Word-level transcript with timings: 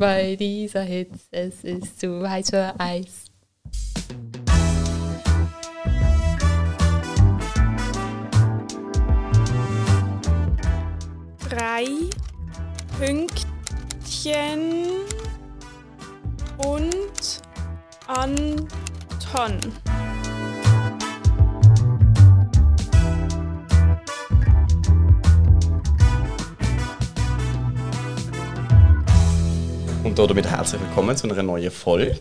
bei 0.00 0.34
dieser 0.34 0.80
Hitze, 0.80 1.20
es 1.30 1.62
ist 1.62 2.00
zu 2.00 2.28
heiß 2.28 2.48
für 2.48 2.74
Eis. 2.80 3.26
Drei 11.50 11.84
Pünktchen 12.98 14.86
und 16.56 17.42
Anton. 18.06 19.60
Und 30.16 30.18
damit 30.30 30.46
herzlich 30.46 30.80
willkommen 30.80 31.16
zu 31.16 31.28
einer 31.30 31.42
neuen 31.42 31.70
Folge. 31.70 32.18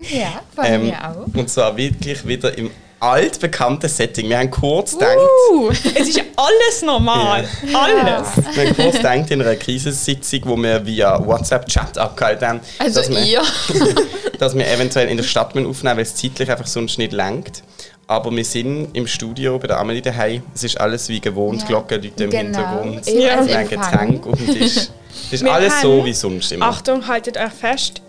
Ja, 0.00 0.42
von 0.54 0.64
Ähm, 0.64 0.86
mir 0.86 0.94
auch. 1.10 1.26
und 1.34 1.48
zwar 1.48 1.76
wirklich 1.76 2.26
wieder 2.26 2.56
im 2.58 2.70
altbekannten 3.00 3.88
Setting. 3.88 4.28
Wir 4.28 4.38
haben 4.38 4.50
kurz 4.50 4.92
gedacht, 4.92 5.16
Uh, 5.52 5.70
es 5.70 6.08
ist 6.08 6.20
alles 6.36 6.82
normal. 6.84 7.48
Alles. 7.74 8.26
wir 8.54 8.66
haben 8.66 8.76
kurz 8.76 8.96
gedacht 8.96 9.30
in 9.30 9.40
einer 9.42 9.56
Krisensitzung, 9.56 10.40
wo 10.44 10.56
wir 10.56 10.84
via 10.84 11.24
WhatsApp-Chat 11.26 11.98
abgehalten 11.98 12.48
haben, 12.48 12.60
Also 12.78 13.00
dass, 13.00 13.10
wir, 13.10 13.42
dass 14.38 14.54
wir 14.54 14.66
eventuell 14.70 15.08
in 15.08 15.16
der 15.16 15.24
Stadt 15.24 15.54
müssen 15.54 15.68
aufnehmen 15.68 15.96
weil 15.96 16.02
es 16.04 16.14
zeitlich 16.14 16.50
einfach 16.50 16.66
sonst 16.66 16.98
nicht 16.98 17.12
langt. 17.12 17.62
Aber 18.06 18.30
wir 18.30 18.44
sind 18.44 18.88
im 18.94 19.06
Studio 19.06 19.58
bei 19.58 19.68
der 19.68 19.78
Amelie 19.78 20.02
daheim. 20.02 20.42
Es 20.54 20.64
ist 20.64 20.78
alles 20.78 21.08
wie 21.08 21.20
gewohnt, 21.20 21.62
Ja. 21.62 21.66
Glocken 21.68 22.02
läuten 22.02 22.24
im 22.24 22.30
Genau. 22.30 22.58
Hintergrund. 22.58 23.06
Ja. 23.08 23.40
Empfang. 23.40 23.68
Getränk 23.68 24.26
auf 24.26 24.36
dem 24.38 24.46
Tisch. 24.54 24.88
Es 25.32 25.40
ist 25.40 25.46
Wir 25.46 25.54
alles 25.54 25.80
so 25.80 26.04
wie 26.04 26.12
sonst 26.12 26.52
immer. 26.52 26.66
Achtung, 26.66 27.08
haltet 27.08 27.38
euch 27.38 27.52
fest. 27.52 28.02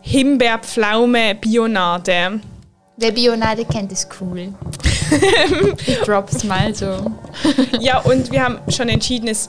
Himbeerpflaume 0.00 1.36
Bionade. 1.36 2.40
Wer 2.96 3.12
Bionade 3.12 3.64
kennt, 3.64 3.92
ist 3.92 4.08
cool. 4.20 4.52
ich 5.86 5.98
drop's 6.00 6.42
mal 6.42 6.74
so. 6.74 7.12
Ja, 7.78 8.00
und 8.00 8.32
wir 8.32 8.42
haben 8.42 8.58
schon 8.68 8.88
entschieden, 8.88 9.28
es 9.28 9.48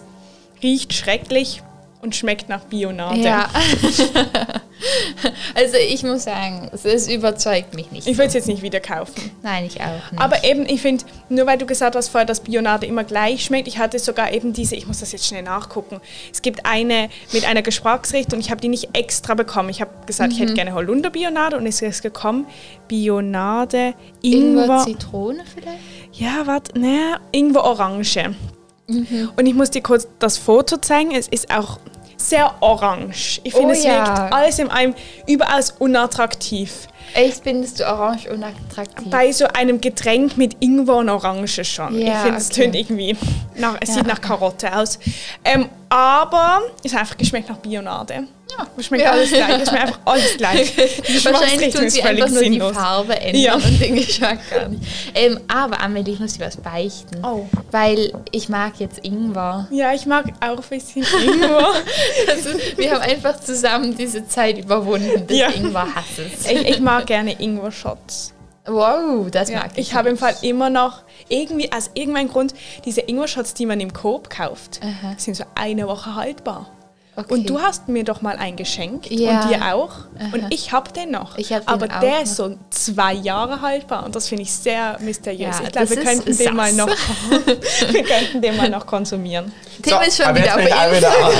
riecht 0.62 0.94
schrecklich 0.94 1.64
und 2.08 2.16
schmeckt 2.16 2.47
nach 2.47 2.63
Bionade. 2.63 3.19
Ja. 3.19 3.50
also 5.55 5.75
ich 5.75 6.03
muss 6.03 6.23
sagen, 6.23 6.72
es, 6.72 7.09
überzeugt 7.09 7.75
mich 7.75 7.91
nicht. 7.91 8.08
Ich 8.08 8.17
würde 8.17 8.30
es 8.30 8.33
jetzt 8.33 8.47
nicht 8.47 8.61
wieder 8.61 8.80
kaufen. 8.80 9.30
Nein, 9.44 9.66
ich 9.66 9.81
auch 9.81 10.11
nicht. 10.11 10.22
Aber 10.22 10.45
eben, 10.45 10.66
ich 10.66 10.81
finde, 10.81 11.03
nur 11.28 11.45
weil 11.47 11.58
du 11.58 11.66
gesagt 11.66 11.97
hast 11.97 12.08
vorher, 12.08 12.25
dass 12.25 12.39
Bionade 12.39 12.85
immer 12.85 13.03
gleich 13.03 13.44
schmeckt, 13.44 13.67
ich 13.67 13.78
hatte 13.78 14.00
sogar 14.00 14.31
eben 14.31 14.53
diese, 14.53 14.78
ich 14.78 14.88
muss 14.88 15.02
das 15.02 15.11
jetzt 15.11 15.25
schnell 15.25 15.44
nachgucken. 15.44 16.00
Es 16.31 16.41
gibt 16.41 16.66
eine 16.66 17.09
mit 17.33 17.44
einer 17.44 17.61
Geschmacksrichtung, 17.61 18.39
ich 18.39 18.52
habe 18.52 18.61
die 18.61 18.69
nicht 18.69 18.91
extra 18.94 19.33
bekommen. 19.33 19.67
Ich 19.67 19.81
habe 19.81 19.91
gesagt, 20.05 20.31
ich 20.31 20.39
hätte 20.39 20.53
gerne 20.53 20.73
Holunder 20.73 21.09
Bionade 21.09 21.58
und 21.58 21.67
es 21.67 21.81
ist 21.81 22.03
gekommen 22.03 22.47
Bionade, 22.88 23.95
Ingwer, 24.22 24.63
Ingwer. 24.63 24.83
Zitrone 24.85 25.44
vielleicht? 25.53 25.80
Ja, 26.13 26.47
warte, 26.47 26.80
ne, 26.80 27.19
Ingwer 27.33 27.66
Orange. 27.66 28.33
Und 28.88 29.45
ich 29.45 29.53
muss 29.53 29.69
dir 29.69 29.81
kurz 29.81 30.08
das 30.19 30.38
Foto 30.38 30.78
zeigen. 30.78 31.11
Es 31.11 31.28
ist 31.28 31.53
auch 31.53 31.80
sehr 32.18 32.54
orange. 32.62 33.40
Ich 33.44 33.54
finde, 33.54 33.70
Oh 33.70 33.72
es 33.78 33.84
ja. 33.84 34.06
wirkt 34.08 34.34
alles 34.34 34.60
in 34.60 34.70
einem 34.70 34.96
überaus 35.28 35.76
unattraktiv. 35.80 36.88
Echt, 37.13 37.44
findest 37.44 37.80
du 37.80 37.86
orange 37.88 38.30
unattraktiv? 38.30 39.09
Bei 39.09 39.31
so 39.31 39.45
einem 39.47 39.81
Getränk 39.81 40.38
mit 40.38 40.55
Ingwer 40.59 40.97
und 40.97 41.09
Orange 41.09 41.63
schon. 41.66 42.00
Ja, 42.00 42.13
ich 42.13 42.19
finde, 42.19 42.38
es 42.38 42.52
okay. 42.52 42.63
tönt 42.63 42.75
irgendwie 42.75 43.16
nach, 43.55 43.75
es 43.80 43.89
Ja. 43.89 43.95
sieht 43.95 44.08
nach 44.08 44.22
Karotte 44.22 44.75
aus. 44.75 45.00
Ähm, 45.44 45.67
aber 45.89 46.61
es 46.83 46.94
hat 46.94 47.02
einfach 47.02 47.17
geschmeckt 47.17 47.50
nach 47.50 47.58
Bionade. 47.58 48.25
Ja, 48.58 48.66
es 48.78 48.85
schmeckt 48.85 49.03
Ja. 49.03 49.11
alles 49.11 49.30
gleich. 49.30 49.50
Es 49.61 49.67
schmeckt 49.69 49.81
einfach 49.83 50.00
alles 50.05 50.38
gleich. 50.38 50.73
Die 51.08 51.25
Wahrscheinlich 51.25 51.73
tun 51.75 51.83
ist 51.83 51.94
sie 51.95 52.02
völlig 52.02 52.23
einfach 52.23 52.33
nur 52.33 52.44
die 52.44 52.50
sinnlos. 52.50 52.75
Farbe 52.75 53.19
ändern 53.19 53.41
Ja. 53.41 53.55
und 53.55 53.80
den 53.81 53.95
Geschmack 53.95 54.39
gar 54.50 54.69
nicht. 54.69 54.81
Ähm, 55.13 55.39
aber 55.53 55.81
Amelie, 55.81 56.13
ich 56.13 56.19
muss 56.19 56.33
dir 56.38 56.45
was 56.45 56.55
beichten. 56.58 57.23
Oh. 57.23 57.46
Weil 57.72 58.13
ich 58.31 58.47
mag 58.50 58.73
jetzt 58.79 59.00
Ingwer. 59.06 59.67
Ja, 59.69 59.94
ich 59.94 60.06
mag 60.06 60.25
auch 60.40 60.57
ein 60.57 60.63
bisschen 60.69 61.03
Ingwer. 61.23 61.73
Also, 62.29 62.50
wir 62.78 62.91
haben 62.91 63.01
einfach 63.01 63.40
zusammen 63.40 63.96
diese 63.97 64.28
Zeit 64.28 64.57
überwunden 64.57 65.28
des 65.28 65.38
Ja. 65.38 65.50
Ingwer-Hasses. 65.50 66.50
ich, 66.50 66.67
ich 66.69 66.79
mag 66.79 66.97
gerne 67.06 67.40
Ingwer-Shots. 67.40 68.34
Wow, 68.66 69.30
das 69.31 69.50
Ja, 69.50 69.59
mag 69.59 69.72
ich. 69.75 69.80
ich 69.90 69.96
habe 69.96 70.09
im. 70.09 70.18
Fall 70.18 70.35
immer 70.41 70.69
noch 70.69 71.03
irgendwie 71.30 71.72
aus 71.72 71.90
irgendeinem 71.94 72.28
Grund 72.30 72.53
diese 72.85 73.02
Ingwer-Shots, 73.02 73.53
die 73.53 73.66
man 73.66 73.80
im 73.80 73.94
Coop 73.94 74.30
kauft, 74.30 74.81
Aha. 74.84 75.13
sind 75.18 75.35
so 75.35 75.46
eine 75.56 75.88
Woche 75.88 76.16
haltbar. 76.16 76.69
Okay. 77.19 77.33
Und 77.33 77.50
du 77.50 77.59
hast 77.59 77.88
mir 77.88 78.03
doch 78.03 78.22
mal 78.22 78.35
einen 78.38 78.57
geschenkt 78.57 79.09
Ja. 79.09 79.41
und 79.41 79.50
dir 79.50 79.73
auch. 79.73 79.89
Und 80.33 80.53
ich 80.53 80.72
habe 80.72 80.91
den 80.94 81.09
noch. 81.09 81.35
Ich 81.39 81.51
hab 81.51 81.61
den 81.66 81.67
Aber 81.69 81.85
auch 81.88 82.00
der 82.00 82.11
noch. 82.11 82.22
ist 82.22 82.35
so 82.35 82.55
zwei 82.69 83.13
Jahre 83.13 83.61
haltbar 83.61 84.05
und 84.05 84.16
das 84.16 84.28
finde 84.28 84.44
ich 84.44 84.51
sehr 84.53 84.97
mysteriös. 85.00 85.57
Ja, 85.57 85.63
ich 85.66 85.72
glaube, 85.72 85.89
wir 85.89 86.03
könnten 86.03 86.38
den 86.38 86.55
mal 86.55 86.72
noch, 86.73 86.88
wir 87.89 88.03
könnten 88.03 88.39
den 88.41 88.55
mal 88.55 88.69
noch 88.69 88.85
konsumieren. 88.85 89.51
Tim 89.81 89.97
ist 90.07 90.22
schon 90.22 90.35
wieder 90.35 90.55
auf 90.55 90.61
an. 90.61 91.33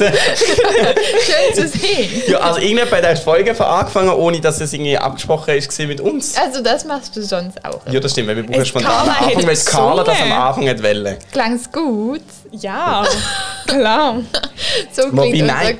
Schön 0.20 1.54
zu 1.54 1.68
sehen. 1.78 2.22
Ja, 2.28 2.38
also 2.38 2.60
irgendjemand 2.60 3.06
hat 3.06 3.18
die 3.18 3.22
Folge 3.22 3.54
von 3.54 3.66
angefangen, 3.66 4.10
ohne 4.10 4.40
dass 4.40 4.60
es 4.60 4.72
irgendwie 4.72 4.98
abgesprochen 4.98 5.54
ist 5.56 5.78
mit 5.78 6.00
uns. 6.00 6.36
Also 6.36 6.62
das 6.62 6.84
machst 6.84 7.16
du 7.16 7.22
sonst 7.22 7.64
auch. 7.64 7.80
Ja, 7.90 8.00
das 8.00 8.12
stimmt, 8.12 8.28
weil 8.28 8.36
wir 8.36 8.46
brauchen 8.46 8.60
Es 8.62 8.68
spontan 8.68 9.08
am 9.08 9.08
Anfang, 9.08 9.46
weil 9.46 9.56
Carla 9.56 10.04
das 10.04 10.20
am. 10.20 10.32
Anfang 10.32 10.68
hat 10.68 10.82
wollen. 10.82 11.16
Klang's 11.32 11.70
gut? 11.72 12.22
Ja, 12.52 13.04
klar. 13.66 14.20
So 14.92 15.02
klingt 15.02 15.16
Wobei, 15.16 15.40
nein. 15.40 15.78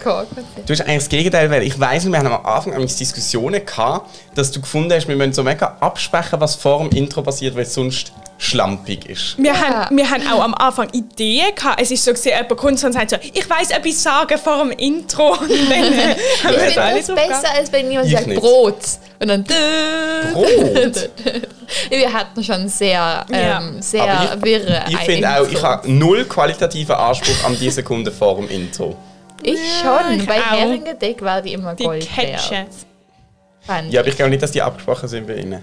Du 0.66 0.72
hast 0.72 0.80
eigentlich 0.80 0.96
das 0.96 1.08
Gegenteil, 1.08 1.50
weil 1.50 1.62
ich 1.62 1.78
weiss, 1.78 2.06
wir 2.06 2.18
haben 2.18 2.26
am 2.26 2.44
Anfang 2.44 2.74
eigentlich 2.74 2.96
Diskussionen 2.96 3.64
gehabt, 3.64 4.10
dass 4.34 4.50
du 4.50 4.60
gefunden 4.60 4.92
hast, 4.92 5.06
wir 5.06 5.16
müssen 5.16 5.32
so 5.32 5.42
mega 5.42 5.76
absprechen, 5.80 6.40
was 6.40 6.54
vor 6.54 6.78
dem 6.80 6.96
Intro 6.96 7.22
passiert, 7.22 7.54
weil 7.54 7.66
sonst 7.66 8.12
schlampig 8.42 9.04
ist. 9.06 9.36
Wir, 9.36 9.52
Ja. 9.52 9.58
haben, 9.84 9.96
wir 9.98 10.10
haben 10.10 10.26
auch 10.26 10.42
am 10.42 10.54
Anfang 10.54 10.88
Ideen 10.92 11.54
gehabt. 11.54 11.78
Es 11.80 11.90
ist 11.90 12.02
so 12.02 12.10
gesehen, 12.12 12.32
jemand 12.40 12.56
kommt 12.58 12.82
und 12.82 12.92
sagt 12.92 13.10
so, 13.10 13.16
ich 13.20 13.48
weiß 13.48 13.70
etwas 13.70 14.02
sagen 14.02 14.38
vor 14.38 14.58
dem 14.64 14.70
Intro. 14.72 15.32
Und 15.34 15.50
dann 15.50 15.92
äh, 15.92 16.12
Ich 16.12 16.42
das 16.42 16.54
finde 16.64 16.82
alles 16.82 17.06
das 17.06 17.16
besser, 17.16 17.54
als 17.54 17.70
wenn 17.70 17.90
jemand 17.90 18.08
Ich 18.08 18.14
sagt 18.14 18.26
nicht. 18.28 18.40
Brot. 18.40 18.76
Und 19.20 19.28
dann 19.28 19.44
Brot? 19.44 21.10
Wir 21.90 22.12
hatten 22.12 22.42
schon 22.42 22.66
sehr, 22.68 23.26
ähm, 23.30 23.80
sehr 23.82 24.02
Aber 24.04 24.34
ich- 24.36 24.42
wirre 24.42 24.84
Ich 24.88 24.96
finde 24.98 25.28
auch, 25.28 25.46
ich 25.46 25.62
habe 25.62 25.92
null 25.92 26.24
qualitativen 26.24 26.94
Anspruch 26.96 27.44
an 27.44 27.56
die 27.60 27.70
Sekunde 27.70 28.10
vor 28.10 28.36
dem 28.36 28.48
Intro. 28.48 28.96
Ich 29.42 29.58
schon. 29.82 30.18
ich 30.18 30.26
Bei. 30.26 30.40
Heringedeck 30.40 31.20
war 31.22 31.42
die 31.42 31.52
immer 31.52 31.74
Die 31.74 31.84
Gold 31.84 32.08
Catchen. 32.08 32.50
wert. 32.56 32.68
Fand 33.60 33.92
Ja, 33.92 34.00
aber 34.00 34.08
ich. 34.08 34.12
ich 34.14 34.16
glaube 34.16 34.30
nicht, 34.30 34.42
dass 34.42 34.50
die 34.52 34.62
abgesprochen 34.62 35.08
sind 35.08 35.26
bei 35.26 35.34
Ihnen. 35.36 35.62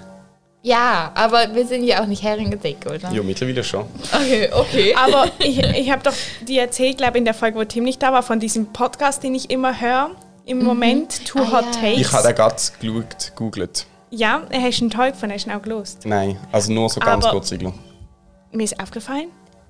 Ja, 0.67 1.11
aber 1.15 1.53
wir 1.55 1.65
sind 1.65 1.83
ja 1.83 2.01
auch 2.01 2.05
nicht 2.07 2.21
Heringedeck, 2.23 2.77
oder? 2.85 3.11
Ja, 3.11 3.23
mittlerweile 3.23 3.63
schon. 3.63 3.85
Okay, 4.13 4.49
okay. 4.51 4.95
Aber 5.03 5.27
ich, 5.39 5.57
ich 5.59 5.91
habe 5.91 6.03
doch 6.03 6.13
dir 6.47 6.61
erzählt, 6.61 6.97
glaube 6.97 7.17
in 7.17 7.25
der 7.25 7.33
Folge, 7.33 7.57
wo 7.57 7.63
Tim 7.63 7.83
nicht 7.85 8.01
da 8.03 8.11
war, 8.11 8.21
von 8.23 8.39
diesem 8.39 8.67
Podcast, 8.73 9.23
den 9.23 9.33
ich 9.35 9.49
immer 9.49 9.79
höre. 9.79 10.11
Im 10.45 10.59
Moment, 10.63 11.25
Too 11.25 11.39
Ah, 11.39 11.51
Hot 11.51 11.65
ja. 11.75 11.81
Takes. 11.81 11.99
Ich 12.01 12.11
habe 12.13 12.23
den 12.27 12.35
gerade 12.35 12.55
geschaut, 12.79 13.31
gegoogelt. 13.35 13.85
Ja, 14.11 14.41
hast 14.51 14.79
du 14.79 14.83
einen 14.85 14.89
Teil 14.91 15.13
von, 15.13 15.31
hast 15.31 15.45
du 15.45 15.49
ihn 15.49 15.55
auch 15.57 15.61
gelost. 15.61 16.05
Nein, 16.05 16.37
also 16.51 16.71
nur 16.71 16.89
so 16.89 16.99
ganz 17.01 17.25
Aber- 17.25 17.33
kurz. 17.33 17.51
Mir 17.51 18.63
ist 18.63 18.79
aufgefallen, 18.81 19.27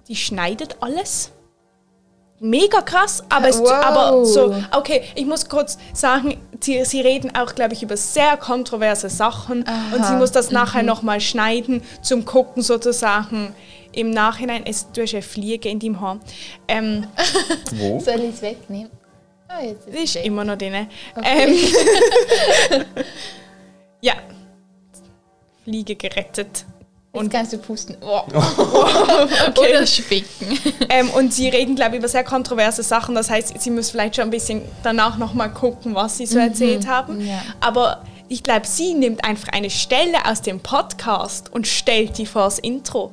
die 0.08 0.16
schneidet 0.16 0.78
alles. 0.82 1.32
Mega 2.40 2.82
krass, 2.82 3.24
aber, 3.30 3.48
es, 3.50 3.60
Wow. 3.60 3.72
aber 3.72 4.26
so, 4.26 4.56
okay, 4.72 5.02
ich 5.16 5.26
muss 5.26 5.50
kurz 5.50 5.78
sagen, 5.94 6.38
sie, 6.62 6.86
sie 6.86 7.02
reden 7.02 7.36
auch, 7.36 7.56
glaube 7.56 7.74
ich, 7.74 7.82
über 7.82 7.98
sehr 7.98 8.38
kontroverse 8.38 9.10
Sachen 9.10 9.66
und 9.96 10.06
sie 10.06 10.14
muss 10.14 10.32
das 10.32 10.52
nachher 10.52 10.84
nochmal 10.84 11.20
schneiden, 11.20 11.82
zum 12.04 12.26
Gucken 12.26 12.62
sozusagen 12.62 13.56
im 13.92 14.12
Nachhinein. 14.12 14.64
Es, 14.68 14.92
du 14.92 15.02
hast 15.02 15.14
eine 15.14 15.24
Fliege 15.24 15.68
in 15.70 15.80
deinem 15.80 16.00
Haar. 16.00 16.20
Ähm, 16.68 17.08
Wo? 17.72 18.00
Soll 18.00 18.20
ich 18.20 18.36
es 18.36 18.42
wegnehmen? 18.44 18.92
Ah, 19.48 19.62
jetzt 19.64 19.88
ist 19.88 19.96
es 19.96 20.04
ist 20.04 20.16
weg. 20.16 20.26
immer 20.26 20.44
noch 20.44 20.58
drin. 20.58 20.88
Ähm, 21.24 21.56
ja. 24.02 24.14
Fliege 25.64 25.96
gerettet. 25.96 26.66
Jetzt 27.24 27.32
kannst 27.32 27.54
du 27.54 27.58
pusten. 27.58 27.98
Oh. 28.02 28.22
Okay. 28.30 29.60
Oder 29.60 29.86
spicken. 29.88 30.60
Ähm, 30.90 31.10
und 31.12 31.34
sie 31.34 31.50
reden, 31.50 31.76
glaube 31.76 31.96
ich, 31.96 32.00
über 32.00 32.08
sehr 32.08 32.24
kontroverse 32.24 32.84
Sachen. 32.84 33.16
Das 33.16 33.30
heißt, 33.30 33.54
sie 33.60 33.70
muss 33.72 33.90
vielleicht 33.90 34.16
schon 34.16 34.26
ein 34.26 34.30
bisschen 34.32 34.62
danach 34.84 35.18
nochmal 35.18 35.52
gucken, 35.52 35.96
was 35.96 36.18
sie 36.18 36.26
so 36.26 36.38
erzählt 36.40 36.88
haben. 36.88 37.26
ja. 37.26 37.42
Aber 37.60 38.04
ich 38.30 38.44
glaube, 38.44 38.68
sie 38.68 38.94
nimmt 38.94 39.24
einfach 39.24 39.50
eine 39.54 39.70
Stelle 39.70 40.26
aus 40.30 40.42
dem 40.42 40.60
Podcast 40.60 41.52
und 41.54 41.66
stellt 41.68 42.18
die 42.18 42.26
vors 42.26 42.60
Intro. 42.60 43.12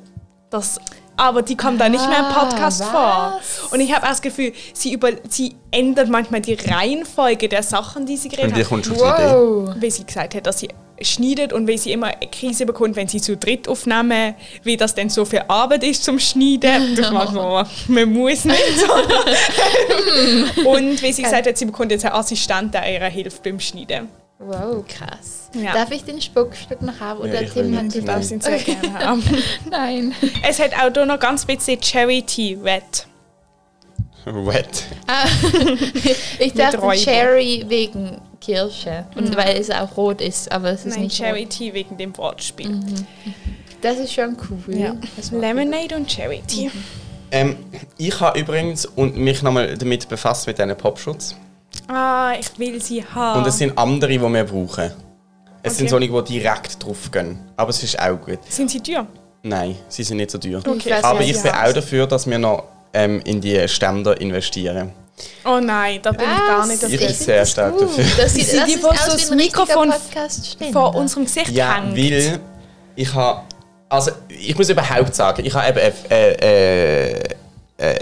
Das 0.49 0.79
aber 1.17 1.41
die 1.43 1.55
kommt 1.55 1.79
da 1.79 1.87
nicht 1.87 2.05
mehr 2.09 2.19
im 2.19 2.25
Ah, 2.25 2.43
Podcast 2.43 2.81
was? 2.81 2.89
vor. 2.89 3.39
Und 3.71 3.79
ich 3.79 3.93
habe 3.93 4.03
auch 4.05 4.09
das 4.09 4.21
Gefühl, 4.21 4.51
sie, 4.73 4.91
über, 4.91 5.11
sie 5.29 5.55
ändert 5.71 6.09
manchmal 6.09 6.41
die 6.41 6.55
Reihenfolge 6.55 7.47
der 7.47 7.63
Sachen, 7.63 8.05
die 8.05 8.17
sie 8.17 8.27
geredet 8.27 8.49
Und 8.51 8.57
dir 8.57 8.63
hat. 8.63 8.67
kommt 8.69 8.85
schon 8.85 8.95
die 8.95 8.99
Idee. 8.99 9.33
Wow. 9.33 9.75
Wie 9.77 9.89
sie 9.91 10.03
gesagt 10.05 10.35
hat, 10.35 10.45
dass 10.45 10.59
sie 10.59 10.67
schneidet 11.01 11.53
und 11.53 11.67
wie 11.67 11.77
sie 11.77 11.91
immer 11.91 12.07
eine 12.07 12.29
Krise 12.31 12.65
bekommt, 12.65 12.95
wenn 12.95 13.07
sie 13.07 13.21
zu 13.21 13.37
dritt 13.37 13.67
aufnehmen, 13.67 14.35
wie 14.63 14.77
das 14.77 14.95
denn 14.95 15.09
so 15.09 15.25
viel 15.25 15.43
Arbeit 15.47 15.83
ist 15.83 16.03
zum 16.03 16.19
Schneiden. 16.19 16.95
Das 17.05 17.11
macht 17.11 17.33
man, 17.33 17.67
man 17.87 18.13
muss 18.13 18.45
nicht. 18.45 18.57
und 20.65 21.01
wie 21.01 21.11
sie 21.11 21.23
gesagt 21.23 21.47
hat, 21.47 21.57
sie 21.57 21.65
bekommt 21.65 21.91
jetzt 21.91 22.05
einen 22.05 22.15
Assistent, 22.15 22.73
der 22.73 22.91
ihr 22.91 23.05
hilft 23.07 23.43
beim 23.43 23.59
Schneiden. 23.59 24.07
Wow, 24.39 24.83
krass. 24.87 25.49
Ja. 25.53 25.73
Darf 25.73 25.91
ich 25.91 26.03
den 26.03 26.21
Spuckstück 26.21 26.81
noch 26.81 26.99
haben? 26.99 27.21
Oder 27.21 27.43
Ja, 27.43 27.49
Tim 27.49 27.77
hat 27.77 27.85
Nein. 27.85 28.05
Das 28.05 28.27
sind 28.27 28.43
sehr 28.43 28.57
gerne 28.59 28.99
haben. 28.99 29.23
Nein. 29.69 30.13
Es 30.47 30.59
hat 30.59 30.71
auch 30.73 31.05
noch 31.05 31.19
ganz 31.19 31.45
bisschen 31.45 31.79
Red. 32.63 33.07
Wet. 34.25 34.83
Ah, 35.07 35.25
ich 36.39 36.53
dachte. 36.53 36.79
Cherry 36.95 37.63
wegen 37.67 38.19
Kirsche. 38.41 39.05
Und 39.15 39.35
weil 39.37 39.57
es 39.57 39.69
auch 39.71 39.95
rot 39.97 40.21
ist, 40.21 40.51
aber 40.51 40.71
es 40.71 40.85
ist 40.85 40.95
Nein, 40.95 41.03
nicht 41.05 41.17
Cherry 41.17 41.41
rot. 41.43 41.49
Tea 41.51 41.73
wegen 41.73 41.97
dem 41.97 42.17
Wortspiel. 42.17 42.79
Das 43.81 43.97
ist 43.97 44.13
schon 44.13 44.35
cool. 44.49 44.75
Ja. 44.75 44.95
Lemonade 45.31 45.95
und 45.95 46.07
Cherry 46.07 46.41
Tea. 46.47 46.71
Ähm, 47.31 47.57
ich 47.97 48.19
habe 48.19 48.39
übrigens 48.39 48.85
und 48.85 49.17
mich 49.17 49.41
nochmal 49.43 49.77
damit 49.77 50.07
befasst 50.07 50.47
mit 50.47 50.57
diesen 50.57 50.75
Popschutz. 50.75 51.35
Ah, 51.87 52.33
ich 52.39 52.57
will 52.57 52.81
sie 52.81 53.03
haben. 53.03 53.41
Und 53.41 53.47
es 53.47 53.57
sind 53.57 53.77
andere, 53.77 54.11
die 54.11 54.19
wir 54.21 54.43
brauchen. 54.43 54.91
Es 55.61 55.77
sind 55.77 55.91
Okay. 55.91 56.07
solche, 56.09 56.23
die 56.23 56.39
direkt 56.39 56.83
drauf 56.83 57.11
gehen. 57.11 57.39
Aber 57.57 57.69
es 57.71 57.81
ist 57.83 57.99
auch 57.99 58.15
gut. 58.21 58.39
sind 58.49 58.69
sie 58.69 58.79
teuer? 58.79 59.05
Nein, 59.43 59.75
sie 59.87 60.03
sind 60.03 60.17
nicht 60.17 60.31
so 60.31 60.37
teuer. 60.37 60.63
Weiß 60.65 61.03
Aber 61.03 61.21
ich 61.21 61.41
bin 61.41 61.51
auch 61.51 61.73
dafür, 61.73 62.07
dass 62.07 62.27
wir 62.27 62.37
noch 62.39 62.63
ähm, 62.95 63.21
in 63.25 63.41
die 63.41 63.67
Ständer 63.67 64.19
investieren. 64.19 64.91
Oh 65.45 65.59
nein, 65.61 65.99
da 66.01 66.11
bin 66.11 66.21
ich 66.29 66.47
gar 66.47 66.67
nicht 66.67 66.81
Was? 66.83 66.89
Ich 66.89 66.97
dafür. 66.99 67.07
bin 67.07 67.15
sehr 67.15 67.39
das 67.39 67.51
stark 67.51 67.73
gut. 67.77 67.83
dafür. 67.83 68.03
Das 68.03 68.17
das 68.17 68.33
die, 68.33 68.39
wie 68.41 68.81
das 68.81 69.05
ein 69.05 69.11
richtiger 69.11 69.35
Mikrofon 69.35 69.93
Vor 70.73 70.95
unserem 70.95 71.23
Gesicht 71.25 71.49
Ja, 71.51 71.75
hängt. 71.81 71.95
weil 71.95 72.39
ich 72.95 73.13
habe. 73.13 73.41
Also, 73.87 74.11
ich 74.27 74.57
muss 74.57 74.69
überhaupt 74.69 75.13
sagen, 75.15 75.45
ich 75.45 75.53
habe 75.53 75.79
eben 75.79 75.93
äh, 76.11 76.31
äh, 76.31 77.19
äh, 77.77 77.95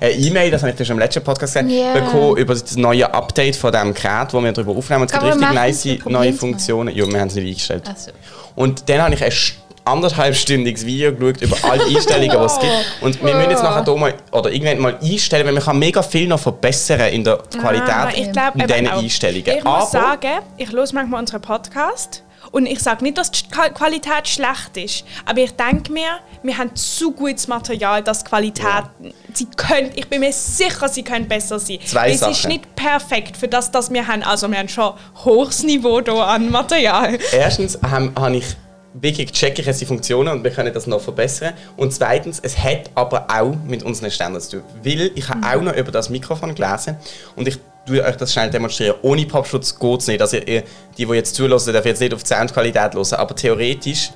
eine 0.00 0.10
E-Mail, 0.14 0.50
das 0.50 0.62
habe 0.62 0.70
ich 0.72 0.76
dir 0.78 0.84
schon 0.84 0.94
im 0.96 1.00
letzten 1.00 1.22
Podcast 1.22 1.54
gesagt, 1.54 1.70
Ja. 1.70 1.92
bekommen 1.92 2.36
über 2.38 2.54
das 2.54 2.76
neue 2.76 3.12
Update 3.14 3.54
von 3.54 3.70
diesem 3.70 3.94
Gerät, 3.94 4.32
wo 4.32 4.40
wir 4.42 4.50
darüber 4.52 4.72
aufnehmen. 4.76 5.04
Es 5.04 5.12
gibt 5.12 5.22
richtig 5.22 5.52
nice 5.52 5.86
neue. 6.06 6.32
Funktionen. 6.32 6.92
Ja, 6.96 7.06
wir 7.06 7.20
haben 7.20 7.28
es 7.28 7.34
nicht 7.36 7.46
eingestellt. 7.46 7.84
So. 7.96 8.10
Und 8.56 8.88
dann 8.88 9.00
habe 9.02 9.14
ich 9.14 9.22
ein 9.22 9.30
st- 9.30 9.52
anderthalbstündiges 9.84 10.86
Video 10.86 11.12
geschaut 11.14 11.42
über 11.42 11.56
alle 11.62 11.84
Einstellungen, 11.84 12.30
die 12.30 12.36
es 12.44 12.58
gibt. 12.58 12.72
Und 13.00 13.24
wir 13.24 13.34
müssen 13.34 13.50
jetzt 13.50 13.62
nachher 13.62 13.84
hier 13.84 13.96
mal, 13.96 14.14
oder 14.30 14.50
irgendwann 14.50 14.78
mal 14.78 14.98
einstellen, 15.02 15.46
weil 15.46 15.54
man 15.54 15.62
kann 15.62 15.78
mega 15.78 16.02
viel 16.02 16.26
noch 16.28 16.40
verbessern 16.40 17.00
in 17.12 17.24
der 17.24 17.38
Qualität 17.38 17.88
Ah, 17.88 18.10
ich 18.14 18.30
glaub, 18.32 18.54
eben 18.56 18.66
diesen. 18.66 18.88
Einstellungen. 18.88 19.58
Ich 19.58 19.64
muss 19.64 19.74
Aber- 19.74 19.86
sagen, 19.86 20.38
ich 20.56 20.70
höre 20.72 20.86
manchmal 20.92 21.20
unseren 21.20 21.40
Podcast 21.42 22.22
und 22.50 22.66
ich 22.66 22.80
sage 22.80 23.04
nicht, 23.04 23.16
dass 23.18 23.30
die 23.30 23.44
Qualität 23.48 24.26
schlecht 24.28 24.76
ist, 24.76 25.04
aber 25.24 25.38
ich 25.40 25.52
denke 25.52 25.92
mir, 25.92 26.08
wir 26.42 26.58
haben 26.58 26.74
zu 26.74 27.12
gutes 27.12 27.46
Material, 27.48 28.02
dass 28.02 28.24
die 28.24 28.28
Qualität, 28.28 28.84
sie 29.32 29.46
können, 29.56 29.90
ich 29.94 30.08
bin 30.08 30.20
mir 30.20 30.32
sicher, 30.32 30.88
sie 30.88 31.02
können 31.04 31.28
besser 31.28 31.58
sein. 31.60 31.78
Zwei 31.84 32.10
es 32.10 32.20
ist 32.20 32.42
Sachen. 32.42 32.48
nicht 32.48 32.74
perfekt 32.76 33.36
für 33.36 33.46
das, 33.48 33.72
was 33.72 33.92
wir 33.92 34.06
haben. 34.06 34.22
Also 34.24 34.50
wir 34.50 34.58
haben 34.58 34.68
schon 34.68 34.92
hohes 35.24 35.62
Niveau 35.62 36.00
hier 36.04 36.14
an 36.14 36.50
Material. 36.50 37.16
Erstens 37.32 37.78
habe 37.88 38.12
hab 38.16 38.32
ich 38.32 38.44
wirklich 38.94 39.32
checke 39.32 39.60
ich 39.60 39.66
jetzt 39.66 39.80
die 39.80 39.86
Funktionen 39.86 40.28
und 40.28 40.44
wir 40.44 40.50
können 40.50 40.72
das 40.72 40.86
noch 40.86 41.00
verbessern. 41.00 41.54
Und 41.76 41.92
zweitens, 41.92 42.40
es 42.42 42.58
hat 42.58 42.90
aber 42.94 43.26
auch 43.28 43.54
mit 43.66 43.82
unseren 43.82 44.10
Ständern 44.10 44.40
zu 44.40 44.58
tun. 44.58 44.62
Weil 44.82 45.10
ich 45.14 45.28
habe 45.28 45.40
auch 45.46 45.62
noch 45.62 45.76
über 45.76 45.90
das 45.90 46.10
Mikrofon 46.10 46.54
gelesen 46.54 46.96
und 47.36 47.48
ich 47.48 47.58
tue 47.86 48.04
euch 48.04 48.16
das 48.16 48.32
schnell 48.32 48.50
demonstrieren. 48.50 48.96
Ohne 49.02 49.26
Popschutz 49.26 49.78
geht 49.78 50.00
es 50.00 50.06
nicht. 50.06 50.20
Also 50.20 50.36
ihr, 50.36 50.62
die, 50.96 51.06
die 51.06 51.12
jetzt 51.12 51.34
zulassen, 51.34 51.72
dürfen 51.72 51.88
jetzt 51.88 52.00
nicht 52.00 52.14
auf 52.14 52.22
die 52.22 52.28
Soundqualität 52.28 52.94
hören, 52.94 53.14
aber 53.14 53.34
theoretisch 53.34 54.10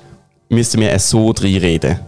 müssten 0.49 0.79
wir 0.79 0.91
es 0.91 1.09
so 1.09 1.31
reinreden. 1.31 1.99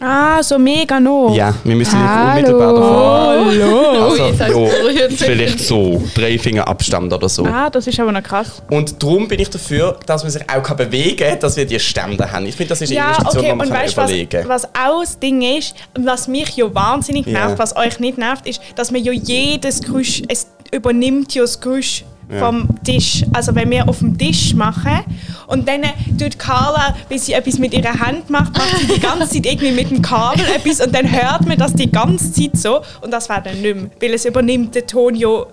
Ah, 0.00 0.42
so 0.42 0.58
mega 0.58 1.00
noch. 1.00 1.34
Ja, 1.34 1.52
wir 1.64 1.74
müssen 1.74 2.00
nicht 2.00 2.10
unmittelbar 2.10 2.72
davor. 2.74 3.44
Hallo. 3.46 4.04
Also, 4.04 4.28
du 4.52 4.90
ja, 4.90 5.08
vielleicht 5.08 5.60
so, 5.60 6.02
drei 6.14 6.38
Finger 6.38 6.68
Abstand 6.68 7.12
oder 7.12 7.28
so. 7.28 7.44
Ah, 7.44 7.68
das 7.68 7.86
ist 7.86 7.98
aber 7.98 8.12
noch 8.12 8.22
krass. 8.22 8.62
Und 8.70 9.02
darum 9.02 9.26
bin 9.26 9.40
ich 9.40 9.50
dafür, 9.50 9.98
dass 10.06 10.22
man 10.22 10.30
sich 10.30 10.42
auch 10.48 10.74
bewegen 10.74 11.16
kann, 11.16 11.40
dass 11.40 11.56
wir 11.56 11.66
die 11.66 11.80
Stände 11.80 12.30
haben. 12.30 12.46
Ich 12.46 12.54
finde, 12.54 12.70
das 12.70 12.80
ist 12.82 12.90
eine 12.90 12.98
Ja, 12.98 13.08
Investition, 13.08 13.38
okay, 13.40 13.50
die 13.50 13.56
man 13.56 13.66
und 13.66 13.72
kann 13.74 13.82
weißt 13.82 13.96
du, 13.96 14.00
was, 14.02 14.10
überlegen 14.10 14.48
was 14.48 14.64
auch 14.66 15.00
das 15.00 15.18
Ding 15.18 15.42
ist, 15.42 15.74
was 15.98 16.28
mich 16.28 16.56
ja 16.56 16.72
wahnsinnig 16.72 17.26
Ja. 17.26 17.32
nervt, 17.32 17.58
was 17.58 17.76
euch 17.76 17.98
nicht 17.98 18.18
nervt, 18.18 18.46
ist, 18.46 18.60
dass 18.76 18.90
man 18.92 19.02
ja 19.02 19.12
jedes 19.12 19.80
Geräusch, 19.80 20.22
es 20.28 20.46
übernimmt 20.70 21.34
ja 21.34 21.42
das 21.42 21.60
Geräusch 21.60 22.04
Ja. 22.30 22.38
vom 22.40 22.68
Tisch. 22.84 23.24
Also 23.32 23.54
wenn 23.54 23.70
wir 23.70 23.88
auf 23.88 24.00
dem 24.00 24.16
Tisch 24.18 24.54
machen 24.54 25.00
und 25.46 25.66
dann 25.66 25.82
tut 26.18 26.38
Carla, 26.38 26.94
wenn 27.08 27.18
sie 27.18 27.32
etwas 27.32 27.58
mit 27.58 27.72
ihrer 27.72 27.98
Hand 27.98 28.28
macht, 28.28 28.56
macht 28.56 28.78
sie 28.80 28.94
die 28.94 29.00
ganze 29.00 29.28
Zeit 29.28 29.46
irgendwie 29.46 29.72
mit 29.72 29.90
dem 29.90 30.02
Kabel 30.02 30.44
etwas 30.54 30.80
und 30.84 30.94
dann 30.94 31.10
hört 31.10 31.46
man 31.46 31.56
das 31.56 31.72
die 31.72 31.90
ganze 31.90 32.32
Zeit 32.32 32.56
so 32.56 32.82
und 33.00 33.10
das 33.12 33.28
wäre 33.28 33.42
dann 33.42 33.60
nicht 33.60 33.74
mehr, 33.74 33.90
weil 34.00 34.14
es 34.14 34.24
übernimmt 34.24 34.74
den 34.74 34.86
Ton 34.86 35.14
ja, 35.14 35.44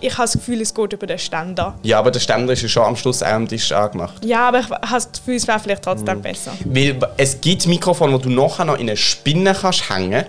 ich 0.00 0.12
habe 0.12 0.22
das 0.22 0.32
Gefühl, 0.32 0.60
es 0.60 0.74
geht 0.74 0.92
über 0.92 1.06
den 1.06 1.18
Ständer. 1.18 1.78
Ja, 1.84 2.00
aber 2.00 2.10
der 2.10 2.18
Ständer 2.18 2.52
ist 2.52 2.62
ja 2.62 2.68
schon 2.68 2.82
am 2.82 2.96
Schluss 2.96 3.22
auch 3.22 3.28
am 3.28 3.46
Tisch 3.46 3.70
angemacht. 3.70 4.24
Ja, 4.24 4.48
aber 4.48 4.60
ich 4.60 4.68
habe 4.68 4.86
das 4.90 5.12
Gefühl, 5.12 5.36
es 5.36 5.46
wäre 5.46 5.60
vielleicht 5.60 5.82
trotzdem 5.82 6.20
besser. 6.20 6.52
Weil 6.64 6.98
es 7.16 7.40
gibt 7.40 7.66
Mikrofone, 7.66 8.12
wo 8.12 8.18
du 8.18 8.28
nachher 8.28 8.64
noch 8.64 8.74
in 8.74 8.88
eine 8.88 8.96
Spinne 8.96 9.54
kannst 9.54 9.88
hängen 9.88 10.24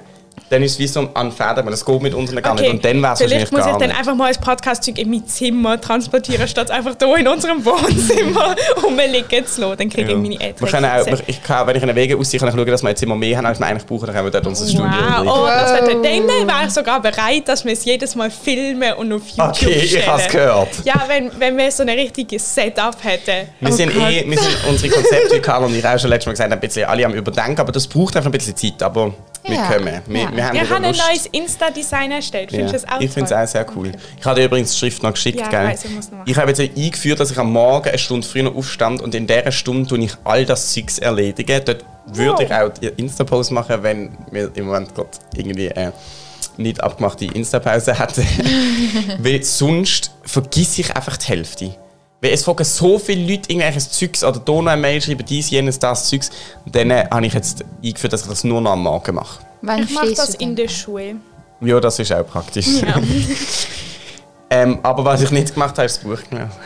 dann 0.49 0.63
ist 0.63 0.73
es 0.73 0.79
wie 0.79 0.87
so 0.87 1.09
an 1.13 1.31
Fäden, 1.31 1.65
das 1.65 1.85
geht 1.85 2.01
mit 2.01 2.13
unseren 2.13 2.41
gar 2.41 2.55
nicht. 2.55 2.69
Und 2.69 2.83
dann 2.83 3.01
wäre 3.01 3.13
es 3.13 3.19
wahrscheinlich 3.21 3.47
Vielleicht 3.49 3.51
muss 3.51 3.65
ich 3.65 3.71
dann 3.77 3.89
nicht. 3.89 3.97
einfach 3.99 4.15
mal 4.15 4.27
das 4.29 4.37
Podcast-Zeug 4.37 4.97
in 4.97 5.09
mein 5.09 5.25
Zimmer 5.27 5.79
transportieren, 5.79 6.47
statt 6.47 6.71
einfach 6.71 6.95
hier 7.01 7.17
in 7.17 7.27
unserem 7.27 7.63
Wohnzimmer 7.65 8.55
rumliegen 8.83 9.45
zu 9.45 9.61
lassen. 9.61 9.77
Dann 9.77 9.89
kriege 9.89 10.11
ich 10.11 10.17
meine 10.17 10.39
Eltern. 10.39 11.19
ich 11.27 11.43
kann, 11.43 11.67
wenn 11.67 11.75
ich 11.75 11.83
einen 11.83 11.95
Weg 11.95 12.15
aussehe, 12.15 12.39
kann 12.39 12.49
ich 12.49 12.55
schauen, 12.55 12.65
dass 12.67 12.83
wir 12.83 12.89
jetzt 12.89 13.03
immer 13.03 13.15
mehr 13.15 13.37
haben, 13.37 13.45
als 13.45 13.59
wir 13.59 13.65
eigentlich 13.67 13.85
brauchen. 13.85 14.05
Dann 14.05 14.15
können 14.15 14.25
wir 14.27 14.31
dort 14.31 14.47
unser 14.47 14.65
Studio 14.65 14.85
Wow, 14.89 15.25
oh, 15.43 15.45
das 15.47 15.71
wird, 15.81 16.05
dann 16.05 16.47
wäre 16.47 16.65
ich 16.65 16.71
sogar 16.71 17.01
bereit, 17.01 17.47
dass 17.47 17.63
wir 17.65 17.73
es 17.73 17.85
jedes 17.85 18.15
Mal 18.15 18.29
filmen 18.31 18.93
und 18.93 19.13
auf 19.13 19.21
YouTube 19.27 19.49
Okay, 19.49 19.71
ich 19.83 19.91
stellen. 19.91 20.07
habe 20.07 20.21
es 20.21 20.27
gehört. 20.27 20.67
Ja, 20.83 21.03
wenn, 21.07 21.31
wenn 21.39 21.57
wir 21.57 21.71
so 21.71 21.83
ein 21.83 21.89
richtiges 21.89 22.53
Setup 22.55 22.95
hätten. 23.03 23.49
Wir 23.59 23.69
Oh 23.69 23.71
sind 23.71 23.93
Gott. 23.93 24.09
eh, 24.11 24.23
wir 24.29 24.37
sind 24.37 24.57
unsere 24.67 24.93
Konzepte, 24.93 25.35
wie 25.35 25.39
Karl 25.41 25.63
und 25.63 25.75
ich 25.75 25.85
auch 25.85 25.97
schon 25.99 26.09
letztes 26.09 26.25
Mal 26.27 26.31
gesagt 26.33 26.51
haben, 26.51 26.57
ein 26.57 26.59
bisschen 26.59 26.85
alle 26.87 27.05
am 27.05 27.13
Überdenken, 27.13 27.59
aber 27.59 27.71
das 27.71 27.87
braucht 27.87 28.15
einfach 28.15 28.29
ein 28.29 28.31
bisschen 28.31 28.55
Zeit, 28.55 28.81
aber 28.83 29.13
wir 29.43 29.55
Ja. 29.55 29.67
können. 29.67 30.01
Wir, 30.07 30.19
Ja. 30.21 30.31
wir 30.35 30.45
haben 30.47 30.53
Wir 30.55 30.69
haben 30.69 30.85
ein 30.85 30.95
neues 30.95 31.25
Insta-Design 31.31 32.11
erstellt. 32.11 32.49
Findest 32.51 32.73
du 32.73 32.77
Ja. 32.77 32.83
das 32.85 32.95
auch 32.97 33.01
Ich 33.01 33.11
finde 33.11 33.25
es 33.25 33.31
auch 33.33 33.51
sehr 33.51 33.65
cool. 33.75 33.91
Ich 34.19 34.25
habe 34.25 34.39
dir 34.39 34.45
übrigens 34.45 34.71
die 34.73 34.77
Schrift 34.79 35.03
noch 35.03 35.13
geschickt. 35.13 35.39
Ja, 35.39 35.45
ich 35.45 35.49
gell? 35.51 35.67
weiss, 35.67 35.85
ich 35.85 35.91
machen. 35.91 36.21
ich 36.25 36.37
habe 36.37 36.51
jetzt 36.51 36.59
eingeführt, 36.59 37.19
dass 37.19 37.31
ich 37.31 37.37
am 37.37 37.51
Morgen 37.51 37.89
eine 37.89 37.97
Stunde 37.97 38.25
früher 38.27 38.53
aufstand 38.55 39.01
und 39.01 39.15
in 39.15 39.27
dieser 39.27 39.51
Stunde 39.51 39.87
tue 39.87 39.99
ich 39.99 40.13
all 40.23 40.45
das 40.45 40.73
Zeugs 40.73 40.99
erledigen. 40.99 41.61
Dort 41.65 41.85
würde 42.07 42.43
ich 42.43 42.53
auch 42.53 42.69
die 42.69 42.87
Insta-Post 42.87 43.51
machen, 43.51 43.81
wenn 43.83 44.17
wir 44.31 44.51
im 44.55 44.65
Moment 44.65 44.93
gerade 44.95 45.09
irgendwie 45.35 45.67
äh, 45.67 45.91
nicht 46.57 46.81
abgemachte 46.81 47.25
Insta-Pause 47.25 47.97
hätten. 47.97 48.25
Weil 49.19 49.43
sonst 49.43 50.11
vergiss 50.23 50.77
ich 50.79 50.95
einfach 50.95 51.17
die 51.17 51.27
Hälfte. 51.27 51.75
Weil 52.21 52.33
es 52.33 52.43
fragen 52.43 52.65
so 52.65 52.99
viele 52.99 53.21
Leute 53.21 53.49
irgendwelches 53.49 53.91
Zeugs 53.91 54.23
oder 54.23 54.39
da 54.39 54.51
noch 54.51 54.67
eine 54.67 54.81
Mail 54.81 55.01
schreiben, 55.01 55.25
dies, 55.25 55.49
jenes, 55.49 55.79
das 55.79 56.09
Zeugs. 56.09 56.29
Und 56.65 56.75
dann 56.75 56.91
äh, 56.91 57.07
habe 57.09 57.25
ich 57.25 57.33
jetzt 57.33 57.63
eingeführt, 57.83 58.11
dass 58.13 58.23
ich 58.23 58.27
das 58.27 58.43
nur 58.43 58.59
noch 58.59 58.71
am 58.71 58.83
Morgen 58.83 59.15
mache. 59.15 59.39
Wann 59.61 59.83
Ich 59.83 59.91
mache 59.91 60.13
das 60.13 60.35
in 60.35 60.55
der 60.55 60.67
Schule. 60.67 61.15
Ja, 61.61 61.79
das 61.79 61.99
ist 61.99 62.11
auch 62.11 62.25
praktisch. 62.27 62.67
Ja. 62.81 62.95
Ähm, 64.49 64.79
aber 64.81 65.05
was 65.05 65.21
ich 65.21 65.31
nicht 65.31 65.53
gemacht 65.53 65.77
habe, 65.77 65.85
ist 65.85 65.97
das 65.97 66.03
Buch 66.03 66.21
genommen. 66.29 66.51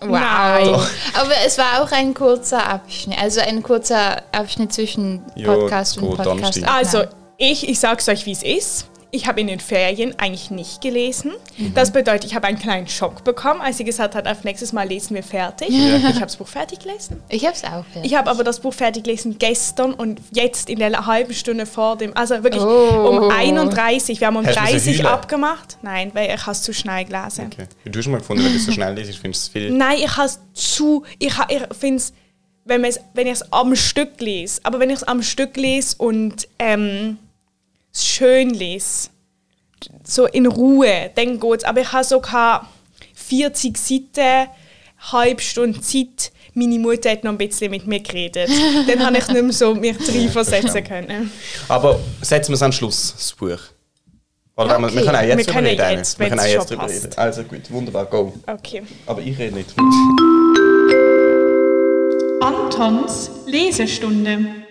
Wow. 0.00 0.10
Nein. 0.10 0.68
Aber 1.14 1.32
es 1.46 1.56
war 1.56 1.80
auch 1.80 1.92
ein 1.92 2.14
kurzer 2.14 2.68
Abschnitt, 2.68 3.16
also 3.16 3.40
ein 3.40 3.62
kurzer 3.62 4.20
Abschnitt 4.32 4.72
zwischen 4.72 5.22
Ja, 5.36 5.54
Podcast 5.54 5.92
es 5.92 6.02
und 6.02 6.08
Podcast. 6.08 6.28
Donnerstag. 6.28 6.74
Also, 6.74 7.04
ich, 7.36 7.68
ich 7.68 7.78
sage 7.78 7.98
es 8.00 8.08
euch, 8.08 8.26
wie 8.26 8.32
es 8.32 8.42
ist. 8.42 8.86
Ich 9.14 9.26
habe 9.26 9.42
in 9.42 9.46
den 9.46 9.60
Ferien 9.60 10.14
eigentlich 10.18 10.50
nicht 10.50 10.80
gelesen. 10.80 11.32
Das 11.74 11.92
bedeutet, 11.92 12.24
ich 12.24 12.34
habe 12.34 12.46
einen 12.46 12.58
kleinen 12.58 12.88
Schock 12.88 13.24
bekommen, 13.24 13.60
als 13.60 13.76
sie 13.76 13.84
gesagt 13.84 14.14
hat, 14.14 14.26
auf 14.26 14.42
nächstes 14.42 14.72
Mal 14.72 14.88
lesen 14.88 15.14
wir 15.14 15.22
fertig. 15.22 15.68
Ich 15.68 16.02
habe 16.04 16.18
das 16.20 16.36
Buch 16.36 16.48
fertig 16.48 16.78
gelesen. 16.80 17.22
Ich 17.28 17.44
habe 17.44 17.54
es 17.54 17.62
auch. 17.62 17.84
Ja. 17.94 18.02
Ich 18.04 18.14
habe 18.14 18.30
aber 18.30 18.42
das 18.42 18.60
Buch 18.60 18.72
fertig 18.72 19.04
gelesen 19.04 19.36
gestern 19.38 19.92
und 19.92 20.18
jetzt 20.32 20.70
in 20.70 20.78
der 20.78 21.04
halben 21.04 21.34
Stunde 21.34 21.66
vor 21.66 21.96
dem, 21.98 22.16
also 22.16 22.42
wirklich 22.42 22.62
Oh. 22.62 23.08
um 23.26 23.30
31, 23.30 24.18
wir 24.18 24.26
haben 24.28 24.36
um 24.36 24.46
Hast 24.46 24.56
du 24.56 24.60
müssen 24.62 24.72
30 24.72 24.98
heulen? 25.00 25.06
abgemacht. 25.06 25.76
Nein, 25.82 26.10
weil 26.14 26.34
ich 26.34 26.46
es 26.46 26.62
zu 26.62 26.72
schnell 26.72 27.04
gelesen. 27.04 27.50
Okay. 27.52 27.66
Du 27.84 27.98
hast 27.98 28.04
schon 28.04 28.12
mal 28.12 28.18
gefunden, 28.20 28.44
wenn 28.46 28.52
du 28.54 28.58
so 28.58 28.72
schnell 28.72 28.94
liest, 28.94 29.18
findest 29.18 29.44
du 29.44 29.46
es 29.58 29.64
viel. 29.66 29.70
Nein, 29.72 29.98
ich 29.98 30.16
habe 30.16 30.26
es 30.26 30.40
zu. 30.54 31.04
Ich, 31.18 31.36
ha- 31.36 31.48
ich 31.50 31.60
finde 31.78 31.96
es, 31.98 32.14
wenn, 32.64 32.82
wenn 32.82 33.26
ich 33.26 33.32
es 33.34 33.52
am 33.52 33.76
Stück 33.76 34.18
lese, 34.22 34.60
aber 34.64 34.80
wenn 34.80 34.88
ich 34.88 34.96
es 34.96 35.02
am 35.04 35.22
Stück 35.22 35.54
lese 35.58 35.96
und 35.98 36.48
ähm, 36.58 37.18
es 37.18 37.31
schön 37.92 38.50
lese, 38.50 39.08
so 40.04 40.26
in 40.26 40.46
Ruhe, 40.46 41.10
dann 41.14 41.38
geht 41.38 41.58
es. 41.58 41.64
Aber 41.64 41.80
ich 41.80 41.92
habe 41.92 42.04
so 42.04 42.20
keine 42.20 42.60
40 43.14 43.76
Seiten, 43.76 44.48
halbe 45.12 45.42
Stunde 45.42 45.80
Zeit, 45.80 46.32
meine 46.54 46.78
Mutter 46.78 47.10
hat 47.10 47.24
noch 47.24 47.32
ein 47.32 47.38
bisschen 47.38 47.70
mit 47.70 47.86
mir 47.86 48.00
geredet. 48.00 48.50
Dann 48.86 49.04
habe 49.06 49.16
ich 49.16 49.26
nicht 49.28 49.42
mehr 49.42 49.52
so 49.52 49.74
mich 49.74 49.96
reinversetzen 50.06 50.84
können. 50.84 51.32
Aber 51.66 51.98
setzen 52.20 52.50
wir 52.50 52.56
es 52.56 52.62
am 52.62 52.72
Schluss, 52.72 53.14
das 53.16 53.32
Buch. 53.32 53.58
Oder 54.54 54.68
Ja, 54.72 54.78
wir, 54.78 54.92
wir 54.92 55.00
okay. 55.00 55.04
können 55.06 55.16
auch 55.16 55.22
jetzt 55.22 55.46
drüber 55.48 55.60
reden. 55.62 55.96
Jetzt, 55.96 56.18
wir 56.18 56.28
können 56.28 56.40
auch 56.40 56.44
wenn's 56.44 56.52
jetzt 56.52 56.68
schon 56.68 56.76
drüber 56.78 56.82
passt. 56.82 57.04
reden. 57.04 57.14
Also 57.16 57.42
gut, 57.44 57.70
wunderbar, 57.70 58.04
go. 58.04 58.34
Okay. 58.46 58.82
Aber 59.06 59.22
ich 59.22 59.38
rede 59.38 59.54
nicht. 59.54 59.74
Antons 62.42 63.30
Lesestunde. 63.46 64.61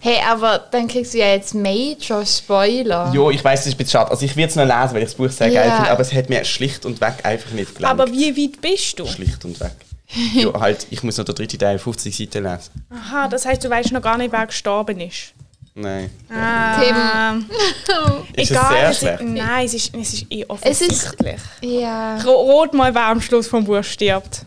Hey, 0.00 0.18
aber 0.28 0.58
dann 0.70 0.88
kriegst 0.88 1.14
du 1.14 1.18
ja 1.18 1.28
jetzt 1.28 1.54
Major 1.54 2.24
Spoiler. 2.24 3.12
Ja, 3.14 3.30
ich 3.30 3.42
weiß, 3.44 3.60
es 3.60 3.66
ist 3.66 3.74
ein 3.74 3.76
bisschen 3.78 3.90
schade. 3.92 4.10
Also 4.10 4.24
ich 4.24 4.36
würde 4.36 4.48
es 4.48 4.56
noch 4.56 4.64
lesen, 4.64 4.94
weil 4.94 4.98
ich 4.98 5.04
das 5.08 5.14
Buch 5.14 5.30
sehr 5.30 5.50
geil 5.50 5.68
Ja. 5.68 5.74
finde, 5.76 5.90
aber 5.90 6.00
es 6.00 6.12
hat 6.12 6.28
mir 6.28 6.44
schlicht 6.44 6.84
und 6.86 7.00
weg 7.00 7.14
einfach 7.24 7.50
nicht 7.52 7.74
gelangt. 7.74 8.00
Aber 8.00 8.10
wie 8.12 8.36
weit 8.36 8.60
bist 8.60 8.98
du? 8.98 9.06
Schlicht 9.06 9.44
und 9.44 9.58
weg. 9.60 9.72
ja, 10.34 10.52
halt, 10.60 10.86
ich 10.90 11.02
muss 11.02 11.16
noch 11.18 11.24
den 11.24 11.34
dritten 11.34 11.58
Teil 11.58 11.78
50 11.78 12.16
Seiten 12.16 12.44
lesen. 12.44 12.70
Aha, 12.90 13.26
das 13.28 13.44
heißt, 13.44 13.64
du 13.64 13.70
weißt 13.70 13.90
noch 13.92 14.02
gar 14.02 14.16
nicht, 14.18 14.30
wer 14.32 14.46
gestorben 14.46 15.00
ist. 15.00 15.32
Nein. 15.78 16.10
Ah, 16.30 17.34
Ist 18.34 18.50
egal, 18.50 18.64
es 18.64 18.78
sehr 18.78 18.88
es 18.90 18.98
schlecht? 18.98 19.20
ist, 19.20 19.28
nein, 19.28 19.66
es 19.66 19.74
ist, 19.74 19.94
es 19.94 20.12
ist 20.14 20.26
eh 20.32 20.46
Es 20.62 20.80
ist- 20.80 21.06
offensichtlich. 21.18 21.40
Ja. 21.60 22.16
Ro- 22.22 22.42
Rot 22.60 22.72
mal, 22.72 22.94
wer 22.94 23.06
am 23.08 23.20
Schluss 23.20 23.46
vom 23.46 23.64
Buch 23.64 23.82
stirbt. 23.84 24.46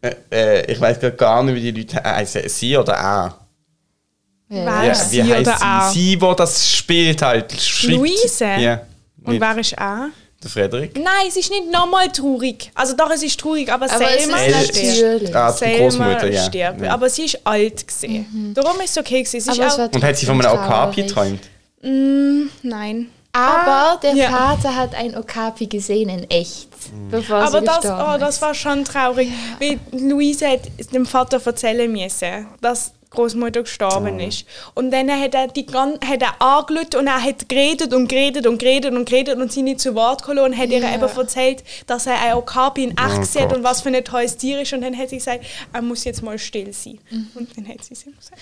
Äh, 0.00 0.14
äh, 0.30 0.72
ich 0.72 0.80
weiß 0.80 0.98
gar 1.16 1.42
nicht, 1.42 1.54
wie 1.56 1.72
die 1.72 1.80
Leute 1.82 2.02
heißen. 2.02 2.48
Sie 2.48 2.76
oder 2.76 2.98
A? 2.98 3.38
Ja. 4.48 4.64
Wer 4.66 4.84
Ja, 4.84 4.92
ist 4.92 5.10
wie 5.12 5.16
sie 5.22 5.34
heißt 5.34 5.40
oder 5.42 5.62
A? 5.62 5.90
sie? 5.90 6.00
Sie, 6.10 6.20
wo 6.20 6.34
das 6.34 6.72
spielt 6.72 7.22
halt. 7.22 7.52
Schreibt. 7.60 7.94
Luise? 7.94 8.44
Ja. 8.58 8.80
Und 9.24 9.32
Nicht 9.32 9.40
wer 9.40 9.58
ist 9.58 9.78
A? 9.78 10.08
der 10.42 10.50
Frederik? 10.50 10.94
Nein, 10.96 11.26
es 11.28 11.36
ist 11.36 11.50
nicht 11.50 11.70
nochmal 11.72 12.08
traurig. 12.12 12.70
Also 12.74 12.94
doch, 12.94 13.10
es 13.10 13.22
ist 13.22 13.40
traurig, 13.40 13.72
aber, 13.72 13.90
Aber 13.90 14.04
es 14.10 14.22
Selma 14.24 14.36
ist 14.38 14.54
El- 14.54 14.64
stirbt. 14.64 15.02
natürlich. 15.02 15.36
Ah, 15.36 15.52
die 15.52 15.58
Selma 15.58 15.78
Großmutter, 15.78 16.30
ja. 16.30 16.44
stirbt. 16.44 16.80
ja. 16.82 16.92
Aber 16.92 17.08
sie 17.10 17.24
ist 17.24 17.38
alt 17.46 17.86
gesehen. 17.88 18.52
Darum 18.54 18.78
ist 18.80 18.90
es 18.90 18.98
okay 18.98 19.22
gewesen. 19.22 19.36
Ist 19.38 19.48
es 19.48 19.58
war 19.58 19.88
Und 19.94 20.04
hat 20.04 20.16
sie 20.16 20.26
von 20.26 20.40
einem 20.44 20.52
Okapi 20.58 21.02
geträumt? 21.02 21.40
nein. 22.62 23.08
Aber 23.32 23.98
der 24.00 24.14
Ja. 24.14 24.30
Vater 24.30 24.76
hat 24.76 24.94
ein 24.94 25.16
Okapi 25.16 25.66
gesehen 25.66 26.08
in 26.08 26.30
echt, 26.30 26.68
bevor 27.10 27.38
Aber 27.38 27.58
sie 27.60 27.66
das, 27.66 27.80
gestorben 27.80 28.12
oh, 28.14 28.18
das 28.18 28.36
ist. 28.36 28.42
war 28.42 28.54
schon 28.54 28.84
traurig. 28.84 29.28
Weil 29.58 29.80
Luise 29.90 30.46
hat 30.46 30.60
dem 30.92 31.04
Vater 31.04 31.40
erzählen 31.44 31.90
müssen, 31.90 32.46
dass 32.60 32.92
Großmutter 33.14 33.62
gestorben 33.62 34.20
ist. 34.20 34.44
Und 34.74 34.90
dann 34.90 35.10
hat 35.10 35.34
er, 35.34 35.48
die, 35.48 35.66
hat 35.66 36.22
er 36.22 36.42
angelüht 36.42 36.94
und 36.94 37.06
er 37.06 37.22
hat 37.22 37.48
geredet 37.48 37.94
und 37.94 38.08
geredet 38.08 38.46
und 38.46 38.58
geredet 38.58 38.92
und 38.92 39.08
geredet 39.08 39.38
und 39.38 39.52
sie 39.52 39.62
nicht 39.62 39.80
zu 39.80 39.94
Wort 39.94 40.22
gekommen 40.22 40.44
und 40.52 40.56
hat 40.56 40.70
ihr 40.70 40.80
Ja. 40.80 40.94
eben 40.94 41.02
erzählt, 41.02 41.62
dass 41.86 42.06
er 42.06 42.20
ein 42.20 42.34
Okapi 42.34 42.84
in 42.84 42.90
echt 42.90 43.16
Oh 43.16 43.20
gesehen 43.20 43.52
und 43.52 43.64
was 43.64 43.80
für 43.80 43.88
ein 43.88 44.04
tolles 44.04 44.36
Tier 44.36 44.60
ist. 44.60 44.72
Und 44.72 44.82
dann 44.82 44.96
hat 44.96 45.08
sie 45.08 45.16
gesagt, 45.16 45.44
er 45.72 45.82
muss 45.82 46.04
jetzt 46.04 46.22
mal 46.22 46.38
still 46.38 46.72
sein. 46.72 46.98
Mhm. 47.10 47.28
Und 47.34 47.56
dann 47.56 47.68
hat 47.68 47.84
sie 47.84 47.94
es 47.94 48.06
ihm 48.06 48.14
gesagt. 48.16 48.40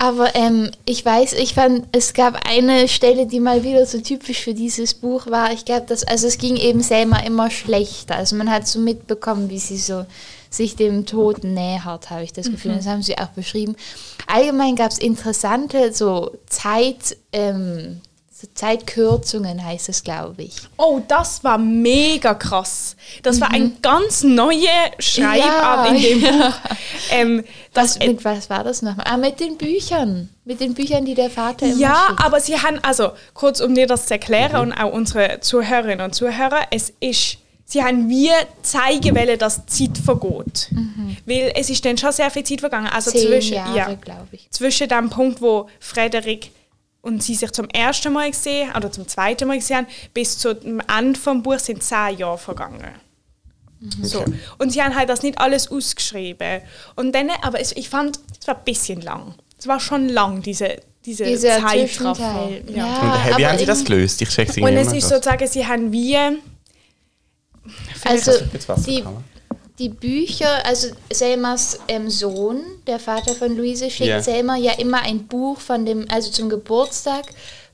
Aber 0.00 0.32
ähm, 0.36 0.70
ich 0.84 1.04
weiß, 1.04 1.32
ich 1.32 1.54
fand, 1.54 1.86
es 1.90 2.14
gab 2.14 2.48
eine 2.48 2.86
Stelle, 2.86 3.26
die 3.26 3.40
mal 3.40 3.64
wieder 3.64 3.84
so 3.84 4.00
typisch 4.00 4.40
für 4.42 4.54
dieses 4.54 4.94
Buch 4.94 5.26
war. 5.26 5.52
Ich 5.52 5.64
glaube, 5.64 5.86
dass 5.86 6.04
also 6.04 6.28
es 6.28 6.38
ging 6.38 6.56
eben 6.56 6.82
Selma 6.82 7.18
immer 7.20 7.50
schlechter. 7.50 8.14
Also 8.14 8.36
man 8.36 8.48
hat 8.48 8.68
so 8.68 8.78
mitbekommen, 8.78 9.50
wie 9.50 9.58
sie 9.58 9.76
so 9.76 10.06
sich 10.50 10.76
dem 10.76 11.06
Tod 11.06 11.44
nähert, 11.44 12.10
habe 12.10 12.24
ich 12.24 12.32
das 12.32 12.50
Gefühl. 12.50 12.74
Das 12.74 12.86
haben 12.86 13.02
sie 13.02 13.18
auch 13.18 13.28
beschrieben. 13.28 13.76
Allgemein 14.26 14.76
gab 14.76 14.90
es 14.90 14.98
interessante 14.98 15.92
so 15.92 16.32
Zeit, 16.46 17.16
ähm, 17.32 18.00
so 18.32 18.46
Zeitkürzungen 18.54 19.64
heißt 19.64 19.88
es, 19.88 20.04
glaube 20.04 20.42
ich. 20.44 20.54
Oh, 20.76 21.00
das 21.08 21.42
war 21.42 21.58
mega 21.58 22.34
krass. 22.34 22.94
Das 23.24 23.40
war 23.40 23.50
ein 23.50 23.76
ganz 23.82 24.22
neuer 24.22 24.90
Schreibart 25.00 25.90
Mhm. 25.92 25.96
Ja, 25.96 26.08
in 26.08 26.20
dem 26.20 26.20
Buch. 26.38 26.54
Ähm, 27.10 27.44
Was, 27.74 27.98
mit 27.98 28.24
was 28.24 28.48
war 28.48 28.62
das 28.64 28.82
nochmal? 28.82 29.06
Ah, 29.08 29.16
mit 29.16 29.40
den 29.40 29.56
Büchern. 29.56 30.28
Mit 30.44 30.60
den 30.60 30.74
Büchern, 30.74 31.04
die 31.04 31.14
der 31.14 31.30
Vater 31.30 31.66
immer 31.66 31.76
Ja, 31.80 32.04
schickt. 32.08 32.24
aber 32.24 32.40
sie 32.40 32.58
haben, 32.58 32.78
also 32.82 33.10
kurz 33.34 33.60
um 33.60 33.74
dir 33.74 33.86
das 33.86 34.06
zu 34.06 34.14
erklären 34.14 34.60
und 34.60 34.72
auch 34.72 34.92
unsere 34.92 35.40
Zuhörerinnen 35.40 36.00
und 36.04 36.14
Zuhörer, 36.14 36.60
es 36.70 36.92
ist, 37.00 37.38
sie 37.68 37.84
haben 37.84 38.08
wie 38.08 38.30
zeigen 38.62 39.14
wollen, 39.14 39.38
dass 39.38 39.64
die 39.66 39.92
Zeit 39.92 39.98
vergeht. 40.02 40.70
Weil 41.26 41.52
es 41.54 41.68
ist 41.70 41.84
dann 41.84 41.98
schon 41.98 42.12
sehr 42.12 42.30
viel 42.30 42.42
Zeit 42.42 42.60
vergangen. 42.60 42.88
Also 42.88 43.10
Zehn 43.10 43.28
zwischen, 43.28 43.54
Jahre, 43.54 43.76
ja, 43.76 43.94
glaube 43.94 44.28
ich. 44.32 44.50
zwischen 44.50 44.88
dem 44.88 45.10
Punkt, 45.10 45.40
wo 45.42 45.68
Frederik 45.78 46.50
und 47.02 47.22
sie 47.22 47.34
sich 47.34 47.52
zum 47.52 47.68
ersten 47.68 48.12
Mal 48.12 48.30
gesehen 48.30 48.70
oder 48.74 48.90
zum 48.90 49.06
zweiten 49.06 49.46
Mal 49.46 49.58
gesehen 49.58 49.78
haben, 49.78 49.86
bis 50.14 50.38
zum 50.38 50.80
Ende 50.88 51.20
vom 51.20 51.42
Buch 51.42 51.58
sind 51.58 51.82
zehn 51.82 52.16
Jahre 52.18 52.38
vergangen. 52.38 52.94
So. 54.02 54.24
Und 54.58 54.72
sie 54.72 54.82
haben 54.82 54.96
halt 54.96 55.08
das 55.08 55.22
nicht 55.22 55.38
alles 55.38 55.70
ausgeschrieben. 55.70 56.62
Und 56.96 57.14
dann, 57.14 57.30
aber 57.42 57.60
es, 57.60 57.72
ich 57.72 57.88
fand, 57.88 58.18
es 58.40 58.48
war 58.48 58.56
ein 58.56 58.64
bisschen 58.64 59.02
lang. 59.02 59.34
Es 59.56 59.68
war 59.68 59.78
schon 59.78 60.08
lang, 60.08 60.42
diese, 60.42 60.80
diese 61.04 61.24
Dieser 61.24 61.60
Zeitraffer. 61.60 62.48
Ja. 62.66 62.74
Ja. 62.76 63.00
Und 63.00 63.18
hey, 63.18 63.30
wie 63.30 63.44
aber 63.44 63.52
haben 63.52 63.58
sie 63.58 63.66
das 63.66 63.84
gelöst? 63.84 64.20
Ich 64.22 64.30
check's 64.30 64.56
Und 64.56 64.72
es 64.74 64.92
ist 64.92 65.08
sozusagen, 65.08 65.46
sie 65.46 65.66
haben 65.66 65.92
wie. 65.92 66.16
Also 68.04 68.32
die, 68.86 69.04
die 69.78 69.88
Bücher, 69.88 70.64
also 70.66 70.88
Selmas 71.12 71.78
ähm, 71.88 72.10
Sohn, 72.10 72.60
der 72.86 72.98
Vater 72.98 73.34
von 73.34 73.56
Luise, 73.56 73.90
schickt 73.90 74.08
Ja. 74.08 74.22
Selma 74.22 74.56
ja 74.56 74.72
immer 74.72 75.02
ein 75.02 75.26
Buch 75.26 75.60
von 75.60 75.86
dem, 75.86 76.06
also 76.10 76.30
zum 76.30 76.48
Geburtstag 76.48 77.26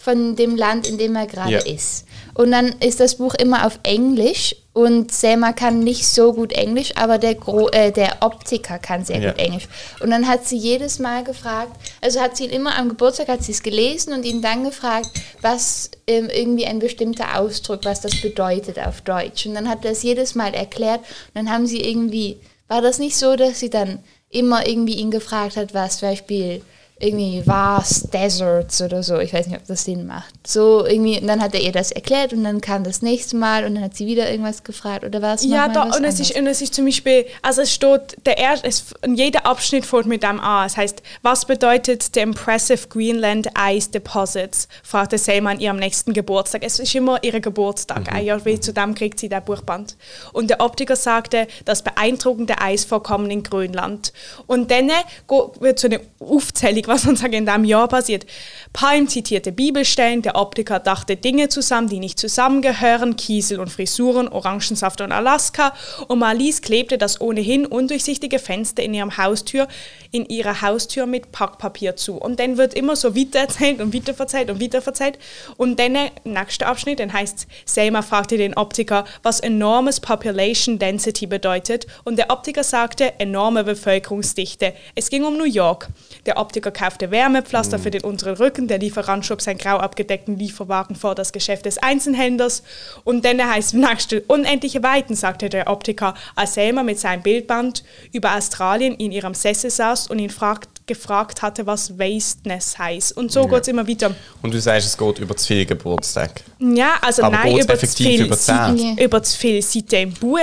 von 0.04 0.36
dem 0.36 0.54
Land, 0.54 0.86
in 0.86 0.98
dem 0.98 1.16
er 1.16 1.26
gerade 1.26 1.50
Ja. 1.50 1.58
ist. 1.60 2.04
Und 2.34 2.50
dann 2.50 2.74
ist 2.80 3.00
das 3.00 3.14
Buch 3.14 3.32
immer 3.34 3.64
auf 3.66 3.78
Englisch 3.84 4.54
und 4.74 5.10
Selma 5.12 5.52
kann 5.52 5.78
nicht 5.78 6.06
so 6.06 6.32
gut 6.34 6.52
Englisch, 6.52 6.92
aber 6.96 7.16
der, 7.16 7.36
Gro 7.36 7.68
äh, 7.68 7.90
der 7.90 8.18
Optiker 8.20 8.78
kann 8.78 9.04
sehr 9.04 9.20
Ja. 9.20 9.30
gut 9.30 9.40
Englisch. 9.40 9.66
Und 10.00 10.10
dann 10.10 10.26
hat 10.28 10.44
sie 10.44 10.58
jedes 10.58 10.98
Mal 10.98 11.24
gefragt, 11.24 11.70
also 12.02 12.20
hat 12.20 12.36
sie 12.36 12.44
ihn 12.44 12.50
immer 12.50 12.76
am 12.76 12.90
Geburtstag, 12.90 13.28
hat 13.28 13.42
sie 13.42 13.52
es 13.52 13.62
gelesen 13.62 14.12
und 14.12 14.24
ihn 14.26 14.42
dann 14.42 14.64
gefragt, 14.64 15.08
was 15.40 15.90
ähm, 16.06 16.28
irgendwie 16.28 16.66
ein 16.66 16.80
bestimmter 16.80 17.38
Ausdruck, 17.40 17.80
was 17.84 18.00
das 18.02 18.20
bedeutet 18.20 18.78
auf 18.78 19.00
Deutsch. 19.00 19.46
Und 19.46 19.54
dann 19.54 19.68
hat 19.70 19.84
er 19.86 19.92
es 19.92 20.02
jedes 20.02 20.34
Mal 20.34 20.52
erklärt 20.54 21.00
und 21.00 21.34
dann 21.36 21.50
haben 21.50 21.66
sie 21.66 21.80
irgendwie, 21.80 22.40
war 22.68 22.82
das 22.82 22.98
nicht 22.98 23.16
so, 23.16 23.36
dass 23.36 23.60
sie 23.60 23.70
dann 23.70 24.00
immer 24.28 24.66
irgendwie 24.66 24.96
ihn 24.96 25.10
gefragt 25.12 25.56
hat, 25.56 25.72
was 25.72 25.98
zum 26.00 26.10
Beispiel 26.10 26.60
irgendwie 27.00 27.42
vast 27.44 28.14
deserts 28.14 28.80
oder 28.80 29.02
so. 29.02 29.18
Ich 29.18 29.32
weiß 29.34 29.48
nicht, 29.48 29.58
ob 29.58 29.66
das 29.66 29.84
Sinn 29.84 30.06
macht. 30.06 30.32
So 30.46 30.86
irgendwie, 30.86 31.18
und 31.20 31.26
dann 31.26 31.42
hat 31.42 31.52
er 31.54 31.60
ihr 31.60 31.72
das 31.72 31.90
erklärt 31.90 32.32
und 32.32 32.44
dann 32.44 32.60
kam 32.60 32.84
das 32.84 33.02
nächste 33.02 33.36
Mal 33.36 33.64
und 33.64 33.74
dann 33.74 33.82
hat 33.84 33.96
sie 33.96 34.06
wieder 34.06 34.30
irgendwas 34.30 34.62
gefragt 34.62 35.04
oder 35.04 35.20
was? 35.20 35.44
Ja, 35.44 35.66
da, 35.68 35.88
was 35.88 35.96
und, 35.98 36.04
es 36.04 36.20
ist, 36.20 36.36
und 36.38 36.46
es 36.46 36.62
ist 36.62 36.72
zum 36.72 36.84
Beispiel, 36.84 37.26
also 37.42 37.62
es 37.62 37.72
steht, 37.74 38.16
der 38.24 38.38
erste, 38.38 38.68
es, 38.68 38.84
jeder 39.06 39.44
Abschnitt 39.44 39.84
fängt 39.84 40.06
mit 40.06 40.22
dem 40.22 40.38
an. 40.38 40.66
Es 40.66 40.76
heißt, 40.76 41.02
was 41.22 41.44
bedeutet 41.44 42.08
the 42.14 42.20
impressive 42.20 42.86
Greenland 42.88 43.48
Ice 43.58 43.90
Deposits? 43.90 44.68
fragte 44.84 45.18
Selma 45.18 45.50
an 45.50 45.60
ihrem 45.60 45.78
nächsten 45.78 46.12
Geburtstag. 46.12 46.62
Es 46.64 46.78
ist 46.78 46.94
immer 46.94 47.22
ihr 47.24 47.40
Geburtstag, 47.40 48.12
ein 48.12 48.24
Jahr 48.24 48.44
wie 48.44 48.60
zu 48.60 48.72
dem 48.72 48.94
kriegt 48.94 49.18
sie 49.18 49.28
der 49.28 49.40
Buchband. 49.40 49.96
Und 50.32 50.48
der 50.48 50.60
Optiker 50.60 50.96
sagte, 50.96 51.48
das 51.64 51.82
beeindruckende 51.82 52.60
Eisvorkommen 52.60 53.30
in 53.32 53.42
Grönland. 53.42 54.12
Und 54.46 54.70
dann 54.70 54.90
go- 55.26 55.52
wird 55.58 55.80
so 55.80 55.88
eine 55.88 56.00
Aufzählung, 56.20 56.83
was 56.88 57.02
sozusagen 57.02 57.34
in 57.34 57.46
diesem 57.46 57.64
Jahr 57.64 57.88
passiert. 57.88 58.26
Palm 58.72 59.08
zitierte 59.08 59.52
Bibelstellen, 59.52 60.22
der 60.22 60.36
Optiker 60.36 60.80
dachte 60.80 61.16
Dinge 61.16 61.48
zusammen, 61.48 61.88
die 61.88 62.00
nicht 62.00 62.18
zusammengehören, 62.18 63.16
Kiesel 63.16 63.60
und 63.60 63.70
Frisuren, 63.70 64.28
Orangensaft 64.28 65.00
und 65.00 65.12
Alaska. 65.12 65.74
Und 66.08 66.18
Marlies 66.18 66.62
klebte 66.62 66.98
das 66.98 67.20
ohnehin 67.20 67.66
undurchsichtige 67.66 68.38
Fenster 68.38 68.82
in 68.82 68.94
ihrem 68.94 69.16
Haustür, 69.16 69.68
in 70.10 70.26
ihrer 70.26 70.62
Haustür 70.62 71.06
mit 71.06 71.32
Packpapier 71.32 71.96
zu. 71.96 72.16
Und 72.16 72.40
dann 72.40 72.56
wird 72.56 72.74
immer 72.74 72.96
so 72.96 73.16
weitererzählt 73.16 73.80
und 73.80 73.94
weiterverzählt 73.94 74.50
und 74.50 74.60
weiterverzählt. 74.60 75.18
Und 75.56 75.78
dann, 75.78 75.94
der 75.94 76.10
nächste 76.24 76.66
Abschnitt, 76.66 77.00
dann 77.00 77.12
heißt 77.12 77.46
Selma 77.64 78.02
fragte 78.02 78.36
den 78.36 78.56
Optiker, 78.56 79.04
was 79.22 79.40
enormes 79.40 80.00
Population 80.00 80.78
Density 80.78 81.26
bedeutet. 81.26 81.86
Und 82.04 82.16
der 82.16 82.30
Optiker 82.30 82.64
sagte, 82.64 83.18
enorme 83.18 83.64
Bevölkerungsdichte. 83.64 84.74
Es 84.94 85.10
ging 85.10 85.24
um 85.24 85.36
New 85.36 85.44
York. 85.44 85.88
Der 86.26 86.38
Optiker 86.38 86.70
kaufte 86.74 87.10
Wärmepflaster 87.10 87.78
für 87.78 87.90
den 87.90 88.02
unteren 88.02 88.36
Rücken. 88.36 88.68
Der 88.68 88.78
Lieferant 88.78 89.24
schob 89.24 89.40
seinen 89.40 89.56
grau 89.58 89.78
abgedeckten 89.78 90.38
Lieferwagen 90.38 90.96
vor 90.96 91.14
das 91.14 91.32
Geschäft 91.32 91.64
des 91.64 91.78
Einzelhändlers. 91.78 92.62
Und 93.04 93.24
dann 93.24 93.40
heißt 93.42 93.72
im 93.72 93.80
nächsten 93.80 94.18
unendliche 94.26 94.82
Weiten, 94.82 95.14
sagte 95.14 95.48
der 95.48 95.68
Optiker, 95.70 96.14
als 96.36 96.54
Selma 96.54 96.82
mit 96.82 96.98
seinem 96.98 97.22
Bildband 97.22 97.82
über 98.12 98.36
Australien 98.36 98.94
in 98.96 99.10
ihrem 99.12 99.32
Sessel 99.34 99.70
saß 99.70 100.08
und 100.08 100.18
ihn 100.18 100.30
fragt, 100.30 100.68
gefragt 100.86 101.40
hatte, 101.40 101.66
was 101.66 101.98
Wasteness 101.98 102.76
heißt. 102.78 103.16
Und 103.16 103.32
so 103.32 103.46
geht 103.46 103.62
es 103.62 103.68
immer 103.68 103.88
weiter. 103.88 104.14
Und 104.42 104.52
du 104.52 104.60
sagst, 104.60 104.86
es 104.88 104.98
geht 104.98 105.18
über 105.18 105.34
zu 105.34 105.46
viel 105.46 105.64
Geburtstag. 105.64 106.42
Ja, 106.58 106.96
also 107.00 107.22
Aber 107.22 107.36
nein, 107.38 107.52
über 107.56 107.68
zu 107.68 107.72
effektiv 107.72 108.06
viel 108.06 108.26
über 108.26 108.36
zehn? 108.36 108.98
über 108.98 109.22
zu 109.22 109.38
viel 109.38 109.62
Seiten 109.62 109.94
im 110.02 110.12
Buch. 110.12 110.40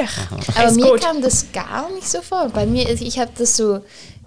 Aber 0.56 0.66
Es 0.68 0.76
mir 0.76 0.92
geht- 0.94 1.02
kam 1.04 1.22
das 1.22 1.46
gar 1.54 1.92
nicht 1.92 2.10
so 2.10 2.22
vor. 2.22 2.50
Bei 2.50 2.66
mir, 2.66 2.90
ist- 2.90 3.02
ich 3.04 3.20
habe 3.20 3.30
das 3.38 3.56
so, 3.56 3.82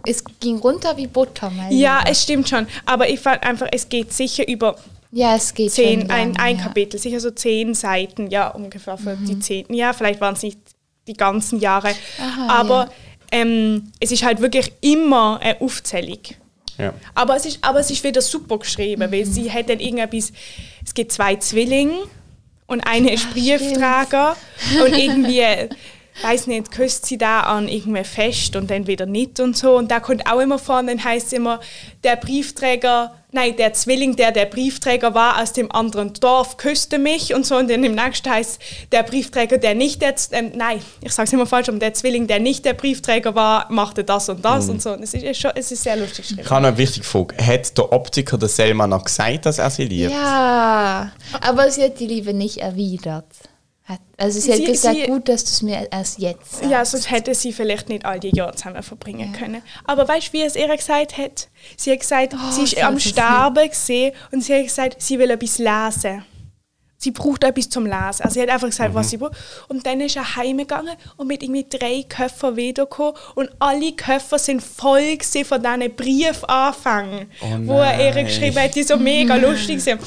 es 0.07 0.23
ging 0.41 0.59
runter 0.59 0.97
wie 0.97 1.07
Butter. 1.07 1.51
Mein 1.51 1.73
ja, 1.73 1.99
Lieber. 1.99 2.11
es 2.11 2.23
stimmt 2.23 2.49
schon. 2.49 2.67
Aber 2.87 3.09
ich 3.09 3.21
fand 3.21 3.43
einfach, 3.43 3.69
es 3.71 3.89
geht 3.89 4.13
sicher 4.13 4.47
über 4.49 4.77
ja, 5.17 5.37
es 5.37 5.55
geht 5.55 5.71
zehn, 5.71 6.01
schon 6.01 6.11
ein, 6.11 6.35
lang, 6.35 6.41
ein 6.41 6.57
ja. 6.57 6.63
Mhm. 6.63 6.67
Kapitel, 6.67 6.99
sicher 6.99 7.21
so 7.21 7.31
zehn 7.31 7.73
Seiten, 7.75 8.31
ja, 8.31 8.49
ungefähr 8.49 8.99
für 8.99 9.17
die 9.17 9.39
zehn. 9.39 9.65
Ja, 9.73 9.93
vielleicht 9.93 10.21
waren 10.21 10.35
es 10.35 10.43
nicht 10.43 10.59
die 11.07 11.13
ganzen 11.13 11.61
Jahre. 11.61 11.95
Aha, 12.19 12.49
aber 12.49 12.91
ähm, 13.31 13.93
es 14.01 14.11
ist 14.11 14.25
halt 14.25 14.41
wirklich 14.41 14.73
immer 14.81 15.39
eine 15.41 15.61
Aufzählung. 15.61 16.19
Ja. 16.79 16.93
Aber 17.15 17.37
es 17.37 17.47
ist, 17.47 17.59
aber 17.63 17.81
es 17.81 17.91
ist 17.91 18.03
wieder 18.03 18.21
super 18.21 18.59
geschrieben, 18.59 19.11
weil 19.13 19.25
sie 19.25 19.53
hat 19.53 19.69
dann 19.69 19.79
irgendetwas, 19.79 20.33
es 20.85 20.95
gibt 20.95 21.13
zwei 21.13 21.37
Zwillinge 21.37 22.09
und 22.67 22.81
eine 22.81 23.13
ist 23.13 23.31
Briefträger 23.31 24.37
und 24.85 24.97
irgendwie, 24.97 25.43
weiß 26.23 26.47
nicht, 26.47 26.71
küsst 26.71 27.07
sie 27.07 27.19
da 27.19 27.41
an 27.41 27.69
irgendwie 27.69 28.05
fest 28.05 28.57
und 28.57 28.71
dann 28.71 28.87
wieder 28.87 29.07
nicht 29.07 29.41
und 29.41 29.57
so 29.57 29.77
und 29.77 29.91
da 29.91 30.01
kommt 30.01 30.31
auch 30.31 30.41
immer 30.41 30.59
vor 30.59 30.79
und 30.79 30.87
dann 30.87 31.03
heißt 31.03 31.29
es 31.29 31.33
immer, 31.33 31.61
der 32.05 32.17
Briefträger, 32.17 33.13
nein, 33.33 33.57
der 33.57 33.73
Zwilling, 33.73 34.15
der 34.15 34.31
der 34.31 34.47
Briefträger 34.47 35.15
war 35.15 35.43
aus 35.43 35.53
dem 35.53 35.73
anderen 35.73 36.13
Dorf, 36.15 36.57
küsste 36.57 36.99
mich 36.99 37.35
und 37.35 37.45
so 37.45 37.57
und 37.57 37.69
dann 37.69 37.83
im 37.83 37.95
nächsten 37.95 38.31
heißt 38.31 38.61
der 38.93 39.03
Briefträger, 39.03 39.59
der 39.59 39.75
nicht 39.75 40.03
der, 40.03 40.15
ähm, 40.31 40.53
nein, 40.55 40.81
ich 41.01 41.13
sage 41.13 41.27
es 41.27 41.33
immer 41.33 41.47
falsch, 41.47 41.69
um 41.69 41.81
der 41.81 41.95
Zwilling, 41.95 42.27
der 42.27 42.39
nicht 42.39 42.65
der 42.65 42.75
Briefträger 42.75 43.35
war, 43.35 43.71
machte 43.71 44.05
das 44.05 44.29
und 44.29 44.45
das 44.45 44.69
und 44.69 44.81
so 44.81 44.93
und 44.93 45.03
es 45.03 45.15
ist, 45.15 45.41
schon, 45.41 45.51
es 45.55 45.73
ist 45.73 45.83
sehr 45.83 45.97
lustig 45.97 46.19
geschrieben. 46.19 46.43
Ich 46.43 46.51
habe 46.51 46.63
noch 46.63 46.69
eine 46.69 46.79
wichtige 46.79 47.05
Frage. 47.05 47.37
Hat 47.45 47.77
der 47.77 47.93
Optiker 47.93 48.39
der 48.39 48.49
Selma 48.49 48.87
noch 48.87 49.05
gesagt, 49.05 49.47
dass 49.47 49.59
er 49.59 49.71
sie 49.71 49.85
liebt? 49.85 50.13
Ja, 50.13 51.11
aber 51.41 51.71
sie 51.71 51.83
hat 51.83 51.99
die 51.99 52.07
Liebe 52.07 52.33
nicht 52.33 52.59
erwidert. 52.59 53.27
Hat, 53.87 54.01
also 54.17 54.41
sie 54.41 54.51
hat 54.51 54.59
Sie- 54.59 54.65
gesagt, 54.65 54.97
sie- 54.97 55.07
gut, 55.07 55.29
dass 55.29 55.45
du 55.45 55.51
es 55.51 55.61
mir 55.63 55.87
erst 55.93 56.19
jetzt 56.19 56.53
sagst. 56.57 56.71
Ja, 56.71 56.85
sonst 56.87 57.11
hätte 57.11 57.35
sie 57.35 57.53
vielleicht 57.53 57.91
nicht 57.91 58.07
all 58.07 58.19
die 58.19 58.35
Jahre 58.35 58.55
zusammen 58.55 58.83
verbringen 58.83 59.33
können. 59.35 59.61
Aber 59.85 60.09
weißt 60.09 60.29
du, 60.29 60.33
wie 60.33 60.43
es 60.43 60.57
ihr 60.57 60.75
gesagt 60.75 61.19
hat? 61.19 61.49
Sie 61.77 61.93
hat 61.93 62.01
gesagt, 62.01 62.35
sie 62.53 62.63
ist 62.63 62.77
Oh, 62.79 62.83
am 62.83 62.99
Sterben 62.99 63.69
gesehen 63.69 64.13
und 64.33 64.41
sie 64.43 64.55
hat 64.55 64.63
gesagt, 64.65 65.03
sie 65.03 65.19
will 65.19 65.31
etwas 65.31 65.59
lesen. 65.59 66.25
Sie 66.97 67.11
braucht 67.11 67.45
etwas 67.45 67.69
zum 67.69 67.85
Lesen. 67.85 68.23
Also 68.23 68.31
sie 68.31 68.41
hat 68.41 68.49
einfach 68.49 68.69
gesagt, 68.69 68.95
was 68.95 69.11
sie 69.11 69.19
braucht. 69.19 69.37
Und 69.69 69.85
dann 69.85 70.01
ist 70.01 70.17
er 70.17 70.37
heimgegangen 70.37 70.95
und 71.19 71.27
mit 71.27 71.43
irgendwie 71.43 71.67
drei 71.69 72.03
Köpfen 72.09 72.57
wiedergekommen. 72.57 73.13
Und 73.35 73.51
alle 73.59 73.93
Köpfe 73.93 74.39
sind 74.39 74.63
voll 74.63 75.19
von 75.21 75.63
diesen 75.63 75.95
Briefanfängen, 75.95 77.31
Oh 77.43 77.47
wo 77.67 77.81
er 77.81 78.17
ihr 78.17 78.25
geschrieben 78.25 78.59
hat, 78.59 78.75
die 78.75 78.83
so 78.83 78.97
mega 78.97 79.35
lustig 79.37 79.83
sind. 79.83 80.01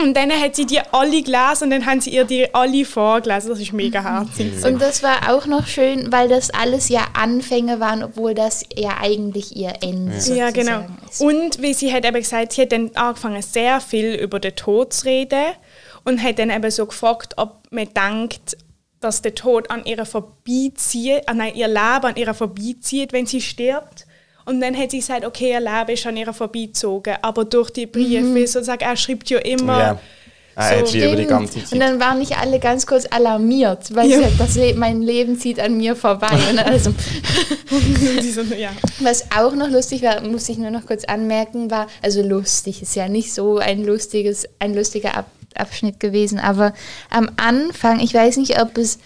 Und 0.00 0.16
dann 0.16 0.30
hat 0.30 0.54
sie 0.54 0.64
die 0.64 0.80
alle 0.92 1.22
gelesen 1.22 1.64
und 1.64 1.70
dann 1.70 1.86
haben 1.86 2.00
sie 2.00 2.10
ihr 2.10 2.24
die 2.24 2.54
alle 2.54 2.84
vorgelesen. 2.84 3.50
Das 3.50 3.58
ist 3.58 3.72
mega 3.72 4.02
herzig. 4.02 4.64
Und 4.64 4.80
das 4.80 5.02
war 5.02 5.34
auch 5.34 5.46
noch 5.46 5.66
schön, 5.66 6.12
weil 6.12 6.28
das 6.28 6.50
alles 6.50 6.88
ja 6.88 7.04
Anfänge 7.14 7.80
waren, 7.80 8.04
obwohl 8.04 8.34
das 8.34 8.64
ja 8.76 8.98
eigentlich 9.00 9.56
ihr 9.56 9.72
Ende 9.80 10.16
Ja, 10.34 10.50
genau. 10.50 10.82
sozusagen 10.82 10.98
ist. 11.10 11.20
Und 11.20 11.62
wie 11.62 11.74
sie 11.74 11.92
hat 11.92 12.04
eben 12.04 12.16
gesagt, 12.16 12.52
sie 12.52 12.62
hat 12.62 12.72
dann 12.72 12.90
angefangen, 12.94 13.42
sehr 13.42 13.80
viel 13.80 14.14
über 14.14 14.38
den 14.38 14.54
Tod 14.54 14.92
zu 14.92 15.06
reden 15.06 15.46
und 16.04 16.22
hat 16.22 16.38
dann 16.38 16.50
eben 16.50 16.70
so 16.70 16.86
gefragt, 16.86 17.34
ob 17.36 17.62
man 17.70 17.88
denkt, 17.92 18.56
dass 19.00 19.22
der 19.22 19.34
Tod 19.34 19.70
an 19.70 19.84
ihr 19.84 20.04
vorbeizieht, 20.04 21.22
ah 21.26 21.34
nein, 21.34 21.54
ihr 21.54 21.68
Leben 21.68 21.78
an 21.80 22.16
ihr 22.16 22.32
vorbeizieht, 22.34 23.12
wenn 23.12 23.26
sie 23.26 23.40
stirbt. 23.40 24.06
Und 24.48 24.60
dann 24.60 24.76
hat 24.76 24.90
sie 24.90 24.98
gesagt, 24.98 25.24
okay, 25.24 25.50
ihr 25.52 25.60
Leben 25.60 25.90
ist 25.90 26.06
an 26.06 26.16
ihr 26.16 26.32
vorbeizogen, 26.32 27.16
aber 27.22 27.44
durch 27.44 27.70
die 27.70 27.86
Briefe, 27.86 28.46
sozusagen, 28.46 28.82
er 28.82 28.96
schreibt 28.96 29.28
ja 29.30 29.38
immer. 29.38 29.78
Ja. 29.78 30.00
Er 30.56 30.78
hat 30.80 30.88
So, 30.88 30.94
wie 30.94 30.98
über 31.04 31.14
die 31.14 31.22
Stimmt. 31.24 31.28
ganze 31.28 31.74
Und 31.74 31.78
dann 31.80 32.00
waren 32.00 32.18
nicht 32.18 32.36
alle 32.36 32.58
ganz 32.58 32.84
kurz 32.84 33.06
alarmiert, 33.08 33.94
weil 33.94 34.08
Ja. 34.08 34.16
sie 34.16 34.24
sagt, 34.24 34.40
das 34.40 34.56
Le 34.56 34.74
mein 34.74 35.02
Leben 35.02 35.38
zieht 35.38 35.60
an 35.60 35.76
mir 35.76 35.94
vorbei. 35.94 36.30
Also, 36.66 36.92
was 39.00 39.24
auch 39.36 39.54
noch 39.54 39.68
lustig 39.68 40.02
war, 40.02 40.20
muss 40.22 40.48
ich 40.48 40.58
nur 40.58 40.70
noch 40.70 40.86
kurz 40.86 41.04
anmerken, 41.04 41.70
war, 41.70 41.86
also 42.02 42.22
lustig, 42.22 42.82
ist 42.82 42.96
ja 42.96 43.08
nicht 43.08 43.32
so 43.32 43.58
ein 43.58 43.84
lustiges, 43.84 44.48
ein 44.58 44.74
lustiger 44.74 45.16
Ab 45.16 45.26
Abschnitt 45.54 45.98
gewesen, 45.98 46.38
aber 46.38 46.72
am 47.10 47.30
Anfang, 47.36 47.98
ich 48.00 48.14
weiß 48.14 48.36
nicht, 48.36 48.60
ob 48.60 48.76
es 48.78 48.98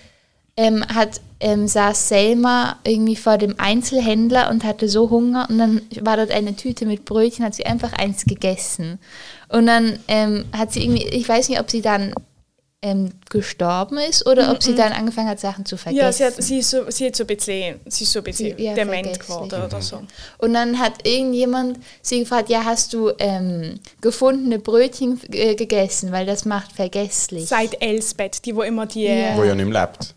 ähm, 0.57 0.85
hat, 0.87 1.21
ähm, 1.41 1.67
saß 1.67 2.09
Selma 2.09 2.79
irgendwie 2.85 3.17
vor 3.17 3.39
dem 3.39 3.55
Einzelhändler 3.59 4.51
und 4.51 4.65
hatte 4.65 4.89
so 4.89 5.09
Hunger 5.11 5.47
und 5.49 5.59
dann 5.59 5.81
war 6.03 6.17
dort 6.17 6.31
eine 6.31 6.55
Tüte 6.57 6.85
mit 6.87 7.05
Brötchen, 7.05 7.45
hat 7.45 7.55
sie 7.55 7.67
einfach 7.67 7.93
eins 7.95 8.25
gegessen. 8.25 8.99
Und 9.49 9.67
dann 9.67 9.99
ähm, 10.09 10.45
hat 10.57 10.73
sie 10.73 10.83
irgendwie, 10.85 11.07
ich 11.07 11.29
weiß 11.29 11.49
nicht, 11.49 11.61
ob 11.61 11.71
sie 11.71 11.81
dann 11.83 12.15
ähm, 12.85 13.13
gestorben 13.31 13.97
ist 13.99 14.27
oder 14.27 14.51
ob 14.51 14.61
sie 14.63 14.75
dann 14.75 14.93
angefangen 14.93 15.29
hat, 15.29 15.39
Sachen 15.39 15.65
zu 15.65 15.77
vergessen. 15.77 16.03
Ja, 16.05 16.13
sie, 16.13 16.25
hat, 16.25 16.35
sie, 16.43 16.59
ist 16.59 16.71
so, 16.71 16.91
sie, 16.91 17.07
hat 17.07 17.17
so 17.17 17.23
ein 17.25 17.29
bisschen, 17.29 17.81
sie 17.87 18.05
ist 18.05 18.13
so 18.13 18.19
ein 18.19 18.25
bisschen 18.25 18.57
Sie- 18.59 18.65
ja, 18.65 18.75
dement 18.75 19.21
geworden 19.21 19.63
oder 19.63 19.81
so. 19.81 20.03
Und 20.39 20.53
dann 20.55 20.79
hat 20.81 21.07
irgendjemand 21.07 21.79
sie 22.03 22.21
gefragt, 22.21 22.49
ja, 22.49 22.65
hast 22.65 22.93
du 22.93 23.13
ähm, 23.19 23.79
gefundene 24.01 24.59
Brötchen 24.59 25.21
äh, 25.31 25.55
gegessen, 25.55 26.11
weil 26.13 26.27
das 26.27 26.45
macht 26.45 26.73
vergesslich. 26.73 27.47
Seit 27.47 27.81
Elsbeth, 27.81 28.45
die 28.45 28.55
wo 28.57 28.63
immer 28.63 28.87
die... 28.87 29.05
Ja. 29.05 29.37
Wo 29.37 29.45
ja 29.45 29.55
nicht 29.55 29.69
mehr 29.69 29.81
lebt. 29.83 30.15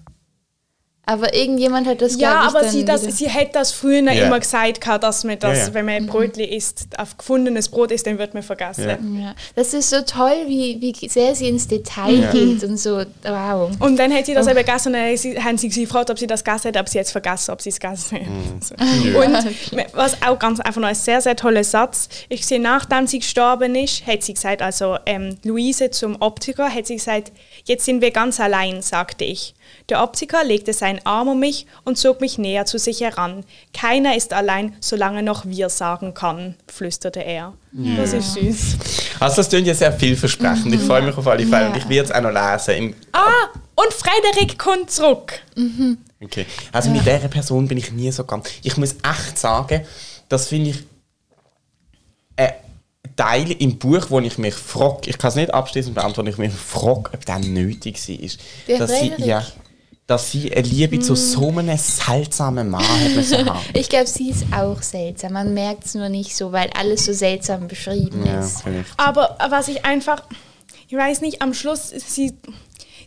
Aber 1.05 1.33
irgendjemand 1.33 1.87
hat 1.87 2.01
das, 2.01 2.19
Ja, 2.19 2.41
glaub 2.41 2.49
ich, 2.49 2.55
aber 2.59 2.69
sie, 2.69 2.83
das, 2.85 3.01
sie 3.03 3.29
hat 3.29 3.53
das 3.55 3.71
früher 3.71 4.01
Ja. 4.01 4.25
immer 4.25 4.39
gesagt, 4.39 4.81
gehabt, 4.81 5.03
dass 5.03 5.23
man 5.23 5.37
das, 5.39 5.57
Ja, 5.59 5.67
ja. 5.67 5.73
wenn 5.75 5.85
man 5.85 6.07
Brötchen 6.07 6.43
isst, 6.43 6.87
auf 6.97 7.17
gefundenes 7.17 7.69
Brot 7.69 7.91
isst, 7.91 8.07
dann 8.07 8.17
wird 8.17 8.33
man 8.33 8.41
vergessen. 8.43 8.89
Ja. 9.19 9.25
Ja, 9.27 9.35
das 9.55 9.73
ist 9.73 9.89
so 9.89 10.01
toll, 10.01 10.33
wie, 10.47 10.77
wie 10.81 11.07
sehr 11.07 11.35
sie 11.35 11.47
ins 11.49 11.67
Detail 11.67 12.15
Ja. 12.21 12.31
geht 12.31 12.63
und 12.63 12.77
so, 12.77 13.03
wow. 13.23 13.71
Und 13.79 13.97
dann 13.97 14.11
hat 14.13 14.25
sie 14.25 14.31
Oh. 14.31 14.35
das 14.35 14.47
eben 14.47 14.55
gegessen 14.57 14.87
und 14.89 14.93
dann 14.93 15.43
haben 15.43 15.57
sie- 15.57 15.69
gefragt, 15.69 16.09
ob 16.09 16.17
sie 16.19 16.27
das 16.27 16.43
gegessen 16.43 16.69
hat, 16.69 16.77
aber 16.77 16.87
sie 16.89 16.99
hat 16.99 17.05
es 17.05 17.11
vergessen, 17.11 17.51
ob 17.51 17.61
sie 17.61 17.69
es 17.69 17.79
gegessen 17.79 18.19
hat. 18.19 18.27
Mhm. 18.27 18.61
So. 18.61 18.75
Ja. 18.75 19.19
Und 19.25 19.85
was 19.93 20.21
auch 20.23 20.39
ganz 20.39 20.59
einfach 20.59 20.81
noch 20.81 20.87
ein 20.87 20.95
sehr, 20.95 21.21
sehr 21.21 21.35
toller 21.35 21.63
Satz, 21.63 22.09
ich 22.29 22.45
sehe, 22.45 22.59
nachdem 22.59 23.07
sie 23.07 23.19
gestorben 23.19 23.75
ist, 23.75 24.05
hat 24.07 24.23
sie 24.23 24.33
gesagt, 24.33 24.61
also 24.61 24.97
ähm, 25.05 25.37
Luise 25.43 25.89
zum 25.91 26.17
Optiker, 26.21 26.69
hat 26.73 26.87
sie 26.87 26.95
gesagt, 26.95 27.31
jetzt 27.65 27.85
sind 27.85 28.01
wir 28.01 28.11
ganz 28.11 28.39
allein, 28.39 28.81
sagte 28.81 29.23
ich. 29.25 29.53
Der 29.89 30.01
Optiker 30.03 30.43
legte 30.43 30.73
seinen 30.73 30.99
Arm 31.05 31.27
um 31.27 31.39
mich 31.39 31.67
und 31.83 31.97
zog 31.97 32.19
mich 32.19 32.37
näher 32.39 32.65
zu 32.65 32.79
sich 32.79 33.01
heran. 33.01 33.43
Keiner 33.71 34.15
ist 34.15 34.33
allein, 34.33 34.75
solange 34.79 35.21
noch 35.21 35.45
wir 35.45 35.69
sagen 35.69 36.13
kann, 36.15 36.55
flüsterte 36.71 37.19
er. 37.23 37.53
Das 37.71 38.13
ist 38.13 38.33
süß. 38.33 38.77
Also 39.19 39.35
das 39.37 39.49
klingt 39.49 39.67
ja 39.67 39.75
sehr 39.75 39.93
vielversprechend. 39.93 40.73
Ich 40.73 40.81
freue 40.81 41.03
mich 41.03 41.15
auf 41.15 41.27
alle 41.27 41.45
Fälle 41.45 41.67
und 41.67 41.73
Ja. 41.75 41.77
ich 41.77 41.89
werde 41.89 42.09
es 42.09 42.15
auch 42.15 42.21
noch 42.21 42.31
lesen. 42.31 42.73
Im 42.75 42.95
Ah, 43.11 43.49
und 43.75 43.93
Frederik 43.93 44.57
kommt 44.57 44.89
zurück. 44.89 45.39
Okay. 46.23 46.45
Also 46.71 46.89
mit 46.89 47.01
dieser 47.01 47.27
Person 47.27 47.67
bin 47.67 47.77
ich 47.77 47.91
nie 47.91 48.11
so 48.11 48.23
ganz. 48.23 48.49
Ich 48.63 48.77
muss 48.77 48.93
echt 48.93 49.37
sagen, 49.37 49.85
das 50.29 50.47
finde 50.47 50.71
ich 50.71 50.83
ein 52.37 52.53
Teil 53.15 53.51
im 53.51 53.77
Buch, 53.77 54.07
wo 54.09 54.19
ich 54.19 54.37
mich 54.37 54.55
frage, 54.55 55.09
ich 55.09 55.17
kann 55.17 55.29
es 55.29 55.35
nicht 55.35 55.53
abschließend 55.53 55.93
beantworten, 55.95 56.29
ich 56.29 56.37
mich 56.37 56.53
frage, 56.53 57.11
ob 57.13 57.25
der 57.25 57.39
nötig 57.39 57.95
war. 58.09 58.29
Der 58.67 58.79
dass 58.79 58.99
sie, 58.99 59.13
ja, 59.17 59.45
dass 60.07 60.31
sie 60.31 60.51
eine 60.53 60.61
Liebe 60.67 60.99
zu 60.99 61.15
so 61.15 61.49
einem 61.49 61.75
seltsamen 61.77 62.69
Mann 62.69 62.83
hat 62.87 63.15
müssen 63.15 63.45
haben. 63.49 63.59
Ich 63.73 63.89
glaube, 63.89 64.07
sie 64.07 64.29
ist 64.29 64.45
auch 64.55 64.81
seltsam. 64.81 65.33
Man 65.33 65.53
merkt 65.53 65.85
es 65.85 65.95
nur 65.95 66.09
nicht 66.09 66.35
so, 66.35 66.51
weil 66.51 66.69
alles 66.77 67.05
so 67.05 67.13
seltsam 67.13 67.67
beschrieben 67.67 68.23
Ja, 68.25 68.39
ist. 68.41 68.61
vielleicht. 68.61 68.89
Aber 68.97 69.35
was 69.49 69.67
ich 69.67 69.83
einfach, 69.83 70.21
ich 70.87 70.95
weiß 70.95 71.21
nicht, 71.21 71.41
am 71.41 71.53
Schluss, 71.55 71.89
sie, 71.89 72.33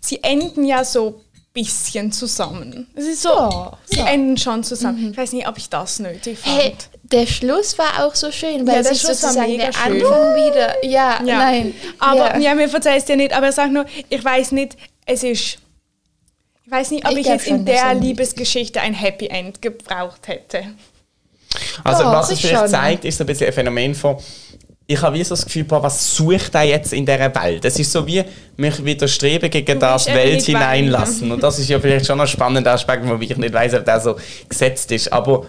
sie 0.00 0.22
enden 0.24 0.64
ja 0.64 0.82
so 0.84 1.08
ein 1.08 1.14
bisschen 1.52 2.10
zusammen. 2.10 2.88
Es 2.96 3.04
ist 3.06 3.22
so, 3.22 3.28
Ja, 3.28 3.78
sie 3.84 3.98
ja. 3.98 4.06
enden 4.08 4.36
schon 4.36 4.64
zusammen. 4.64 5.12
Ich 5.12 5.16
weiß 5.16 5.32
nicht, 5.34 5.46
ob 5.46 5.56
ich 5.56 5.68
das 5.70 6.00
nötig 6.00 6.36
fand. 6.38 6.56
Hey, 6.58 6.74
der 7.04 7.26
Schluss 7.26 7.78
war 7.78 8.04
auch 8.04 8.14
so 8.16 8.32
schön, 8.32 8.66
weil 8.66 8.74
Ja, 8.76 8.82
der 8.82 8.92
sich 8.94 9.00
Schluss 9.02 9.22
war 9.22 9.30
sozusagen 9.30 9.52
mega 9.52 9.66
der 9.66 9.72
schön. 9.72 10.02
Anfang 10.04 10.34
wieder. 10.34 10.84
Ja, 10.84 11.22
ja. 11.24 11.38
nein. 11.38 11.74
Aber 12.00 12.34
ja. 12.34 12.38
ja, 12.38 12.54
mir 12.56 12.68
verzeiht 12.68 12.98
es 12.98 13.04
dir 13.04 13.16
nicht, 13.16 13.32
aber 13.32 13.46
er 13.46 13.52
sagt 13.52 13.72
nur, 13.72 13.86
ich 14.08 14.24
weiß 14.24 14.50
nicht, 14.50 14.76
es 15.06 15.22
ist. 15.22 15.58
Ich 16.68 16.72
weiß 16.72 16.90
nicht, 16.90 17.06
ob 17.06 17.12
Ich 17.12 17.20
ich, 17.20 17.26
jetzt 17.26 17.46
in 17.46 17.64
der 17.64 17.76
er- 17.82 17.94
Liebesgeschichte 17.94 18.78
ein 18.82 18.92
Happy 18.92 19.26
End 19.28 19.62
gebraucht 19.62 20.28
hätte. 20.28 20.64
Also 21.82 22.02
Doch, 22.02 22.12
was 22.12 22.26
es 22.30 22.34
ich 22.34 22.40
vielleicht 22.42 22.60
schon. 22.60 22.68
zeigt, 22.68 23.04
ist 23.06 23.16
so 23.16 23.24
ein 23.24 23.26
bisschen 23.26 23.46
ein 23.46 23.52
Phänomen 23.54 23.94
von 23.94 24.18
ich 24.90 25.00
habe 25.02 25.16
wie 25.18 25.24
so 25.24 25.34
das 25.34 25.44
Gefühl, 25.44 25.64
boah, 25.64 25.82
was 25.82 26.14
sucht 26.16 26.54
er 26.54 26.62
jetzt 26.64 26.92
in 26.94 27.04
dieser 27.06 27.34
Welt? 27.34 27.62
Es 27.64 27.78
ist 27.78 27.90
so 27.92 28.06
wie 28.06 28.22
mich 28.56 28.82
widerstreben 28.84 29.50
gegen 29.50 29.74
Du 29.74 29.80
das 29.80 30.06
Welt 30.06 30.42
hineinlassen. 30.42 31.30
Und 31.30 31.42
das 31.42 31.58
ist 31.58 31.68
ja 31.68 31.78
vielleicht 31.78 32.06
schon 32.06 32.18
ein 32.20 32.26
spannender 32.26 32.72
Aspekt, 32.72 33.06
wo 33.06 33.14
ich 33.16 33.36
nicht 33.36 33.52
weiß, 33.54 33.74
ob 33.74 33.84
der 33.84 34.00
so 34.00 34.16
gesetzt 34.48 34.90
ist. 34.92 35.12
Aber 35.12 35.44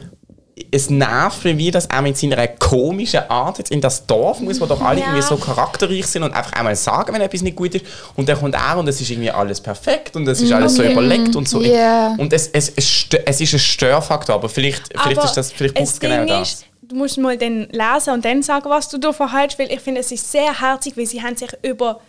es 0.72 0.90
nervt 0.90 1.44
mich, 1.46 1.58
wie 1.58 1.72
das 1.72 1.90
auch 1.90 2.02
mit 2.02 2.18
seiner 2.18 2.48
komischen 2.48 3.22
Art 3.30 3.58
jetzt 3.58 3.72
in 3.72 3.82
das 3.82 4.06
Dorf 4.06 4.40
muss, 4.40 4.60
wo 4.60 4.66
doch 4.66 4.82
alle 4.82 5.00
Ja. 5.00 5.08
irgendwie 5.08 5.22
so 5.22 5.38
charakterreich 5.38 6.06
sind 6.08 6.24
und 6.24 6.34
einfach 6.34 6.54
einmal 6.54 6.76
sagen, 6.76 7.14
wenn 7.14 7.22
etwas 7.22 7.42
nicht 7.42 7.56
gut 7.56 7.76
ist. 7.76 7.86
Und 8.16 8.28
dann 8.30 8.40
kommt 8.40 8.56
er 8.56 8.78
und 8.78 8.88
es 8.88 9.00
ist 9.02 9.10
irgendwie 9.10 9.32
alles 9.32 9.62
perfekt 9.62 10.16
und 10.16 10.28
es 10.28 10.42
ist 10.42 10.52
alles 10.52 10.76
so 10.76 10.84
überlegt 10.84 11.36
und 11.36 11.48
so. 11.48 11.62
Ja. 11.62 12.16
Und 12.18 12.34
es, 12.34 12.48
es, 12.50 12.70
es, 12.76 13.06
es 13.26 13.42
ist 13.42 13.54
ein 13.54 13.60
Störfaktor, 13.60 14.36
aber 14.36 14.50
vielleicht, 14.50 14.88
vielleicht 14.90 15.18
Aber 15.18 15.26
ist 15.26 15.34
das 15.34 15.52
vielleicht 15.52 15.76
braucht 15.76 15.88
es 15.88 16.00
genau 16.00 16.26
das. 16.26 16.54
Ist, 16.54 16.66
du 16.82 16.96
musst 16.96 17.18
mal 17.18 17.38
dann 17.38 17.68
lesen 17.72 18.14
und 18.14 18.26
dann 18.26 18.42
sagen, 18.44 18.70
was 18.70 18.90
du 18.90 18.98
davon 18.98 19.32
hältst, 19.36 19.60
weil 19.60 19.72
ich 19.72 19.80
finde, 19.80 20.02
es 20.02 20.12
ist 20.12 20.32
sehr 20.32 20.60
herzig, 20.62 20.98
weil 20.98 21.06
sie 21.06 21.22
haben 21.22 21.36
sich 21.36 21.50
über 21.62 22.00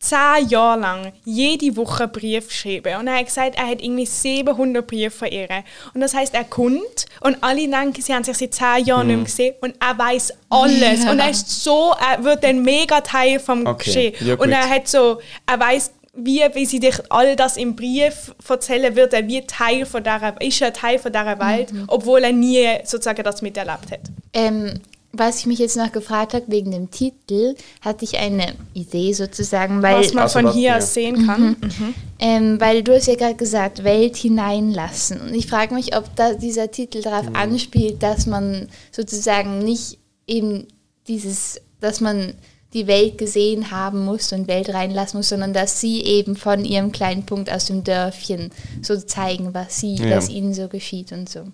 zehn 0.00 0.48
Jahre 0.48 0.78
lang 0.80 1.12
jede 1.24 1.76
Woche 1.76 2.04
einen 2.04 2.12
Brief 2.12 2.48
geschrieben. 2.48 2.96
Und 2.98 3.08
er 3.08 3.16
hat 3.18 3.26
gesagt, 3.26 3.56
er 3.58 3.66
hat 3.66 3.82
irgendwie 3.82 4.06
700 4.06 4.86
Briefe 4.86 5.10
von 5.18 5.28
ihr. 5.28 5.48
Und 5.92 6.00
das 6.00 6.14
heißt, 6.14 6.34
er 6.34 6.44
kommt 6.44 7.06
und 7.20 7.36
alle 7.40 7.68
denken, 7.68 8.00
sie 8.00 8.14
haben 8.14 8.22
sich 8.24 8.36
seit 8.38 8.54
zehn 8.54 8.84
Jahren 8.86 9.06
nicht 9.08 9.14
Mhm. 9.16 9.22
mehr 9.22 9.24
gesehen 9.24 9.54
und 9.60 9.74
er 9.80 9.98
weiß 9.98 10.32
alles. 10.50 11.04
Ja. 11.04 11.10
Und 11.10 11.18
er 11.18 11.30
ist 11.30 11.64
so, 11.64 11.94
er 11.98 12.22
wird 12.22 12.44
ein 12.44 12.62
mega 12.62 13.00
Teil 13.00 13.40
vom 13.40 13.66
Okay. 13.66 13.84
Geschehen. 13.84 14.14
Ja, 14.20 14.34
und 14.36 14.50
er 14.52 14.68
hat 14.68 14.86
so, 14.88 15.20
er 15.46 15.58
weiß 15.58 15.92
wie, 16.20 16.42
wie 16.52 16.66
sie 16.66 16.80
dich 16.80 16.96
all 17.10 17.36
das 17.36 17.56
im 17.56 17.76
Brief 17.76 18.34
erzählen, 18.48 18.96
wird 18.96 19.12
er 19.14 19.26
wie 19.28 19.40
Teil 19.46 19.86
von 19.86 20.02
dieser, 20.02 20.34
ist 20.40 20.60
er 20.60 20.72
Teil 20.72 20.98
von 20.98 21.12
dieser 21.12 21.38
Welt, 21.38 21.68
obwohl 21.86 22.24
er 22.24 22.32
nie 22.32 22.66
sozusagen 22.84 23.22
das 23.22 23.40
miterlebt 23.40 23.92
hat. 23.92 24.00
Ähm, 24.32 24.80
was 25.18 25.40
ich 25.40 25.46
mich 25.46 25.58
jetzt 25.58 25.76
noch 25.76 25.92
gefragt 25.92 26.34
habe 26.34 26.44
wegen 26.48 26.70
dem 26.70 26.90
Titel, 26.90 27.54
hatte 27.80 28.04
ich 28.04 28.18
eine 28.18 28.54
Idee 28.74 29.12
sozusagen, 29.12 29.82
weil, 29.82 30.00
Was 30.00 30.14
man 30.14 30.22
Also 30.24 30.38
von 30.38 30.46
was- 30.46 30.54
hier 30.54 30.68
ja. 30.70 30.76
aus 30.78 30.94
sehen 30.94 31.26
kann. 31.26 31.56
Mhm. 31.60 31.94
ähm, 32.18 32.60
weil 32.60 32.82
du 32.82 32.94
hast 32.94 33.06
ja 33.06 33.14
gerade 33.14 33.34
gesagt, 33.36 33.84
Welt 33.84 34.16
hineinlassen. 34.16 35.20
Und 35.20 35.34
ich 35.34 35.46
frage 35.46 35.74
mich, 35.74 35.96
ob 35.96 36.14
da 36.16 36.34
dieser 36.34 36.70
Titel 36.70 37.02
darauf 37.02 37.28
Mhm. 37.28 37.36
anspielt, 37.36 38.02
dass 38.02 38.26
man 38.26 38.68
sozusagen 38.92 39.58
nicht 39.60 39.98
eben 40.26 40.66
dieses, 41.06 41.60
dass 41.80 42.00
man 42.00 42.34
die 42.74 42.86
Welt 42.86 43.16
gesehen 43.16 43.70
haben 43.70 44.04
muss 44.04 44.30
und 44.32 44.46
Welt 44.46 44.68
reinlassen 44.74 45.18
muss, 45.18 45.30
sondern 45.30 45.54
dass 45.54 45.80
sie 45.80 46.02
eben 46.02 46.36
von 46.36 46.66
ihrem 46.66 46.92
kleinen 46.92 47.24
Punkt 47.24 47.50
aus 47.50 47.64
dem 47.66 47.82
Dörfchen 47.82 48.50
so 48.82 48.94
zeigen, 48.96 49.54
was 49.54 49.80
sie, 49.80 49.94
Ja. 49.94 50.16
was 50.16 50.28
ihnen 50.28 50.52
so 50.52 50.68
geschieht 50.68 51.12
und 51.12 51.30
so. 51.30 51.44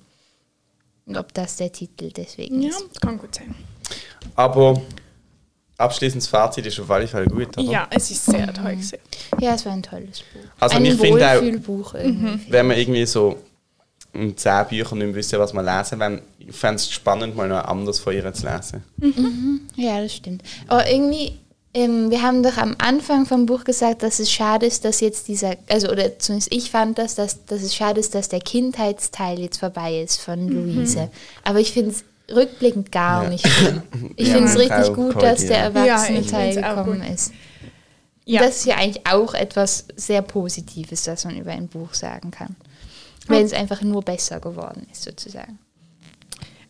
Und 1.07 1.17
ob 1.17 1.33
das 1.35 1.57
der 1.57 1.71
Titel 1.71 2.11
deswegen 2.11 2.63
Ja, 2.63 2.71
ist. 2.71 3.01
kann 3.01 3.19
gut 3.19 3.35
sein. 3.35 3.55
Aber 4.35 4.81
abschließendes 5.77 6.29
Fazit 6.29 6.67
ist 6.67 6.81
auf 6.81 6.91
alle 6.91 7.07
Fälle 7.07 7.27
gut, 7.27 7.57
oder? 7.59 7.71
Ja, 7.71 7.87
es 7.91 8.11
ist 8.11 8.25
sehr 8.25 8.53
toll 8.55 8.73
gewesen. 8.73 8.99
Ja, 9.39 9.55
es 9.55 9.67
war 9.67 9.73
ein 9.73 9.83
tolles 9.83 10.21
Buch. 10.21 10.41
Also 10.61 10.77
ein 10.77 10.85
ich 10.87 10.95
finde 10.99 11.29
auch- 11.29 11.43
irgendwie. 11.43 12.41
Wenn 12.51 12.67
man 12.69 12.77
irgendwie 12.79 13.05
so 13.07 13.37
in 14.13 14.37
zehn 14.37 14.65
Büchern 14.69 14.99
nicht 14.99 15.07
mehr 15.09 15.15
wissen, 15.17 15.39
was 15.41 15.53
man 15.53 15.65
lesen 15.67 15.99
will, 16.01 16.23
ich 16.39 16.55
fände 16.57 16.77
es 16.77 16.91
spannend, 16.91 17.35
mal 17.37 17.49
noch 17.49 17.65
anders 17.65 17.99
von 17.99 18.15
ihr 18.15 18.33
zu 18.33 18.47
lesen. 18.47 18.85
Ja, 19.77 20.01
das 20.01 20.15
stimmt. 20.15 20.43
Aber 20.69 20.89
irgendwie, 20.89 21.39
ähm, 21.75 22.11
wir 22.11 22.23
haben 22.23 22.43
doch 22.43 22.57
am 22.57 22.75
Anfang 22.79 23.27
vom 23.27 23.47
Buch 23.47 23.65
gesagt, 23.65 24.03
dass 24.03 24.19
es 24.21 24.31
schade 24.31 24.65
ist, 24.67 24.85
dass 24.85 25.01
jetzt 25.01 25.29
dieser, 25.29 25.57
also 25.69 25.89
oder 25.91 26.19
zumindest 26.19 26.53
ich 26.55 26.71
fand 26.71 26.99
das, 26.99 27.15
dass, 27.17 27.45
dass 27.47 27.63
es 27.63 27.75
schade 27.75 28.01
ist, 28.01 28.15
dass 28.15 28.29
der 28.29 28.41
Kindheitsteil 28.41 29.41
jetzt 29.41 29.59
vorbei 29.59 30.01
ist 30.01 30.21
von 30.21 30.49
Luise. 30.49 31.11
Aber 31.43 31.59
ich 31.61 31.73
finde 31.73 31.91
es 31.91 32.05
rückblickend 32.35 32.91
gar 32.93 33.25
Ja. 33.25 33.29
nicht 33.31 33.47
schlimm. 33.47 33.83
Ich 34.17 34.29
Ja, 34.29 34.35
finde 34.35 34.51
es 34.51 34.59
richtig 34.59 34.95
gut, 34.95 35.21
dass 35.23 35.41
der 35.47 35.71
korrigieren. 35.73 35.87
erwachsene 35.87 36.19
Ja, 36.19 36.25
ich 36.25 36.31
Teil 36.31 36.53
find's 36.53 36.69
auch 36.69 36.77
gekommen 36.85 37.03
ist. 37.03 37.33
Ja. 38.27 38.41
Das 38.43 38.57
ist 38.57 38.65
ja 38.67 38.77
eigentlich 38.77 39.07
auch 39.07 39.35
etwas 39.35 39.85
sehr 39.97 40.23
Positives, 40.23 41.03
das 41.03 41.25
man 41.27 41.37
über 41.37 41.51
ein 41.51 41.69
Buch 41.69 41.93
sagen 41.93 42.31
kann. 42.31 42.57
Wenn 43.27 43.45
es 43.45 43.53
einfach 43.53 43.83
nur 43.83 44.03
besser 44.03 44.41
geworden 44.41 44.87
ist, 44.91 45.03
sozusagen. 45.03 45.59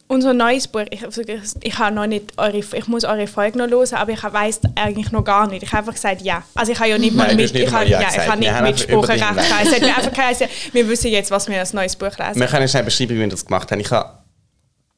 Unser 0.07 0.35
neues 0.35 0.69
Buch, 0.69 0.85
ich, 0.91 1.03
also 1.03 1.23
ich, 1.23 1.41
ich, 1.63 1.79
habe 1.79 1.95
noch 1.95 2.07
nicht 2.07 2.33
eure, 2.37 2.59
ich 2.59 2.87
muss 2.89 3.05
eure 3.05 3.27
Folge 3.27 3.57
noch 3.57 3.69
hören, 3.69 3.95
aber 3.95 4.13
ich 4.13 4.23
weiß 4.23 4.61
eigentlich 4.75 5.13
noch 5.13 5.25
gar 5.25 5.49
nicht. 5.49 5.63
Ich 5.63 5.71
habe 5.71 5.79
einfach 5.79 5.95
gesagt 5.95 6.21
ja. 6.21 6.43
Also 6.55 6.73
ich 6.73 6.79
habe 6.79 6.91
ja 6.91 6.99
nicht 6.99 7.17
mal 7.17 7.29
Nein, 7.29 7.37
mit, 7.37 7.55
nicht 7.55 7.65
ich 7.65 7.71
mal 7.71 7.81
habe, 7.81 7.91
Ja 7.91 8.03
ja, 8.03 8.09
ich 8.11 8.29
habe 8.29 8.41
Wir 8.41 8.61
nicht 8.61 8.89
Mitspracherecht. 8.89 9.25
Es 9.63 9.73
hat 9.73 9.81
mir 9.81 9.97
einfach 9.97 10.13
geheißen, 10.13 10.47
wir 10.73 10.89
wissen 10.89 11.11
jetzt, 11.11 11.31
was 11.31 11.49
wir 11.49 11.59
als 11.59 11.73
neues 11.73 11.97
Buch 11.97 12.17
lesen. 12.19 12.39
Wir 12.39 12.47
können 12.47 12.69
schnell 12.69 12.85
beschreiben, 12.85 13.15
wie 13.15 13.21
wir 13.21 13.29
das 13.29 13.47
gemacht 13.47 13.73
haben. 13.73 13.81
Ich 13.81 13.91
habe 13.91 14.19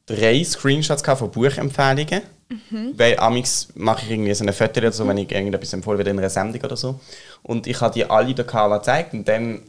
drei 0.07 0.43
Screenshots 0.43 1.03
gehabt 1.03 1.21
von 1.21 1.31
Buchempfehlungen. 1.31 2.23
Mhm. 2.49 2.93
Weil 2.97 3.19
amix 3.19 3.69
mache 3.75 4.05
ich 4.05 4.11
irgendwie 4.13 4.33
so 4.35 4.45
eine 4.45 4.53
Foto 4.53 4.79
oder 4.79 4.93
so, 4.93 5.07
wenn 5.07 5.19
ich 5.19 5.33
irgendetwas 5.33 5.73
empfohlen 5.73 5.99
werde 5.99 6.11
in 6.11 6.19
einer 6.19 6.31
Sendung 6.31 6.63
oder 6.63 6.77
so. 6.77 7.01
Und 7.43 7.67
ich 7.67 7.81
habe 7.81 7.93
die 7.93 8.05
alle 8.09 8.35
der 8.35 8.45
Carla 8.45 8.79
gezeigt 8.79 9.15
und 9.15 9.27
dann 9.27 9.63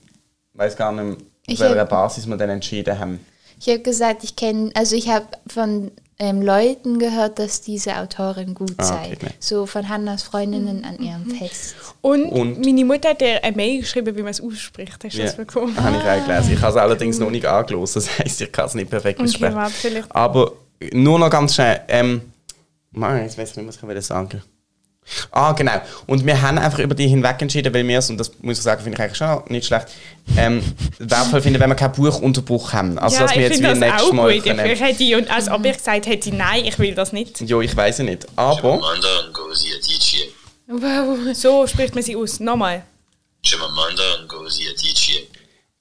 weiß 0.54 0.76
gar 0.76 0.92
nicht, 0.92 1.22
auf 1.50 1.60
welcher 1.60 1.86
Basis 1.86 2.28
wir 2.28 2.38
dann 2.38 2.50
entschieden 2.50 3.00
haben. 3.00 3.20
Ich 3.60 3.68
habe 3.70 3.80
gesagt, 3.80 4.24
ich 4.24 4.36
kenne, 4.36 4.72
also 4.76 4.96
ich 4.96 5.10
habe 5.10 5.26
von 5.48 5.92
ähm, 6.20 6.42
Leuten 6.42 6.98
gehört, 7.00 7.38
dass 7.40 7.62
diese 7.62 7.96
Autorin 7.98 8.54
gut 8.56 8.74
Ah, 8.78 8.84
sei. 8.84 9.14
okay. 9.16 9.30
So 9.40 9.66
von 9.68 9.88
Hannas 9.88 10.24
Freundinnen 10.24 10.84
an 10.84 10.98
ihrem 11.00 11.30
Fest. 11.30 11.76
Und, 12.02 12.26
Und- 12.26 12.66
meine 12.66 12.86
Mutter 12.86 13.10
hat 13.10 13.22
dir 13.22 13.44
eine 13.44 13.56
Mail 13.56 13.82
geschrieben, 13.82 14.16
wie 14.16 14.22
man 14.24 14.32
es 14.32 14.42
ausspricht. 14.42 15.04
Hast 15.04 15.14
du 15.14 15.20
Ja, 15.20 15.26
das 15.26 15.36
bekommen? 15.36 15.76
habe 15.78 15.98
ich 15.98 16.04
auch 16.04 16.28
gelesen. 16.28 16.54
Ich 16.54 16.62
habe 16.62 16.72
es 16.72 16.78
allerdings 16.78 17.20
noch 17.20 17.30
nicht 17.30 17.46
angelost, 17.46 17.96
das 17.98 18.18
heisst, 18.20 18.42
ich 18.42 18.52
kann 18.52 18.66
es 18.66 18.74
nicht 18.74 18.90
perfekt 18.90 19.20
Okay, 19.20 19.28
aussprechen. 19.30 19.56
warte, 19.56 19.74
vielleicht. 19.74 20.16
Aber 20.16 20.54
nur 20.94 21.20
noch 21.20 21.30
ganz 21.30 21.54
schnell. 21.56 21.82
Ähm, 21.88 22.22
Mann, 22.92 23.22
jetzt 23.22 23.38
weiß 23.38 23.52
ich 23.52 23.58
nicht, 23.58 23.68
was 23.68 23.76
ich 23.78 23.84
will 23.84 24.02
sagen 24.02 24.42
Ah, 25.32 25.54
genau. 25.54 25.82
Und 26.06 26.26
wir 26.26 26.42
haben 26.42 26.58
einfach 26.58 26.80
über 26.80 26.96
die 26.96 27.08
hinweg 27.08 27.42
entschieden, 27.42 27.74
weil 27.74 27.88
wir 27.88 28.00
es, 28.00 28.10
und 28.10 28.18
das 28.18 28.32
muss 28.42 28.58
ich 28.58 28.64
sagen, 28.64 28.84
finde 28.84 28.98
ich 28.98 29.04
eigentlich 29.04 29.18
schon 29.18 29.44
nicht 29.48 29.66
schlecht, 29.68 29.88
ähm, 30.36 30.62
wertvoll 31.00 31.42
finden, 31.42 31.60
wenn 31.60 31.70
wir 31.70 31.76
keinen 31.76 31.94
Buchunterbruch 31.94 32.74
haben. 32.74 33.00
Also, 33.00 33.16
ja, 33.16 33.22
dass 33.24 33.32
wir 33.36 33.38
ich 33.38 33.44
jetzt 33.44 33.54
finde 33.54 33.70
wie 33.70 33.80
das 33.80 33.80
nächstes 33.80 34.10
auch 34.10 34.14
Mal 34.14 34.34
gut. 34.36 34.44
können. 34.44 34.66
Ich 34.66 34.82
hätte, 34.82 35.18
und 35.18 35.32
als 35.32 35.50
ob 35.50 35.66
ich 35.66 35.78
gesagt 35.78 36.06
hätte, 36.08 36.36
nein, 36.36 36.66
ich 36.66 36.78
will 36.80 36.94
das 36.94 37.14
nicht. 37.14 37.42
Jo, 37.42 37.62
ich 37.62 37.76
weiß 37.76 38.00
es 38.00 38.06
nicht. 38.06 38.28
Aber. 38.36 38.82
Wow. 40.68 41.34
So 41.34 41.66
spricht 41.66 41.96
man 41.96 42.04
sie 42.04 42.16
aus. 42.16 42.40
Nochmal. 42.42 42.84
Chimamanda 43.44 44.04
Ngozi 44.26 44.68
Adichie. 44.68 45.28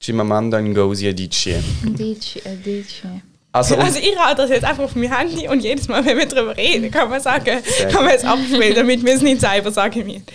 Chimamanda 0.01 0.61
Ngozi 0.61 1.09
Adichie. 1.09 1.57
Adichie, 1.85 2.43
Adichie. 2.47 3.23
Also, 3.57 3.77
Also 3.77 3.99
ich 3.99 4.15
habe 4.19 4.35
das 4.37 4.51
jetzt 4.51 4.65
einfach 4.65 4.85
auf 4.85 4.95
mein 4.95 5.17
Handy 5.17 5.49
und 5.49 5.61
jedes 5.61 5.89
Mal, 5.89 6.05
wenn 6.05 6.19
wir 6.19 6.27
darüber 6.27 6.55
reden, 6.57 6.91
kann 6.91 7.09
man 7.09 7.21
sagen, 7.21 7.63
kann 7.91 8.05
man 8.05 8.15
es 8.15 8.23
abspielen, 8.23 8.75
damit 8.75 9.03
wir 9.05 9.15
es 9.15 9.23
nicht 9.23 9.41
selber 9.41 9.73
sagen 9.73 10.05
müssen. 10.05 10.27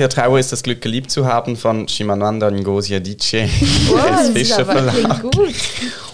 ja 0.00 0.08
Trauer 0.08 0.38
ist 0.38 0.52
das 0.52 0.62
Glück 0.62 0.82
geliebt 0.82 1.10
zu 1.10 1.24
haben 1.24 1.56
von 1.56 1.86
Chimamanda 1.86 2.50
Ngozi 2.50 2.94
Adichie. 2.94 3.48
Wow, 3.88 4.00
das 4.06 4.28
ist 4.30 4.52
aber 4.52 4.92
gut. 5.22 5.54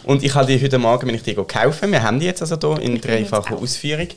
Und 0.05 0.23
ich 0.23 0.35
habe 0.35 0.47
die 0.47 0.63
heute 0.63 0.79
Morgen 0.79 1.07
bin 1.07 1.17
ich 1.17 1.23
die 1.23 1.35
kaufen. 1.35 1.91
Wir 1.91 2.03
haben 2.03 2.21
die 2.21 2.27
jetzt 2.27 2.41
also 2.41 2.57
hier 2.57 2.81
in 2.83 3.01
dreifacher. 3.01 3.57
Ausführung. 3.57 4.09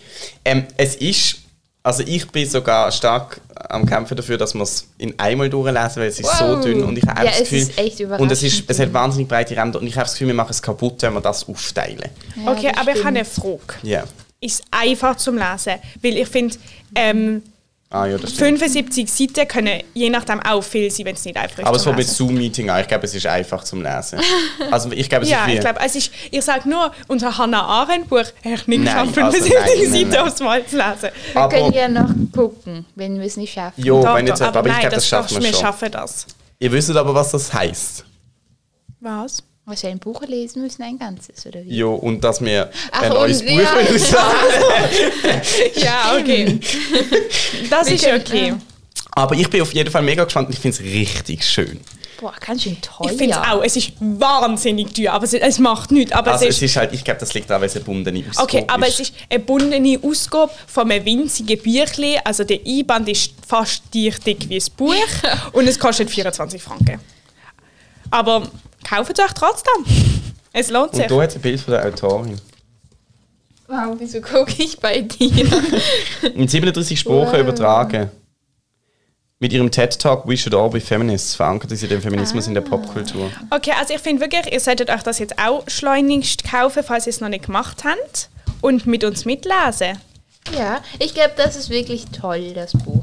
Ähm, 0.46 0.66
es 0.78 0.96
ist, 0.96 1.41
also 1.84 2.04
ich 2.06 2.28
bin 2.30 2.48
sogar 2.48 2.92
stark 2.92 3.42
am 3.56 3.86
Kämpfen 3.86 4.16
dafür, 4.18 4.38
dass 4.38 4.54
wir 4.54 4.62
es 4.62 4.88
in 4.98 5.18
einmal 5.20 5.50
durchlesen, 5.50 5.96
weil 6.02 6.10
es 6.10 6.20
ist 6.20 6.38
so 6.38 6.46
Wow. 6.46 6.64
dünn 6.64 6.84
und 6.84 6.98
ich 6.98 7.06
habe 7.08 7.20
Ja, 7.26 7.32
das 7.32 7.42
es 7.42 7.50
Gefühl, 7.50 7.60
ist 7.60 7.78
echt 7.78 8.02
und 8.02 8.32
es, 8.32 8.44
ist, 8.44 8.64
es 8.68 8.80
hat 8.80 8.94
wahnsinnig 8.94 9.28
breite 9.28 9.56
Ränder 9.56 9.80
und 9.80 9.88
ich 9.88 9.96
habe 9.96 10.04
das 10.06 10.14
Gefühl, 10.14 10.28
wir 10.28 10.34
machen 10.36 10.52
es 10.52 10.62
kaputt, 10.62 11.02
wenn 11.02 11.14
wir 11.14 11.22
das 11.22 11.48
aufteilen. 11.48 12.10
Ja, 12.36 12.52
okay, 12.52 12.72
das 12.72 12.78
aber 12.82 12.92
ich 12.96 13.04
habe 13.04 13.18
stimmt. 13.18 13.18
eine 13.18 13.26
Frage. 13.26 13.60
Ja. 13.84 14.04
Ist 14.40 14.64
einfach 14.72 15.16
zum 15.18 15.38
Lesen, 15.38 15.76
weil 16.02 16.18
ich 16.18 16.28
finde, 16.28 16.56
ähm, 16.96 17.44
Ah 17.94 18.06
ja, 18.06 18.18
das 18.18 18.32
stimmt. 18.32 18.58
75 18.60 19.12
Seiten 19.12 19.48
können 19.50 19.82
je 19.94 20.10
nachdem 20.10 20.40
auch 20.40 20.62
viel 20.64 20.90
sein, 20.90 21.06
wenn 21.08 21.16
es 21.16 21.26
nicht 21.26 21.36
einfach 21.36 21.60
ist 21.60 21.66
Aber 21.66 21.86
war 21.86 21.94
mit. 21.94 22.08
Zoom-Meeting 22.08 22.70
an. 22.70 22.80
Ich 22.80 22.88
glaube, 22.88 23.04
es 23.06 23.14
ist 23.14 23.26
einfach 23.26 23.64
zum 23.66 23.84
Lesen. 23.84 24.20
Also 24.72 24.92
ich 24.94 25.10
glaube, 25.10 25.26
es 25.26 25.30
Ja, 25.30 25.42
ist 25.44 25.48
wie... 25.48 25.54
ich 25.56 25.60
glaube, 25.60 25.80
es 25.86 25.96
ist, 25.96 26.12
ich 26.32 26.42
sage 26.42 26.70
nur, 26.70 26.94
unser 27.10 27.38
Hannah 27.38 27.64
Arendt 27.64 28.08
Buch 28.08 28.20
habe 28.20 28.54
ich 28.56 28.68
nicht 28.68 28.84
geschafft, 28.86 29.18
also 29.18 29.38
75 29.40 29.54
nein, 29.54 29.92
nein, 29.92 30.12
Seiten 30.12 30.28
aufs 30.28 30.40
Mal 30.40 30.66
zu 30.66 30.78
lesen. 30.78 31.10
Wir 31.34 31.50
können 31.50 31.66
aber 31.66 31.76
ja 31.76 31.88
noch 31.90 32.10
gucken, 32.34 32.86
wenn 32.96 33.20
wir 33.20 33.26
es 33.28 33.36
nicht 33.36 33.52
schaffen. 33.54 33.84
jo, 33.84 34.02
Doch, 34.02 34.16
wenn 34.16 34.26
jetzt, 34.28 34.40
doch, 34.40 34.54
aber, 34.56 34.70
ich 34.70 34.80
glaube, 34.80 34.96
das 34.96 35.08
schaffen 35.08 35.36
wir 35.38 35.44
wir 35.44 35.52
schon. 35.52 35.60
schaffen 35.62 35.92
das. 35.92 36.26
Ihr 36.60 36.72
wisst 36.72 36.90
aber, 36.96 37.14
was 37.14 37.32
das 37.32 37.54
heißt. 37.54 38.06
Was? 39.02 39.44
Was 39.72 39.84
wir 39.84 39.90
ein 39.90 40.00
Buch 40.00 40.22
lesen 40.28 40.62
müssen, 40.64 40.84
ein 40.84 41.00
ganzes, 41.00 41.46
oder 41.46 41.64
wie? 41.64 41.78
Jo, 41.78 41.96
und 41.96 42.22
dass 42.22 42.42
wir 42.42 42.70
Ach, 42.92 43.04
ein 43.04 43.12
und- 43.14 43.18
neues 43.20 43.42
Buch 43.42 43.48
ja. 43.52 43.74
ausladen. 43.74 45.42
Ja, 45.76 46.18
okay. 46.20 46.60
Das 47.70 47.90
ist 47.90 48.06
okay. 48.06 48.54
Aber 49.12 49.34
ich 49.36 49.50
bin 49.50 49.62
auf 49.62 49.74
jeden 49.74 49.90
Fall 49.90 50.02
mega 50.02 50.26
gespannt 50.26 50.48
und 50.50 50.54
ich 50.56 50.60
finde 50.60 50.78
es 50.78 50.84
richtig 50.84 51.46
schön. 51.48 51.80
Boah, 52.20 52.34
ganz 52.46 52.64
schön 52.64 52.76
toll. 52.82 53.10
Ich 53.12 53.18
finde 53.18 53.32
es 53.36 53.38
auch. 53.38 53.64
Es 53.64 53.78
ist 53.78 53.94
wahnsinnig 54.02 54.94
teuer, 54.94 55.14
aber 55.14 55.24
es, 55.24 55.34
es 55.34 55.58
macht 55.58 55.90
nichts. 55.92 56.12
Aber 56.12 56.34
Also 56.34 56.46
es 56.46 56.58
es 56.58 56.58
ist, 56.58 56.72
ist 56.72 56.76
halt, 56.76 56.94
ich 56.94 57.04
glaube, 57.06 57.22
das 57.22 57.34
liegt 57.34 57.50
daran, 57.50 57.62
weil 57.62 57.70
es 57.70 57.76
eine 57.78 57.86
bundene 57.86 58.26
Ausgabe 58.30 58.44
okay, 58.44 58.66
aber 58.68 58.88
es 58.90 59.00
ist 59.00 59.14
eine 59.30 59.40
bundene 59.40 60.00
Ausgabe 60.04 60.52
von 60.68 60.92
einem 60.92 61.06
winzigen 61.06 61.58
Büchlein. 61.62 62.20
Also 62.26 62.44
der 62.44 62.60
Einband 62.68 63.08
ist 63.08 63.32
fast 63.48 63.84
gleich 63.90 64.20
dick 64.20 64.50
wie 64.50 64.56
das 64.60 64.70
Buch 64.70 64.94
und 65.54 65.66
es 65.66 65.80
kostet 65.80 66.10
24 66.12 66.62
Franken. 66.62 67.00
Aber 68.12 68.44
kauft 68.88 69.18
es 69.18 69.24
euch 69.26 69.34
trotzdem. 69.34 69.86
Es 70.54 70.70
lohnt 70.70 70.94
sich. 70.96 71.04
Und 71.10 71.12
da 71.12 71.22
hat 71.24 71.36
ein 71.36 71.42
Bild 71.42 71.60
von 71.62 71.74
der 71.74 71.86
Autorin. 71.86 72.40
Wow, 73.68 73.96
wieso 73.98 74.20
gucke 74.20 74.52
ich 74.62 74.78
bei 74.80 75.02
dir? 75.02 75.48
In 76.36 76.48
37 76.48 77.00
Sprachen 77.00 77.32
Wow. 77.32 77.40
übertragen. 77.40 78.12
Mit 79.40 79.54
ihrem 79.54 79.72
TED-Talk 79.72 80.28
We 80.28 80.38
Should 80.38 80.54
All 80.54 80.70
Be 80.70 80.80
Feminists 80.82 81.34
verankert 81.36 81.72
sie 81.76 81.88
den 81.88 82.02
Feminismus 82.02 82.46
in 82.48 82.54
der 82.54 82.62
Popkultur. 82.62 83.32
Okay, 83.50 83.72
also 83.80 83.94
ich 83.96 84.00
finde 84.02 84.22
wirklich, 84.22 84.52
ihr 84.54 84.60
solltet 84.60 84.92
euch 84.92 85.02
das 85.02 85.18
jetzt 85.18 85.40
auch 85.40 85.64
schleunigst 85.68 86.44
kaufen, 86.44 86.84
falls 86.84 87.08
ihr 87.08 87.12
es 87.12 87.22
noch 87.22 87.30
nicht 87.30 87.46
gemacht 87.46 87.84
habt. 87.84 88.30
Und 88.62 88.86
mit 88.86 89.04
uns 89.04 89.26
mitlesen. 89.26 89.98
ja, 90.56 90.82
ich 91.00 91.16
glaube, 91.16 91.32
das 91.38 91.56
ist 91.56 91.72
wirklich 91.72 92.06
toll, 92.12 92.52
das 92.54 92.74
Buch. 92.74 93.01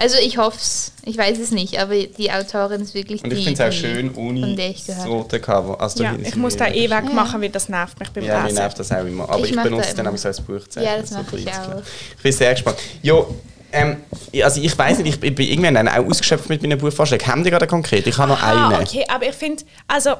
Also 0.00 0.16
ich 0.18 0.38
hoffe 0.38 0.56
es, 0.56 0.92
ich 1.04 1.18
weiß 1.18 1.38
es 1.38 1.50
nicht, 1.50 1.78
aber 1.78 1.94
die 1.94 2.32
Autorin 2.32 2.80
ist 2.80 2.94
wirklich 2.94 3.22
Und 3.22 3.30
die, 3.30 3.36
ich 3.36 3.44
finde 3.44 3.62
es 3.62 3.68
auch 3.68 3.78
schön 3.78 4.14
ohne 4.14 4.54
ich 4.68 4.86
das 4.86 5.06
rote 5.06 5.38
Cover. 5.40 5.78
Also 5.78 6.02
Ja, 6.02 6.14
ich 6.22 6.36
muss 6.36 6.56
da 6.56 6.68
eh 6.68 6.88
wegmachen, 6.88 7.42
weil 7.42 7.50
das 7.50 7.68
nervt 7.68 8.00
mich 8.00 8.08
beim 8.10 8.24
Ja, 8.24 8.44
mir 8.44 8.52
nervt 8.52 8.78
das 8.78 8.90
auch 8.92 9.04
immer. 9.04 9.28
Aber 9.28 9.44
Ich 9.44 9.50
ich, 9.50 9.62
benutze 9.62 9.88
es 9.90 9.94
dann 9.94 10.06
auch 10.06 10.24
als 10.24 10.40
Buchzeichen. 10.40 10.88
Ja, 10.88 10.98
das 11.00 11.10
so 11.10 11.16
mache 11.16 11.36
ich 11.36 11.46
auch. 11.48 11.82
Ich 12.16 12.22
bin 12.22 12.32
sehr 12.32 12.52
gespannt. 12.52 12.78
Jo, 13.02 13.34
ähm, 13.72 13.98
also 14.42 14.60
ich 14.62 14.76
weiß 14.76 15.00
nicht, 15.00 15.22
ich 15.22 15.34
bin 15.34 15.46
irgendwann 15.46 15.74
dann 15.74 15.88
auch 15.88 16.06
ausgeschöpft 16.08 16.48
mit 16.48 16.62
meinen 16.62 16.78
Buchvorschlägen. 16.78 17.26
Haben 17.26 17.44
die 17.44 17.50
gerade 17.50 17.66
konkret? 17.66 18.06
Ich 18.06 18.16
habe 18.16 18.32
noch 18.32 18.42
Ah, 18.42 18.68
eine. 18.68 18.80
okay, 18.80 19.04
aber 19.06 19.28
ich 19.28 19.34
finde, 19.34 19.62
also, 19.86 20.16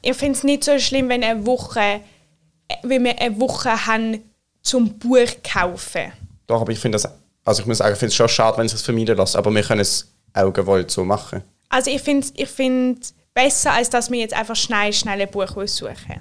ich 0.00 0.16
finde 0.16 0.38
es 0.38 0.44
nicht 0.44 0.64
so 0.64 0.78
schlimm, 0.78 1.08
wenn 1.10 1.22
eine 1.22 1.44
Woche, 1.46 1.80
äh, 1.80 2.00
wenn 2.82 3.04
wir 3.04 3.20
eine 3.20 3.38
Woche 3.38 3.86
haben 3.86 4.22
zum 4.62 4.98
Buch 4.98 5.28
kaufen. 5.44 6.12
Doch, 6.46 6.62
aber 6.62 6.72
ich 6.72 6.78
finde 6.78 6.96
das, 6.98 7.08
also 7.48 7.62
ich 7.62 7.66
muss 7.66 7.78
sagen, 7.78 7.92
ich 7.92 7.98
finde 7.98 8.10
es 8.10 8.14
schon 8.16 8.28
schade, 8.28 8.58
wenn 8.58 8.66
es 8.66 8.72
es 8.74 8.82
vermeiden 8.82 9.16
lässt, 9.16 9.36
aber 9.36 9.50
wir 9.50 9.62
können 9.62 9.80
es 9.80 10.12
auch 10.34 10.52
gewollt 10.52 10.90
so 10.90 11.04
machen. 11.04 11.42
Also 11.68 11.90
ich 11.90 12.02
finde 12.02 12.26
ich 12.34 12.48
find 12.48 13.12
besser, 13.34 13.72
als 13.72 13.90
dass 13.90 14.10
wir 14.10 14.20
jetzt 14.20 14.34
einfach 14.34 14.56
schnell, 14.56 14.92
schnell 14.92 15.20
ein 15.20 15.30
Buch 15.30 15.56
aussuchen. 15.56 16.20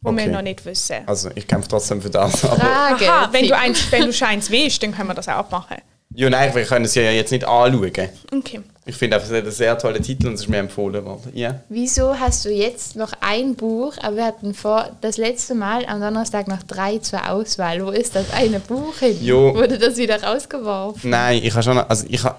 Wo 0.00 0.10
wir 0.10 0.22
Okay. 0.24 0.32
noch 0.32 0.42
nicht 0.42 0.64
wissen. 0.64 0.96
Also 1.06 1.30
ich 1.34 1.46
kämpfe 1.46 1.68
trotzdem 1.68 2.02
für 2.02 2.10
das. 2.10 2.44
Aber, 2.44 2.56
Frage. 2.56 3.08
Aha, 3.08 3.28
wenn 3.32 3.46
du, 3.46 3.56
eins, 3.56 3.90
wenn 3.92 4.06
du 4.06 4.12
schon 4.12 4.28
eins 4.28 4.50
willst, 4.50 4.82
dann 4.82 4.92
können 4.94 5.08
wir 5.08 5.14
das 5.14 5.28
auch 5.28 5.48
machen. 5.50 5.76
ja, 6.14 6.28
nein, 6.28 6.52
wir 6.54 6.64
können 6.64 6.84
es 6.84 6.94
ja 6.94 7.02
jetzt 7.10 7.30
nicht 7.30 7.44
anschauen. 7.44 7.84
Okay. 8.32 8.60
Ich 8.84 8.96
finde 8.96 9.16
einfach, 9.16 9.28
es 9.28 9.36
hat 9.36 9.44
einen 9.44 9.52
sehr 9.52 9.78
tollen 9.78 10.02
Titel 10.02 10.26
und 10.26 10.34
es 10.34 10.40
ist 10.40 10.48
mir 10.48 10.58
empfohlen 10.58 11.04
worden. 11.04 11.30
Ja. 11.34 11.60
Wieso 11.68 12.18
hast 12.18 12.44
du 12.44 12.50
jetzt 12.50 12.96
noch 12.96 13.12
ein 13.20 13.54
Buch, 13.54 13.94
aber 14.02 14.16
wir 14.16 14.24
hatten 14.24 14.54
vor 14.54 14.90
das 15.00 15.18
letzte 15.18 15.54
Mal 15.54 15.86
am 15.86 16.00
Donnerstag 16.00 16.48
noch 16.48 16.64
drei 16.64 16.98
zur 16.98 17.30
Auswahl. 17.30 17.84
Wo 17.86 17.90
ist 17.90 18.16
das 18.16 18.32
eine 18.32 18.58
Buch 18.58 18.98
hin? 18.98 19.16
Jo. 19.24 19.54
Wurde 19.54 19.78
das 19.78 19.96
wieder 19.98 20.20
rausgeworfen? 20.20 21.08
Nein, 21.08 21.40
ich 21.44 21.52
habe 21.52 21.62
schon 21.62 21.76
noch, 21.76 21.88
also 21.88 22.06
ich 22.08 22.24
habe, 22.24 22.38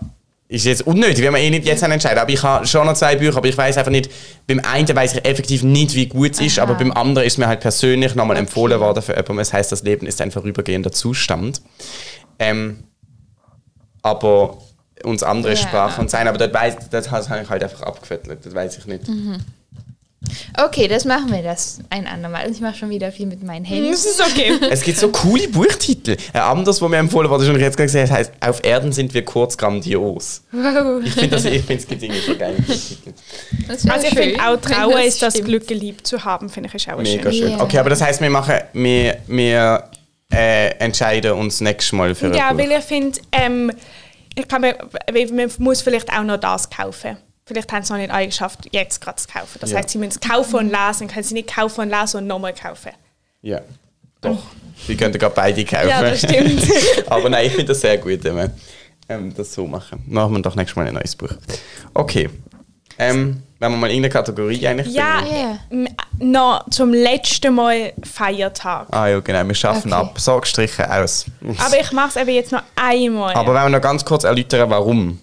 ist 0.50 0.66
jetzt 0.66 0.86
unnötig, 0.86 1.24
wenn 1.24 1.34
wir 1.34 1.40
eh 1.40 1.50
nicht 1.50 1.66
jetzt 1.66 1.82
entscheiden, 1.82 2.20
aber 2.20 2.30
ich 2.30 2.44
habe 2.44 2.68
schon 2.68 2.86
noch 2.88 2.94
zwei 2.96 3.16
Bücher, 3.16 3.38
aber 3.38 3.48
ich 3.48 3.58
weiß 3.58 3.78
einfach 3.78 3.92
nicht, 3.92 4.12
beim 4.46 4.60
einen 4.60 4.94
weiß 4.94 5.16
ich 5.16 5.26
effektiv 5.26 5.64
nicht, 5.64 5.96
wie 5.96 6.08
gut 6.08 6.32
es 6.34 6.42
ist, 6.42 6.60
aber 6.60 6.76
beim 6.76 6.92
anderen 6.92 7.26
ist 7.26 7.38
mir 7.38 7.48
halt 7.48 7.62
persönlich 7.62 8.16
nochmal 8.16 8.36
empfohlen 8.36 8.82
worden 8.82 9.02
für 9.02 9.14
jemanden, 9.16 9.40
es 9.40 9.54
heißt, 9.54 9.72
das 9.72 9.84
Leben 9.84 10.06
ist 10.08 10.20
ein 10.20 10.32
vorübergehender 10.32 10.92
Zustand. 10.92 11.62
Ähm, 12.38 12.84
aber 14.02 14.58
uns 15.04 15.24
andere 15.24 15.54
Ja. 15.54 15.58
Sprachen 15.58 16.02
und 16.02 16.10
sein, 16.10 16.28
aber 16.28 16.38
das, 16.38 16.90
das 16.90 17.12
habe 17.12 17.42
ich 17.44 17.50
halt 17.50 17.64
einfach 17.64 17.82
abgefettelt, 17.84 18.40
das 18.46 18.54
weiß 18.56 18.78
ich 18.78 18.86
nicht. 18.86 19.08
Mhm. 19.08 19.38
Okay, 20.58 20.88
das 20.88 21.04
machen 21.04 21.30
wir 21.34 21.44
das 21.44 21.80
ein 21.90 22.08
andermal. 22.08 22.50
Ich 22.50 22.62
mache 22.62 22.76
schon 22.76 22.90
wieder 22.90 23.12
viel 23.12 23.26
mit 23.26 23.44
meinen 23.44 23.66
Händen. 23.66 23.92
Das 23.92 24.06
ist 24.06 24.22
okay. 24.22 24.54
Es 24.72 24.82
gibt 24.82 24.98
so 24.98 25.10
coole 25.10 25.50
Buchtitel. 25.50 26.16
Ein 26.32 26.42
anderes, 26.42 26.82
wo 26.82 26.88
mir 26.88 26.96
empfohlen 26.98 27.30
wurde, 27.30 27.46
schon 27.46 27.60
jetzt 27.60 27.76
gerade 27.76 27.88
gesehen 27.88 28.10
heißt 28.10 28.32
Auf 28.40 28.64
Erden 28.64 28.94
sind 28.94 29.14
wir 29.14 29.26
kurz 29.26 29.58
grandios. 29.58 30.42
Wow. 30.54 31.02
Ich 31.04 31.12
finde, 31.12 31.28
das- 31.36 31.44
ich 31.44 31.62
finde, 31.64 31.84
es 31.84 31.88
gibt 31.88 32.04
irgendwie 32.04 32.22
so 32.22 32.38
geile 32.38 32.56
Buchtitel. 32.56 33.14
Das 33.68 33.84
wär 33.86 33.94
Also 33.94 34.08
ich 34.08 34.14
finde 34.18 34.40
auch 34.42 34.56
Trauer 34.62 35.02
ist 35.02 35.22
das 35.22 35.34
stimmt. 35.34 35.50
Glück 35.50 35.68
geliebt 35.68 36.08
zu 36.08 36.24
haben, 36.24 36.50
finde 36.50 36.70
ich 36.70 36.76
ist 36.76 36.90
auch 36.90 36.98
Mega 37.00 37.30
schön. 37.30 37.50
schön. 37.50 37.60
Okay, 37.62 37.78
aber 37.80 37.90
das 37.90 38.02
heißt, 38.02 38.22
wir 38.22 38.30
machen, 38.30 38.56
wir, 38.72 39.18
wir 39.28 39.84
äh, 40.32 40.70
entscheiden 40.80 41.34
uns 41.34 41.60
nächstes 41.60 41.92
Mal 41.92 42.16
für 42.16 42.28
ein 42.28 42.34
Ja, 42.34 42.54
Buch. 42.54 42.60
weil 42.60 42.72
ich 42.72 42.86
finde, 42.86 43.20
ähm, 43.34 43.72
ich 44.36 44.46
weil 44.52 45.28
man 45.32 45.52
muss 45.60 45.82
vielleicht 45.82 46.12
auch 46.12 46.24
noch 46.24 46.38
das 46.38 46.70
kaufen. 46.70 47.18
Vielleicht 47.46 47.72
haben 47.74 47.84
sie 47.84 47.92
noch 47.94 48.00
nicht 48.00 48.12
alle 48.12 48.28
geschafft, 48.28 48.70
jetzt 48.72 49.02
gerade 49.02 49.18
zu 49.18 49.28
kaufen. 49.28 49.58
Das 49.60 49.72
Ja. 49.72 49.78
heißt, 49.78 49.90
sie 49.90 49.98
müssen 49.98 50.18
es 50.22 50.28
kaufen 50.30 50.56
und 50.56 50.72
lesen, 50.72 51.08
können 51.08 51.24
sie 51.24 51.34
nicht 51.34 51.54
kaufen 51.54 51.82
und 51.82 51.90
lesen 51.90 52.18
und 52.18 52.28
nochmal 52.28 52.54
kaufen. 52.54 52.92
Ja, 53.42 53.60
doch. 54.22 54.42
Wir 54.88 54.96
können 54.98 55.14
gerade 55.14 55.36
beide 55.36 55.66
kaufen. 55.66 55.90
Ja, 55.90 56.02
das 56.02 56.20
stimmt. 56.20 56.64
aber 57.08 57.30
nein, 57.30 57.46
ich 57.48 57.52
finde 57.52 57.66
das 57.66 57.82
sehr 57.82 57.98
gut, 57.98 58.24
wenn 58.24 58.36
wir 58.38 58.52
ähm, 59.10 59.34
das 59.36 59.54
so 59.54 59.68
machen. 59.68 60.04
Machen 60.08 60.34
wir 60.36 60.42
doch 60.42 60.56
nächstes 60.56 60.76
Mal 60.78 60.88
ein 60.88 60.94
neues 60.94 61.16
Buch. 61.16 61.34
Okay. 61.94 62.30
Ähm, 62.98 63.44
wenn 63.64 63.72
wir 63.72 63.78
mal 63.78 63.90
irgendeine 63.90 64.12
Kategorie 64.14 64.68
eigentlich 64.68 64.94
Ja, 64.94 65.20
m- 65.70 65.88
noch 66.20 66.70
zum 66.70 66.94
letzten 66.94 67.56
Mal 67.56 67.94
Feiertag. 68.04 68.88
Ah 68.92 69.08
ja, 69.08 69.20
genau. 69.22 69.48
Wir 69.48 69.56
schaffen 69.56 69.92
Okay. 69.94 70.02
ab. 70.02 70.20
Sorgstriche 70.20 70.92
aus. 70.94 71.26
Aber 71.66 71.80
ich 71.80 71.92
mache 71.94 72.10
es 72.10 72.16
eben 72.18 72.30
jetzt 72.32 72.52
noch 72.52 72.64
einmal. 72.76 73.34
Aber 73.36 73.54
wenn 73.54 73.64
wir 73.64 73.70
noch 73.70 73.82
ganz 73.82 74.04
kurz 74.04 74.24
erläutern, 74.26 74.70
warum. 74.70 75.20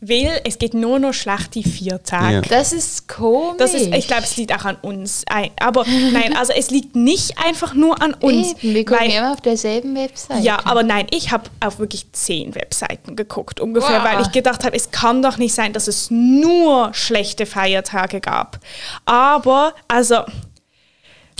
Weil 0.00 0.40
es 0.44 0.58
gibt 0.58 0.74
nur 0.74 0.98
noch 0.98 1.12
schlechte 1.12 1.62
vier 1.62 2.02
Tage. 2.02 2.34
Ja. 2.36 2.40
Das 2.42 2.72
ist 2.72 3.08
komisch. 3.08 3.56
Das 3.58 3.74
ist, 3.74 3.92
ich 3.92 4.06
glaube, 4.06 4.22
es 4.22 4.36
liegt 4.36 4.54
auch 4.54 4.64
an 4.64 4.76
uns. 4.82 5.24
Aber 5.60 5.84
nein, 6.12 6.36
also 6.36 6.52
es 6.52 6.70
liegt 6.70 6.94
nicht 6.94 7.36
einfach 7.44 7.74
nur 7.74 8.00
an 8.00 8.14
uns. 8.14 8.52
Eben, 8.62 8.74
wir 8.74 8.84
gucken 8.84 9.00
weil- 9.08 9.10
immer 9.16 9.32
auf 9.32 9.40
derselben 9.40 9.96
Webseite. 9.96 10.40
Ja, 10.42 10.60
aber 10.64 10.82
nein, 10.82 11.06
ich 11.10 11.32
habe 11.32 11.44
auf 11.60 11.78
wirklich 11.80 12.12
zehn 12.12 12.54
Webseiten 12.54 13.16
geguckt, 13.16 13.58
ungefähr, 13.60 14.02
Wow. 14.02 14.04
weil 14.04 14.20
ich 14.22 14.30
gedacht 14.32 14.64
habe, 14.64 14.76
es 14.76 14.90
kann 14.90 15.20
doch 15.22 15.36
nicht 15.36 15.54
sein, 15.54 15.72
dass 15.72 15.88
es 15.88 16.10
nur 16.10 16.94
schlechte 16.94 17.44
Feiertage 17.46 18.20
gab. 18.20 18.60
Aber, 19.04 19.74
also, 19.88 20.18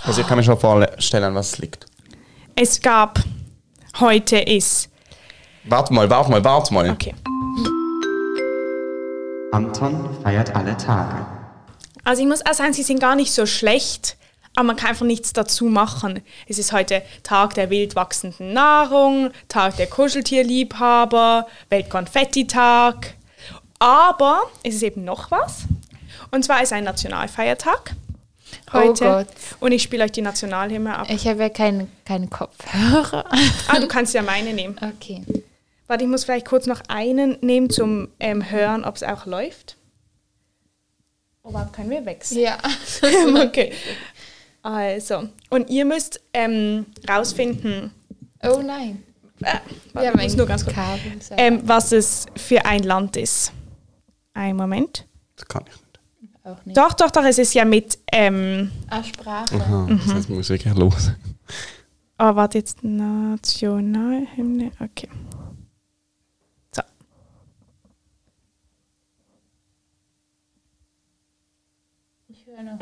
Also 0.04 0.20
ich 0.20 0.26
kann 0.26 0.36
mir 0.38 0.44
schon 0.44 0.58
vorstellen, 0.58 1.24
an 1.24 1.34
was 1.34 1.52
es 1.52 1.58
liegt. 1.58 1.86
es 2.56 2.80
gab, 2.80 3.20
heute 4.00 4.36
ist, 4.38 4.88
Warte 5.64 5.92
mal, 5.92 6.08
warte 6.10 6.30
mal, 6.30 6.42
warte 6.44 6.72
mal. 6.74 6.90
okay. 6.90 7.14
Anton 9.50 10.08
feiert 10.22 10.54
alle 10.54 10.76
Tage. 10.76 11.24
Also 12.04 12.22
ich 12.22 12.28
muss 12.28 12.44
auch 12.44 12.52
sagen, 12.52 12.74
sie 12.74 12.82
sind 12.82 13.00
gar 13.00 13.16
nicht 13.16 13.32
so 13.32 13.46
schlecht, 13.46 14.16
aber 14.54 14.66
man 14.66 14.76
kann 14.76 14.90
einfach 14.90 15.06
nichts 15.06 15.32
dazu 15.32 15.66
machen. 15.66 16.20
Es 16.46 16.58
ist 16.58 16.72
heute 16.72 17.02
Tag 17.22 17.54
der 17.54 17.70
wild 17.70 17.96
wachsenden 17.96 18.52
Nahrung, 18.52 19.30
Tag 19.48 19.76
der 19.76 19.86
Kuscheltierliebhaber, 19.86 21.46
Weltkonfetti-Tag. 21.70 23.14
Aber 23.78 24.42
es 24.62 24.74
ist 24.74 24.82
eben 24.82 25.04
noch 25.04 25.30
was. 25.30 25.62
Und 26.30 26.44
zwar 26.44 26.62
ist 26.62 26.72
ein 26.74 26.84
Nationalfeiertag 26.84 27.94
heute. 28.72 29.04
Oh 29.04 29.08
Gott. 29.08 29.28
Und 29.60 29.72
ich 29.72 29.82
spiele 29.82 30.04
euch 30.04 30.12
die 30.12 30.22
Nationalhymne 30.22 30.94
ab. 30.94 31.06
Ich 31.08 31.26
habe 31.26 31.40
ja 31.40 31.48
keine, 31.48 31.88
keine 32.04 32.26
Kopfhörer. 32.26 33.24
Ah, 33.68 33.78
du 33.78 33.88
kannst 33.88 34.12
ja 34.12 34.22
meine 34.22 34.52
nehmen. 34.52 34.76
Okay. 34.76 35.22
Warte, 35.88 36.04
ich 36.04 36.10
muss 36.10 36.24
vielleicht 36.24 36.46
kurz 36.46 36.66
noch 36.66 36.82
einen 36.88 37.38
nehmen 37.40 37.70
zum 37.70 38.08
ähm, 38.20 38.48
Hören, 38.50 38.84
ob 38.84 38.94
es 38.96 39.02
auch 39.02 39.26
läuft. 39.26 39.76
Oh, 41.42 41.52
warte, 41.52 41.72
können 41.72 41.90
wir 41.90 42.04
wechseln? 42.06 42.40
Ja. 42.42 42.58
okay. 43.42 43.72
Also, 44.62 45.28
und 45.50 45.70
ihr 45.70 45.84
müsst 45.86 46.20
ähm, 46.34 46.86
rausfinden, 47.08 47.90
Oh 48.42 48.60
nein. 48.64 49.02
äh, 49.40 49.54
warte, 49.94 50.06
Ja, 50.08 50.14
ich 50.14 50.22
muss 50.22 50.36
nur 50.36 50.46
ganz 50.46 50.62
kurz, 50.64 50.76
Kabel. 50.76 51.12
so. 51.20 51.34
ähm, 51.38 51.60
was 51.64 51.92
es 51.92 52.26
für 52.36 52.64
ein 52.66 52.82
Land 52.82 53.16
ist. 53.16 53.52
Ein 54.34 54.56
Moment. 54.56 55.06
Das 55.36 55.46
kann 55.48 55.64
ich 55.66 55.72
nicht. 55.72 55.84
Auch 56.44 56.64
nicht. 56.66 56.76
Doch, 56.76 56.92
doch, 56.92 57.10
doch, 57.10 57.24
es 57.24 57.38
ist 57.38 57.54
ja 57.54 57.64
mit, 57.64 57.98
ähm, 58.12 58.70
Ah, 58.90 59.02
Sprache. 59.02 59.54
Aha, 59.56 59.86
das 59.88 60.14
heißt, 60.14 60.28
muss 60.30 60.50
wirklich 60.50 60.74
los. 60.74 61.12
oh, 62.18 62.34
warte 62.34 62.58
jetzt, 62.58 62.84
Nationalhymne, 62.84 64.70
okay. 64.80 65.08
Ich 72.38 72.46
höre 72.46 72.62
noch. 72.62 72.78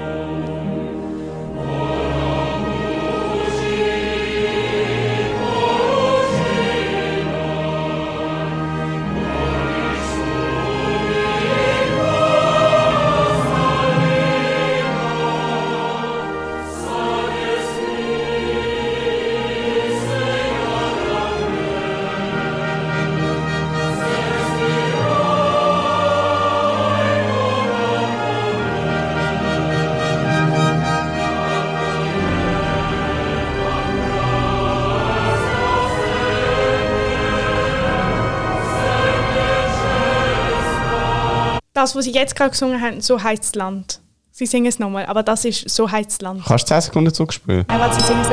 Das, 41.76 41.94
was 41.94 42.06
sie 42.06 42.12
jetzt 42.12 42.34
gerade 42.34 42.52
gesungen 42.52 42.80
haben, 42.80 43.02
so 43.02 43.22
heißt 43.22 43.44
das 43.44 43.54
Land. 43.54 44.00
Sie 44.30 44.46
singen 44.46 44.64
es 44.64 44.78
nochmal, 44.78 45.04
aber 45.04 45.22
das 45.22 45.44
ist 45.44 45.68
so 45.68 45.90
heißt 45.90 46.10
das 46.10 46.20
Land. 46.22 46.42
Kannst 46.46 46.70
du 46.70 46.74
10 46.74 46.80
Sekunden 46.80 47.12
zurückspielen? 47.12 47.66
Nein, 47.68 47.80
warte, 47.80 48.00
sie 48.00 48.06
singen 48.06 48.22
es. 48.22 48.28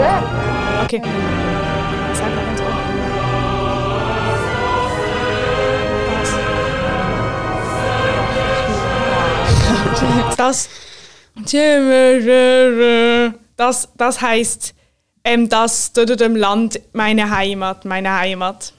Okay. 0.85 1.01
Sag 2.13 2.33
mal 2.33 2.45
ganz 2.45 2.61
kurz. 2.61 2.73
Das. 10.37 10.69
Das, 13.57 13.89
das 13.97 14.21
heißt, 14.21 14.73
ähm, 15.25 15.49
das 15.49 15.91
dort 15.91 16.21
im 16.21 16.37
Land, 16.37 16.79
meine 16.93 17.29
Heimat, 17.29 17.83
meine 17.83 18.13
Heimat. 18.13 18.71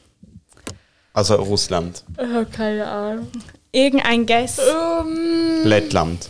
Also 1.13 1.35
Russland, 1.35 2.03
Oh, 2.17 2.47
keine 2.51 2.87
Ahnung. 2.87 3.29
Irgendein 3.75 4.25
Guess. 4.27 4.59
Um, 4.61 5.65
Lettland. 5.65 6.29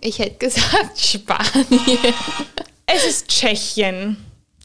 ich 0.00 0.18
hätte 0.18 0.36
gesagt 0.38 0.98
Spanien. 1.00 2.14
Es 2.86 3.06
ist 3.06 3.28
Tschechien. 3.28 4.16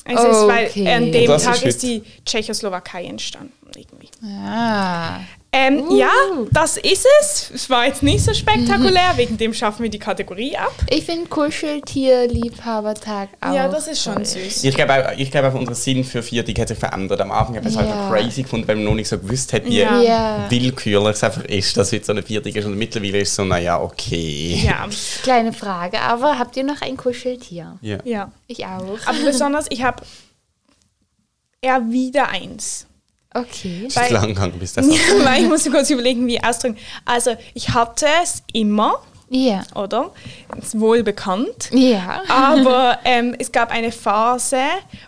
Es 0.03 0.19
ist, 0.19 0.47
weil 0.47 0.67
Okay. 0.67 0.87
an 0.91 1.11
dem 1.11 1.31
ist 1.31 1.43
Tag 1.45 1.63
ist 1.63 1.83
heute. 1.83 1.87
die 1.87 2.03
Tschechoslowakei 2.25 3.05
entstanden. 3.05 3.53
Irgendwie. 3.75 4.09
Ah. 4.23 5.19
Ähm, 5.57 5.83
Uh. 5.87 5.95
Ja, 5.97 6.09
das 6.51 6.75
ist 6.75 7.05
es. 7.21 7.49
Es 7.53 7.69
war 7.69 7.85
jetzt 7.85 8.03
nicht 8.03 8.21
so 8.25 8.33
spektakulär, 8.33 9.13
wegen 9.15 9.37
dem 9.37 9.53
schaffen 9.53 9.83
wir 9.83 9.89
die 9.89 9.99
Kategorie 9.99 10.57
ab. 10.57 10.73
Ich 10.89 11.05
finde 11.05 11.29
Kuscheltier-Liebhabertag 11.29 13.29
auch. 13.39 13.53
Ja, 13.53 13.69
das 13.69 13.87
ist 13.87 14.03
schon 14.03 14.15
toll. 14.15 14.25
süß. 14.25 14.63
Ich 14.65 14.75
glaube, 14.75 14.93
auch, 14.93 15.17
ich 15.17 15.31
glaube 15.31 15.47
auch, 15.49 15.53
unser 15.53 15.75
Sinn 15.75 16.03
für 16.03 16.21
Viertig 16.21 16.59
hat 16.59 16.67
sich 16.67 16.77
verändert. 16.77 17.21
Am 17.21 17.31
Anfang 17.31 17.55
habe 17.55 17.67
ich 17.67 17.73
es 17.73 17.79
halt 17.79 17.89
Ja. 17.89 17.95
noch 17.95 18.11
crazy 18.11 18.43
gefunden, 18.43 18.67
weil 18.67 18.75
man 18.75 18.85
noch 18.85 18.95
nicht 18.95 19.07
so 19.07 19.17
gewusst 19.17 19.53
hat, 19.53 19.65
wie 19.65 19.79
Ja. 19.79 20.01
Ja. 20.01 20.45
willkürlich 20.49 21.15
es 21.15 21.23
einfach 21.23 21.45
ist, 21.45 21.77
dass 21.77 21.91
jetzt 21.91 22.07
so 22.07 22.11
eine 22.11 22.23
Viertig 22.23 22.55
ist. 22.55 22.65
Und 22.65 22.77
mittlerweile 22.77 23.19
ist 23.19 23.29
es 23.29 23.35
so, 23.35 23.45
naja, 23.45 23.79
okay. 23.81 24.61
Ja, 24.65 24.87
Kleine 25.23 25.53
Frage, 25.53 25.99
aber 26.01 26.37
habt 26.37 26.57
ihr 26.57 26.63
noch 26.63 26.81
ein 26.81 26.97
Kuscheltier? 26.97 27.77
Ja. 27.81 27.97
ja. 28.03 28.31
Ich 28.47 28.65
auch. 28.65 28.97
Aber 29.05 29.19
besonders, 29.23 29.67
ich 29.69 29.83
habe 29.83 30.03
eher 31.61 31.81
wieder 31.89 32.29
eins. 32.29 32.87
Okay. 33.35 33.87
Weil- 33.93 34.03
ist 34.05 34.11
lang 34.11 34.27
gegangen, 34.27 34.53
bis 34.59 34.73
das 34.73 34.87
Weil 35.23 35.43
ich 35.43 35.49
muss 35.49 35.65
mir 35.65 35.71
kurz 35.71 35.89
überlegen, 35.89 36.25
wie 36.27 36.41
ausdrücken. 36.41 36.77
Also, 37.03 37.35
ich 37.53 37.69
hatte 37.73 38.05
es 38.23 38.41
immer, 38.53 39.01
Ja. 39.29 39.63
oder? 39.75 40.11
Ist 40.57 40.79
wohl 40.79 41.03
bekannt. 41.03 41.69
Ja. 41.71 42.21
Aber 42.29 42.99
ähm, 43.03 43.35
es 43.37 43.51
gab 43.51 43.71
eine 43.71 43.91
Phase, 43.91 44.61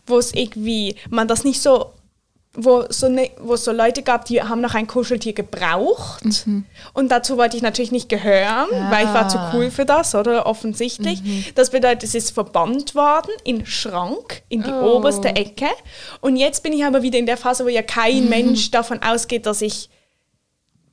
wo 0.06 0.18
es 0.18 0.34
irgendwie, 0.34 0.96
man 1.10 1.28
das 1.28 1.44
nicht 1.46 1.62
so, 1.62 1.92
wo 2.60 2.86
so, 2.90 3.08
ne, 3.08 3.30
wo 3.40 3.54
es 3.54 3.64
so 3.64 3.72
Leute 3.72 4.02
gab, 4.02 4.26
die 4.26 4.42
haben 4.42 4.62
noch 4.62 4.74
ein 4.74 4.88
Kuscheltier 4.88 5.34
gebraucht. 5.34 6.24
Und 6.94 7.10
dazu 7.12 7.38
wollte 7.38 7.56
ich 7.56 7.62
natürlich 7.62 7.92
nicht 7.92 8.10
gehören, 8.10 8.66
weil 8.90 9.06
ich 9.06 9.14
war 9.14 9.30
zu 9.30 9.38
cool 9.54 9.70
für 9.70 9.86
das, 9.86 10.16
oder? 10.16 10.48
Offensichtlich. 10.48 11.54
Das 11.54 11.70
bedeutet, 11.70 12.04
es 12.04 12.16
ist 12.16 12.32
verbannt 12.32 12.96
worden 12.96 13.30
in 13.44 13.66
Schrank, 13.68 14.42
in 14.50 14.64
die 14.64 14.72
Oh. 14.72 14.98
oberste 14.98 15.30
Ecke. 15.30 15.68
Und 16.20 16.36
jetzt 16.36 16.64
bin 16.64 16.74
ich 16.74 16.84
aber 16.84 17.04
wieder 17.04 17.20
in 17.20 17.28
der 17.28 17.38
Phase, 17.38 17.64
wo 17.64 17.70
ja 17.70 17.84
kein 17.84 18.28
Mensch 18.28 18.72
davon 18.72 19.02
ausgeht, 19.04 19.46
dass 19.46 19.62
ich 19.62 19.90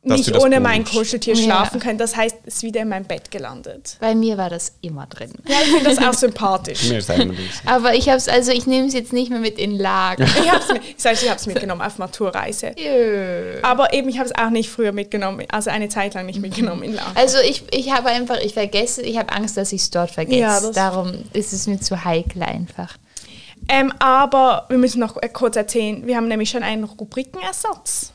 nicht 0.04 0.36
ohne 0.36 0.60
mein. 0.60 0.84
Kuscheltier 0.84 1.34
Ja. 1.34 1.42
schlafen 1.44 1.80
kann. 1.80 1.98
Das 1.98 2.16
heißt, 2.16 2.36
es 2.44 2.56
ist 2.56 2.62
wieder 2.62 2.82
in 2.82 2.88
meinem 2.88 3.04
Bett 3.04 3.30
gelandet. 3.30 3.96
Bei 4.00 4.14
mir 4.14 4.36
war 4.36 4.50
das 4.50 4.72
immer 4.80 5.06
drin. 5.06 5.32
Ja, 5.46 5.56
ich 5.62 5.70
finde 5.70 5.94
das 5.94 5.98
auch 5.98 6.12
sympathisch. 6.14 6.88
Mir 6.88 6.98
ist. 6.98 7.10
Aber 7.66 7.94
ich 7.94 8.08
hab's, 8.08 8.28
also 8.28 8.52
ich 8.52 8.66
nehme 8.66 8.86
es 8.86 8.94
jetzt 8.94 9.12
nicht 9.12 9.30
mehr 9.30 9.40
mit 9.40 9.58
in 9.58 9.76
Lager. 9.78 10.24
Ich 10.24 10.50
habe 10.50 10.62
es 10.68 10.80
ich 10.88 10.94
sag, 10.98 11.12
ich 11.14 11.30
hab's 11.30 11.46
mitgenommen 11.46 11.80
auf 11.82 11.98
Maturreise. 11.98 12.72
Jö. 12.76 13.58
Aber 13.62 13.92
eben, 13.92 14.08
ich 14.08 14.18
habe 14.18 14.28
es 14.28 14.34
auch 14.36 14.50
nicht 14.50 14.68
früher 14.70 14.92
mitgenommen, 14.92 15.46
also 15.50 15.70
eine 15.70 15.88
Zeit 15.88 16.14
lang 16.14 16.26
nicht 16.26 16.40
mitgenommen 16.40 16.82
in 16.82 16.94
Lager. 16.94 17.12
Also 17.14 17.38
ich, 17.38 17.64
ich 17.72 17.92
habe 17.92 18.08
einfach, 18.08 18.38
ich 18.40 18.54
vergesse, 18.54 19.02
ich 19.02 19.18
habe 19.18 19.32
Angst, 19.32 19.56
dass 19.56 19.72
ich 19.72 19.82
es 19.82 19.90
dort 19.90 20.10
vergesse. 20.10 20.38
Ja, 20.38 20.60
Darum 20.72 21.24
ist 21.32 21.52
es 21.52 21.66
mir 21.66 21.80
zu 21.80 22.04
heikel 22.04 22.42
einfach. 22.42 22.96
Ähm, 23.68 23.92
aber 23.98 24.66
wir 24.68 24.76
müssen 24.78 25.00
noch 25.00 25.16
äh, 25.22 25.28
kurz 25.28 25.56
erzählen, 25.56 26.06
wir 26.06 26.16
haben 26.16 26.28
nämlich 26.28 26.50
schon 26.50 26.62
einen 26.62 26.84
Rubrikenersatz. 26.84 28.12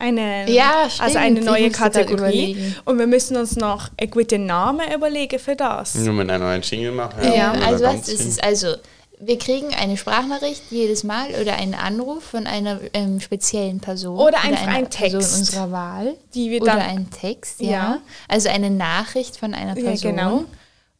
Eine, 0.00 0.50
Ja, 0.50 0.88
stimmt. 0.88 1.02
also 1.06 1.18
eine 1.18 1.40
neue 1.42 1.70
Kategorie. 1.70 2.74
Und 2.86 2.98
wir 2.98 3.06
müssen 3.06 3.36
uns 3.36 3.54
noch 3.56 3.90
einen 4.00 4.10
guten 4.10 4.46
Namen 4.46 4.90
überlegen 4.92 5.38
für 5.38 5.54
das. 5.54 5.94
Nur 5.94 6.14
mit 6.14 6.30
einem 6.30 6.42
neuen 6.44 6.62
Jingle 6.62 6.92
machen. 6.92 7.20
Ja, 7.32 7.52
oder 7.52 7.66
also 7.66 7.84
was 7.84 8.08
ist 8.08 8.20
es? 8.26 8.38
Also 8.40 8.74
wir 9.22 9.36
kriegen 9.38 9.68
eine 9.74 9.98
Sprachnachricht 9.98 10.62
jedes 10.70 11.04
Mal 11.04 11.26
oder 11.38 11.54
einen 11.56 11.74
Anruf 11.74 12.24
von 12.24 12.46
einer 12.46 12.80
ähm, 12.94 13.20
speziellen 13.20 13.78
Person. 13.80 14.18
Oder 14.18 14.42
einfach 14.42 14.62
einer 14.66 14.76
ein 14.78 14.88
Text. 14.88 15.12
Person 15.18 15.38
unserer 15.40 15.70
Wahl. 15.70 16.14
Die 16.34 16.50
wir 16.50 16.62
oder 16.62 16.72
dann- 16.72 16.80
ein 16.80 17.10
Text, 17.10 17.60
ja. 17.60 17.70
Ja. 17.70 17.98
Also 18.28 18.48
eine 18.48 18.70
Nachricht 18.70 19.36
von 19.36 19.52
einer 19.52 19.76
Ja, 19.76 19.84
Person. 19.84 20.10
genau. 20.16 20.44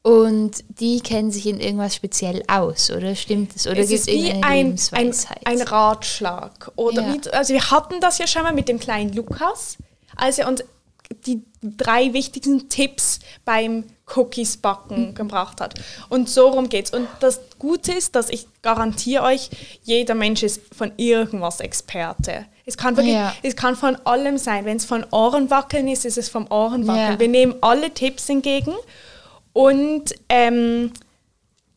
Und 0.03 0.65
die 0.69 1.01
kennen 1.01 1.31
sich 1.31 1.47
in 1.47 1.61
irgendwas 1.61 1.95
speziell 1.95 2.43
aus, 2.49 2.91
oder 2.91 3.15
stimmt 3.15 3.55
es? 3.55 3.67
Oder 3.67 3.81
es 3.81 3.89
gibt 3.91 4.01
ist 4.01 4.09
es 4.09 4.15
wie 4.15 4.27
irgendeine 4.29 4.47
ein, 4.47 4.59
ein, 4.61 4.67
Lebensweisheit? 4.67 5.47
ein 5.47 5.61
Ratschlag. 5.63 6.73
Oder 6.77 7.03
Ja. 7.03 7.15
wie, 7.15 7.31
also 7.31 7.53
wir 7.53 7.71
hatten 7.71 8.01
das 8.01 8.17
ja 8.19 8.27
schon 8.27 8.43
mal 8.43 8.55
mit 8.55 8.69
dem 8.69 8.79
kleinen 8.81 9.13
Lukas, 9.13 9.77
als 10.17 10.39
er 10.39 10.49
uns 10.49 10.63
die 11.27 11.43
drei 11.63 12.13
wichtigsten 12.15 12.69
Tipps 12.71 13.19
beim 13.45 13.85
Cookies 14.15 14.57
backen 14.57 15.15
gebracht 15.15 15.61
hat. 15.61 15.75
Und 16.09 16.31
so 16.31 16.49
rum 16.49 16.69
geht's. 16.69 16.93
Und 16.93 17.07
das 17.19 17.41
Gute 17.59 17.93
ist, 17.93 18.15
dass 18.15 18.31
ich 18.31 18.47
garantiere 18.63 19.25
euch, 19.25 19.51
jeder 19.83 20.15
Mensch 20.15 20.43
ist 20.43 20.63
von 20.75 20.93
irgendwas 20.97 21.61
Experte. 21.61 22.47
Es 22.65 22.77
kann, 22.77 22.97
wirklich, 22.97 23.15
Ja. 23.15 23.35
es 23.43 23.57
kann 23.57 23.75
von 23.77 23.97
allem 24.07 24.39
sein. 24.39 24.65
Wenn 24.65 24.77
es 24.77 24.85
von 24.85 25.05
Ohrenwackeln 25.11 25.89
ist, 25.89 26.05
ist 26.07 26.17
es 26.17 26.29
vom 26.29 26.47
Ohrenwackeln. 26.51 27.13
Ja. 27.15 27.19
Wir 27.19 27.29
nehmen 27.29 27.57
alle 27.61 27.93
Tipps 27.93 28.29
entgegen. 28.29 28.73
Und 29.53 30.15
ähm, 30.29 30.93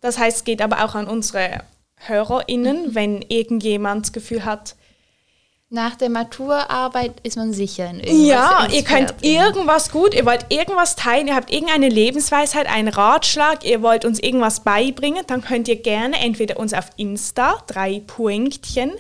das 0.01 0.17
heißt, 0.17 0.37
es 0.37 0.43
geht 0.43 0.61
aber 0.61 0.83
auch 0.85 0.95
an 0.95 1.07
unsere 1.07 1.61
HörerInnen, 1.95 2.95
wenn 2.95 3.21
irgendjemand 3.21 4.05
das 4.05 4.13
Gefühl 4.13 4.43
hat, 4.45 4.75
Nach 5.69 5.95
der 5.95 6.09
Maturarbeit 6.09 7.13
ist 7.23 7.37
man 7.37 7.51
sicher 7.53 7.89
in 7.89 7.99
irgendwas. 8.01 8.27
ja, 8.27 8.67
ihr 8.71 8.83
könnt 8.83 9.11
Expertin. 9.11 9.31
irgendwas 9.31 9.91
gut, 9.91 10.13
ihr 10.13 10.25
wollt 10.25 10.45
irgendwas 10.49 10.95
teilen, 10.95 11.27
ihr 11.27 11.35
habt 11.35 11.51
irgendeine 11.51 11.89
Lebensweisheit, 11.89 12.67
einen 12.67 12.89
Ratschlag, 12.89 13.63
ihr 13.65 13.81
wollt 13.81 14.05
uns 14.05 14.19
irgendwas 14.19 14.59
beibringen, 14.59 15.23
dann 15.25 15.41
könnt 15.41 15.67
ihr 15.67 15.77
gerne 15.77 16.17
entweder 16.19 16.57
uns 16.59 16.73
auf 16.73 16.89
Insta, 16.97 17.63
drei 17.67 18.01
Poinktchen, 18.05 18.91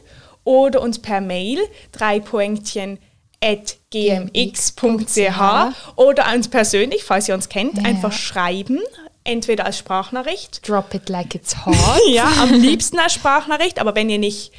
oder 0.45 0.81
uns 0.81 0.99
per 0.99 1.21
Mail, 1.21 1.59
drei 1.91 2.19
Poinktchen 2.19 2.97
gmx.ch 3.91 5.41
oder 5.95 6.33
uns 6.33 6.47
persönlich, 6.47 7.03
falls 7.03 7.27
ihr 7.27 7.35
uns 7.35 7.49
kennt, 7.49 7.77
Ja. 7.77 7.83
einfach 7.83 8.11
schreiben, 8.11 8.79
entweder 9.23 9.65
als 9.65 9.77
Sprachnachricht 9.77 10.67
Drop 10.67 10.93
it 10.93 11.09
like 11.09 11.35
it's 11.35 11.55
hot. 11.65 11.75
ja, 12.09 12.27
am 12.41 12.53
liebsten 12.53 12.99
als 12.99 13.13
Sprachnachricht, 13.13 13.79
aber 13.79 13.95
wenn 13.95 14.09
ihr 14.09 14.19
nicht 14.19 14.51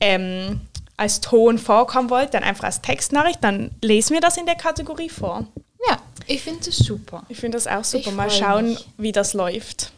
ähm, 0.00 0.60
als 0.96 1.20
Ton 1.20 1.58
vorkommen 1.58 2.10
wollt, 2.10 2.34
dann 2.34 2.42
einfach 2.42 2.64
als 2.64 2.80
Textnachricht, 2.82 3.42
dann 3.42 3.70
lesen 3.82 4.14
wir 4.14 4.20
das 4.20 4.36
in 4.36 4.46
der 4.46 4.54
Kategorie 4.56 5.08
vor. 5.08 5.46
Ja, 5.88 5.98
ich 6.26 6.42
finde 6.42 6.68
es 6.68 6.76
super. 6.76 7.24
Ich 7.28 7.38
finde 7.38 7.56
das 7.56 7.66
auch 7.66 7.84
super. 7.84 8.10
Ich 8.10 8.16
Mal 8.16 8.30
schauen, 8.30 8.70
mich. 8.70 8.86
wie 8.98 9.12
das 9.12 9.32
läuft. 9.34 9.92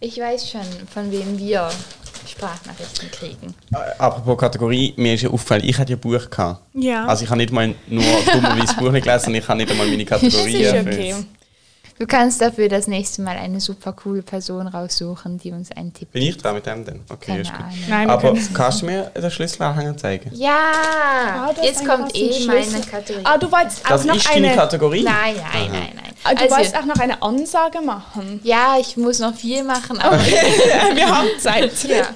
Ich 0.00 0.18
weiß 0.18 0.50
schon, 0.50 0.66
von 0.92 1.10
wem 1.10 1.38
wir 1.38 1.70
Sprachnachrichten 2.26 3.10
kriegen. 3.10 3.54
Äh, 3.72 3.76
Apropos 3.98 4.38
Kategorie, 4.38 4.94
mir 4.96 5.14
ist 5.14 5.22
ja 5.22 5.30
aufgefallen, 5.30 5.64
ich 5.64 5.78
hatte 5.78 5.92
ja 5.92 5.96
ein 5.96 6.00
Buch 6.00 6.30
gehabt. 6.30 6.62
Ja. 6.74 7.06
Also 7.06 7.24
ich 7.24 7.30
habe 7.30 7.38
nicht 7.38 7.52
mal 7.52 7.74
nur 7.88 8.04
dummerweise 8.32 8.66
das 8.66 8.76
Buch 8.76 8.90
nicht 8.92 9.04
gelesen, 9.04 9.24
sondern 9.24 9.42
ich 9.42 9.48
habe 9.48 9.58
nicht 9.58 9.70
einmal 9.70 9.86
meine 9.86 10.04
Kategorie. 10.04 10.64
Das 10.70 10.74
ist 10.74 10.86
okay. 10.86 11.14
Du 12.00 12.06
kannst 12.06 12.40
dafür 12.40 12.70
das 12.70 12.86
nächste 12.86 13.20
Mal 13.20 13.36
eine 13.36 13.60
super 13.60 13.92
coole 13.92 14.22
Person 14.22 14.66
raussuchen, 14.66 15.36
die 15.36 15.52
uns 15.52 15.70
einen 15.70 15.92
Tipp 15.92 16.10
Bin 16.12 16.22
ich 16.22 16.38
dran 16.38 16.54
mit 16.54 16.64
dem 16.64 16.82
denn? 16.82 17.00
Okay, 17.10 17.26
Keine 17.32 17.40
ist 17.42 17.50
gut. 17.52 17.60
Ahnung. 17.60 17.74
Nein, 17.90 18.08
Aber 18.10 18.34
kannst 18.54 18.80
du 18.80 18.86
mir 18.86 19.02
den 19.14 19.30
Schlüsselanhänger 19.30 19.94
zeigen? 19.98 20.30
Ja, 20.34 20.56
Ah, 21.46 21.52
das 21.54 21.62
jetzt 21.62 21.86
kommt 21.86 22.16
eh 22.16 22.32
Schlüssel. 22.32 22.72
meine 22.72 22.86
Kategorie. 22.86 23.24
Ah, 23.26 23.36
du 23.36 23.52
wolltest 23.52 23.84
auch 23.84 23.90
Das 23.90 24.04
noch 24.06 24.16
ist 24.16 24.26
deine 24.34 24.46
eine. 24.48 24.56
Kategorie? 24.56 25.02
nein, 25.02 25.34
nein, 25.52 25.70
nein, 25.72 25.90
nein. 25.94 26.14
Ah, 26.24 26.30
Du 26.34 26.40
Also, 26.44 26.54
wolltest 26.56 26.76
auch 26.78 26.86
noch 26.86 26.98
eine 26.98 27.20
Ansage 27.20 27.82
machen. 27.82 28.40
ja, 28.44 28.76
ich 28.80 28.96
muss 28.96 29.18
noch 29.18 29.34
viel 29.34 29.62
machen, 29.62 30.00
aber 30.00 30.18
wir 30.94 31.06
haben 31.06 31.28
Zeit. 31.38 31.84
ja. 31.84 32.06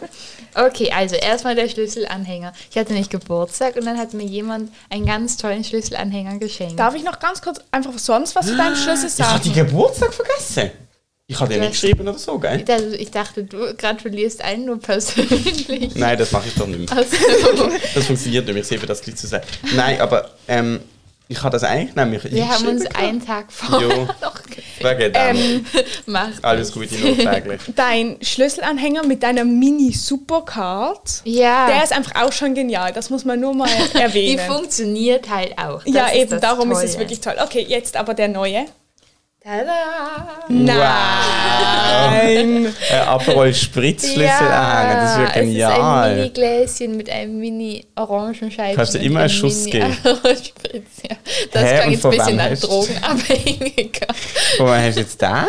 Okay, 0.54 0.90
also 0.92 1.16
erstmal 1.16 1.54
der 1.54 1.68
Schlüsselanhänger. 1.68 2.52
Ich 2.70 2.78
hatte 2.78 2.92
nicht 2.92 3.10
Geburtstag 3.10 3.76
und 3.76 3.84
dann 3.86 3.98
hat 3.98 4.14
mir 4.14 4.24
jemand 4.24 4.70
einen 4.90 5.06
ganz 5.06 5.36
tollen 5.36 5.64
Schlüsselanhänger 5.64 6.38
geschenkt. 6.38 6.78
Darf 6.78 6.94
ich 6.94 7.04
noch 7.04 7.18
ganz 7.18 7.42
kurz 7.42 7.60
einfach 7.70 7.98
sonst 7.98 8.34
was 8.36 8.46
zu 8.46 8.56
deinem 8.56 8.76
Schlüssel 8.76 9.08
Ich 9.08 9.20
habe 9.24 9.40
die 9.40 9.48
sagen? 9.50 9.66
Geburtstag 9.66 10.14
vergessen. 10.14 10.70
Ich 11.26 11.40
habe 11.40 11.54
dir 11.54 11.60
nicht 11.60 11.72
geschrieben 11.72 12.06
oder 12.06 12.18
so, 12.18 12.38
gell? 12.38 12.62
Also, 12.68 12.90
ich 12.92 13.10
dachte, 13.10 13.44
du 13.44 13.74
gratulierst 13.74 14.44
allen 14.44 14.66
nur 14.66 14.78
persönlich. 14.78 15.94
Nein, 15.94 16.18
das 16.18 16.30
mache 16.32 16.48
ich 16.48 16.54
doch 16.54 16.66
nicht 16.66 16.80
mehr. 16.80 16.98
Also, 16.98 17.16
Das 17.94 18.04
funktioniert 18.06 18.44
nicht 18.44 18.52
mehr, 18.54 18.62
ich 18.62 18.68
sehe 18.68 18.78
das 18.78 19.00
gleich 19.00 19.16
zu 19.16 19.26
sagen. 19.26 19.46
Nein, 19.74 20.00
aber 20.02 20.32
ähm, 20.48 20.80
ich 21.28 21.38
habe 21.42 21.50
das 21.50 21.64
eigentlich 21.64 21.94
nämlich 21.96 22.24
wir 22.30 22.48
haben 22.48 22.66
uns 22.66 22.84
eingeschrieben 22.86 22.96
einen 22.96 23.26
Tag 23.26 23.52
vorher 23.52 23.88
Jo. 23.88 24.08
noch 24.20 24.40
dem. 24.84 25.64
Macht 26.06 26.44
Alles. 26.44 26.72
Gute 26.72 26.94
nachträglich. 26.94 27.60
Dein 27.76 28.16
Schlüsselanhänger 28.20 29.06
mit 29.06 29.22
deiner 29.22 29.44
Mini-Supercard. 29.44 31.22
Ja, 31.24 31.66
Der 31.68 31.82
ist 31.84 31.92
einfach 31.92 32.22
auch 32.22 32.32
schon 32.32 32.54
genial. 32.54 32.92
Das 32.92 33.10
muss 33.10 33.24
man 33.24 33.40
nur 33.40 33.54
mal 33.54 33.68
die 33.92 33.98
erwähnen. 33.98 34.40
funktioniert 34.46 35.28
halt 35.30 35.56
auch. 35.58 35.82
Das 35.84 35.94
ja, 35.94 36.06
ist 36.08 36.16
eben, 36.16 36.30
das 36.30 36.40
darum 36.40 36.70
ist 36.72 36.82
es 36.82 36.92
Tolle. 36.92 37.02
wirklich 37.02 37.20
toll. 37.20 37.36
Okay, 37.42 37.64
jetzt 37.66 37.96
aber 37.96 38.14
der 38.14 38.28
neue. 38.28 38.66
Tada! 39.44 40.46
Nein. 40.48 40.74
Äh, 42.90 42.94
Aperol 42.96 43.52
Spritz-Schlüsselanhänger, 43.52 44.94
das 44.94 45.10
ist 45.12 45.18
ja 45.18 45.24
Es 45.24 45.28
ist 45.28 45.36
ein 45.36 45.44
genial. 45.44 46.16
Mini-Gläschen 46.16 46.96
mit 46.96 47.10
einem 47.10 47.38
Mini-Orangenscheibchen. 47.40 48.76
Kannst 48.76 48.94
du 48.94 48.98
immer 49.00 49.20
einen 49.20 49.28
Schuss 49.28 49.66
geben? 49.66 49.88
Mini-Aperol-Spritz, 50.02 51.02
ja. 51.10 51.16
Das 51.52 51.62
Hä, 51.62 51.74
klang 51.76 51.90
jetzt 51.90 52.00
von 52.00 52.10
ein 52.12 52.16
bisschen 52.18 52.36
nach 52.36 52.58
Drogenabhängiger. 52.58 54.06
Wo 54.58 54.68
hast 54.68 54.96
du 54.96 55.00
jetzt 55.00 55.20
da? 55.20 55.46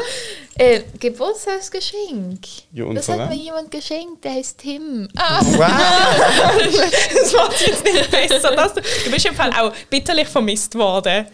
Äh, 0.58 0.82
Geburtstagsgeschenk. 1.00 2.40
Ja, 2.74 2.86
das 2.94 3.06
von 3.06 3.22
hat 3.22 3.30
mir 3.30 3.36
jemand 3.38 3.72
geschenkt, 3.72 4.26
der 4.26 4.34
heißt 4.34 4.58
Tim. 4.58 5.08
Ah, 5.16 5.40
Wow! 5.42 5.70
Das 7.14 7.32
macht 7.34 7.62
jetzt 7.66 7.84
nicht 7.86 8.12
besser. 8.30 8.52
Du 9.06 9.12
bist 9.12 9.26
im 9.26 9.36
Fall 9.36 9.52
auch 9.52 9.72
bitterlich 9.90 10.28
vermisst 10.28 10.76
worden. 10.76 11.28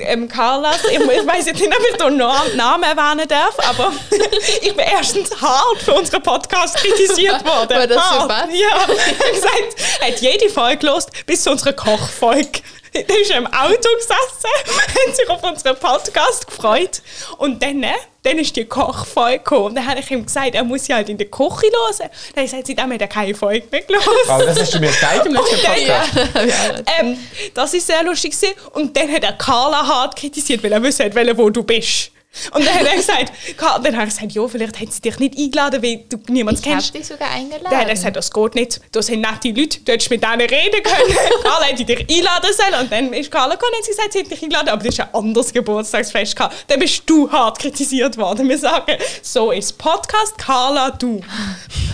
Ähm, 0.00 0.28
Carla, 0.28 0.72
ich, 0.90 0.98
ich 0.98 1.26
weiß 1.26 1.46
jetzt 1.46 1.60
nicht, 1.60 1.72
ob 1.72 1.84
ich 1.88 1.96
den 1.96 2.16
Na- 2.16 2.42
Namen 2.56 2.82
erwähnen 2.82 3.28
darf, 3.28 3.56
aber 3.68 3.92
ich 4.60 4.74
bin 4.74 4.84
erstens 4.84 5.30
hart 5.40 5.82
für 5.84 5.94
unseren 5.94 6.22
Podcast 6.22 6.76
kritisiert 6.76 7.44
worden. 7.46 7.76
War 7.78 7.86
das 7.86 7.98
hart. 8.02 8.22
Sebastian? 8.22 8.54
Ja, 8.58 8.68
er 8.76 8.80
hat 8.80 9.32
gesagt, 9.32 10.00
hat 10.02 10.20
jede 10.20 10.48
Folge 10.50 10.78
gelost, 10.78 11.10
bis 11.26 11.42
zu 11.44 11.50
unserer 11.52 11.72
Kochfolge. 11.74 12.60
Der 12.92 13.20
ist 13.20 13.30
im 13.30 13.46
Auto 13.46 13.88
gesessen, 13.96 14.50
hat 15.08 15.16
sich 15.16 15.28
auf 15.28 15.42
unseren 15.42 15.76
Podcast 15.76 16.46
gefreut. 16.46 17.00
Und 17.38 17.62
dann, 17.62 17.84
dann 18.24 18.38
ist 18.38 18.56
die 18.56 18.64
Kochfolge 18.64 19.38
gekommen. 19.38 19.66
Und 19.66 19.74
dann 19.76 19.86
habe 19.86 20.00
ich 20.00 20.10
ihm 20.10 20.24
gesagt, 20.24 20.54
er 20.54 20.64
muss 20.64 20.88
ja 20.88 20.96
halt 20.96 21.10
in 21.10 21.18
der 21.18 21.26
Küche 21.28 21.44
hören. 21.44 21.98
Dann 21.98 22.08
er 22.34 22.42
gesagt, 22.42 22.66
seitdem 22.66 22.92
hat 22.92 23.00
er 23.00 23.06
keine 23.06 23.34
Folge 23.34 23.66
mehr 23.70 23.82
gelesen. 23.82 24.08
Aber 24.28 24.46
das 24.46 24.58
hast 24.58 24.74
du 24.74 24.80
mir 24.80 24.86
gesagt 24.86 25.26
im 25.26 25.34
letzten 25.34 25.54
Und 25.56 25.64
dann, 25.64 25.74
Podcast. 25.74 26.82
ähm, 27.00 27.18
das 27.52 27.74
ist 27.74 27.86
sehr 27.86 28.02
lustig 28.02 28.32
gewesen. 28.32 28.54
Und 28.72 28.96
dann 28.96 29.12
hat 29.12 29.24
er 29.24 29.34
Carla 29.34 29.86
hart 29.86 30.16
kritisiert, 30.16 30.62
weil 30.62 30.72
er 30.72 30.82
wollte, 30.82 31.36
wo 31.38 31.50
du 31.50 31.62
bist. 31.62 32.10
Und 32.52 32.66
dann 32.66 32.74
hat 32.74 32.86
er 32.86 32.96
gesagt, 32.96 33.32
Carla, 33.56 33.78
dann 33.78 33.96
hat 33.96 34.02
er 34.02 34.06
gesagt, 34.06 34.32
ja, 34.32 34.48
vielleicht 34.48 34.80
haben 34.80 34.90
sie 34.90 35.00
dich 35.00 35.18
nicht 35.18 35.38
eingeladen, 35.38 35.82
weil 35.82 36.04
du 36.08 36.18
niemanden 36.32 36.60
Ich 36.60 36.66
habe 36.66 36.76
kennst. 36.80 36.94
dich 36.94 37.06
sogar 37.06 37.30
eingeladen. 37.30 37.64
Dann 37.70 37.78
hat 37.80 37.88
er 37.88 37.94
gesagt, 37.94 38.16
das 38.16 38.30
geht 38.30 38.54
nicht. 38.54 38.80
Das 38.92 39.06
sind 39.06 39.20
nette 39.20 39.48
Leute, 39.48 39.80
du 39.80 39.92
hättest 39.92 40.10
mit 40.10 40.22
denen 40.22 40.40
reden 40.40 40.82
können. 40.82 41.16
Carla 41.44 41.66
hätte 41.66 41.84
dich 41.84 42.00
einladen 42.00 42.50
sollen. 42.56 42.80
Und 42.82 42.92
dann 42.92 43.12
ist 43.12 43.30
Carla 43.30 43.54
gekommen 43.54 43.72
und 43.78 43.84
sie 43.84 43.90
gesagt, 43.92 44.12
sie 44.12 44.18
hätte 44.20 44.30
dich 44.30 44.42
eingeladen, 44.42 44.68
aber 44.70 44.82
das 44.82 44.94
ist 44.94 45.00
ein 45.00 45.14
anderes 45.14 45.52
Geburtstagsfest. 45.52 46.36
Dann 46.68 46.80
bist 46.80 47.02
du 47.06 47.30
hart 47.30 47.58
kritisiert 47.58 48.16
worden. 48.16 48.48
Wir 48.48 48.58
sagen, 48.58 48.96
so 49.22 49.50
ist 49.50 49.76
Podcast, 49.78 50.36
Carla, 50.38 50.90
du. 50.90 51.20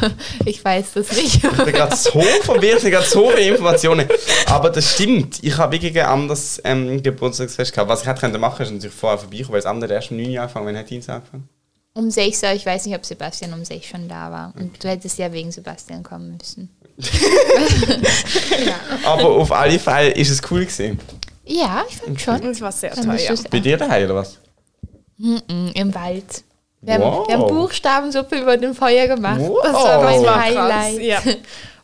ich 0.46 0.64
weiß 0.64 0.86
das 0.94 1.12
nicht. 1.12 1.36
Ich 1.36 1.42
bin 1.42 1.72
gerade 1.72 1.94
so 1.96 2.20
verwirrt, 2.42 2.82
ich 2.84 2.94
habe 2.94 3.04
so 3.06 3.30
viele 3.30 3.48
Informationen. 3.48 4.08
Aber 4.46 4.70
das 4.70 4.94
stimmt, 4.94 5.38
ich 5.42 5.56
habe 5.56 5.72
wirklich 5.72 5.98
ein 6.00 6.06
anderes 6.06 6.60
ähm, 6.64 7.02
Geburtstagsfest 7.02 7.72
gehabt. 7.72 7.88
Was 7.90 8.02
ich 8.02 8.06
hätte 8.08 8.20
können 8.20 8.40
machen, 8.40 8.62
ist 8.62 8.70
natürlich 8.72 8.94
vorher 8.96 9.18
vorbeikommen, 9.18 9.52
weil 9.52 9.60
das 9.60 9.66
andere 9.66 9.94
erst 9.94 10.10
um 10.10 10.16
9 10.16 10.29
Uhr 10.36 10.42
angefangen, 10.42 10.66
wenn 10.66 10.76
hat 10.78 10.90
Dienstag 10.90 11.16
angefangen? 11.16 11.48
Um 11.92 12.10
6 12.10 12.42
Uhr, 12.44 12.52
ich 12.52 12.64
weiß 12.64 12.86
nicht, 12.86 12.94
ob 12.96 13.04
Sebastian 13.04 13.52
um 13.52 13.64
6 13.64 13.84
schon 13.86 14.08
da 14.08 14.30
war. 14.30 14.54
Und 14.58 14.82
du 14.82 14.88
hättest 14.88 15.18
ja 15.18 15.30
wegen 15.32 15.50
Sebastian 15.50 16.02
kommen 16.02 16.38
müssen. 16.38 16.70
Aber 19.04 19.30
auf 19.30 19.52
alle 19.52 19.78
Fälle 19.78 20.10
ist 20.10 20.30
es 20.30 20.40
cool 20.50 20.60
gewesen. 20.64 20.98
Ja, 21.44 21.84
ich 21.88 21.96
fand 21.96 22.20
schon. 22.20 22.40
Das 22.42 22.60
war 22.60 22.72
sehr 22.72 22.92
toll, 22.92 23.16
ja. 23.18 23.34
Bei 23.50 23.60
dir 23.60 23.76
daheim 23.76 24.04
oder 24.04 24.14
was? 24.16 24.38
Mm, 25.18 25.36
Im 25.74 25.94
Wald. 25.94 26.44
Wir, 26.82 26.94
haben, 26.94 27.02
Wow. 27.02 27.28
wir 27.28 27.38
haben 27.38 27.46
Buchstabensuppe 27.48 28.40
über 28.40 28.56
dem 28.56 28.74
Feuer 28.74 29.06
gemacht. 29.06 29.40
Wow. 29.40 29.58
Das 29.62 29.72
war 29.74 30.02
mein 30.04 30.22
Das 30.22 30.32
war 30.32 30.40
Highlight. 30.42 31.02
ja. 31.02 31.20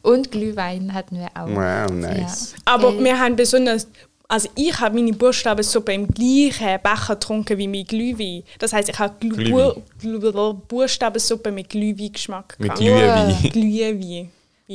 Und 0.03 0.31
Glühwein 0.31 0.95
hatten 0.95 1.19
wir 1.19 1.27
auch. 1.35 1.49
Wow, 1.49 1.91
nice. 1.91 2.55
Aber 2.65 2.95
Äh, 2.95 3.03
wir 3.05 3.19
haben 3.19 3.35
besonders, 3.35 3.89
also 4.29 4.49
ich 4.55 4.79
habe 4.81 4.97
meine 4.97 5.13
Buchstabensuppe 5.13 5.93
im 5.93 6.09
gleichen 6.09 6.81
Becher 6.83 7.15
getrunken 7.15 7.59
wie 7.59 7.69
mein 7.69 7.85
Glühwein. 7.85 8.43
Das 8.59 8.73
heisst, 8.73 8.89
ich 8.89 8.99
habe 8.99 9.15
Glühwein. 9.21 9.83
Bu 10.03 10.55
Buchstabensuppe 10.55 11.53
mit 11.53 11.69
Glühwein-Geschmack. 11.69 12.57
Mit. 12.59 12.75
Glühwein. 12.75 13.37
Glühwein. 13.53 14.31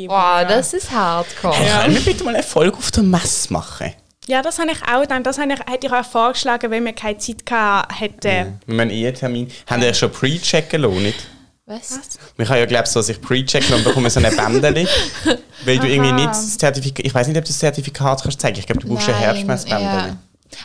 Boah, 0.07 0.45
das 0.47 0.73
ist 0.73 0.89
hardcore. 0.89 1.55
Können 1.55 1.95
wir 1.95 2.01
bitte 2.01 2.23
mal 2.23 2.33
eine 2.33 2.43
Folge 2.43 2.77
auf 2.77 2.91
der 2.91 3.03
Messe 3.03 3.51
machen? 3.51 3.93
Ja, 4.27 4.41
das 4.41 4.59
habe 4.59 4.71
ich 4.71 4.81
auch 4.83 5.01
gedacht. 5.01 5.25
Das 5.25 5.37
habe 5.37 5.51
ich, 5.51 5.59
hätte 5.59 5.87
ich 5.87 5.93
auch 5.93 6.05
vorgeschlagen, 6.05 6.71
wenn 6.71 6.85
wir 6.85 6.93
keine 6.93 7.17
Zeit 7.17 7.45
gehabt 7.45 7.99
hätten. 7.99 8.59
Wir 8.65 8.79
haben 8.79 8.89
Ehetermin. 8.89 9.51
Haben 9.67 9.81
wir 9.81 9.93
schon 9.93 10.11
pre-checken 10.11 10.81
lassen, 10.81 11.03
nicht? 11.03 11.27
Was? 11.71 11.99
Wir 12.35 12.45
können 12.45 12.59
ja, 12.59 12.65
glaube 12.65 12.83
ich, 12.85 12.91
so 12.91 13.01
sich 13.01 13.21
pre-checken 13.21 13.73
und 13.73 13.83
bekommen 13.83 14.09
so 14.09 14.19
eine 14.19 14.31
Bändeli. 14.31 14.87
weil 15.65 15.79
du 15.79 15.87
irgendwie 15.87 16.11
nicht 16.11 16.27
das 16.27 16.57
Zertifikat... 16.57 17.05
Ich 17.05 17.13
weiß 17.13 17.27
nicht, 17.27 17.37
ob 17.37 17.45
du 17.45 17.49
das 17.49 17.59
Zertifikat 17.59 18.21
kannst 18.23 18.41
zeigen. 18.41 18.59
Ich 18.59 18.65
glaube, 18.65 18.81
du 18.81 18.87
brauchst 18.87 19.07
ein 19.07 19.15
Herbstmessbändeli. 19.15 20.07
ja. 20.09 20.17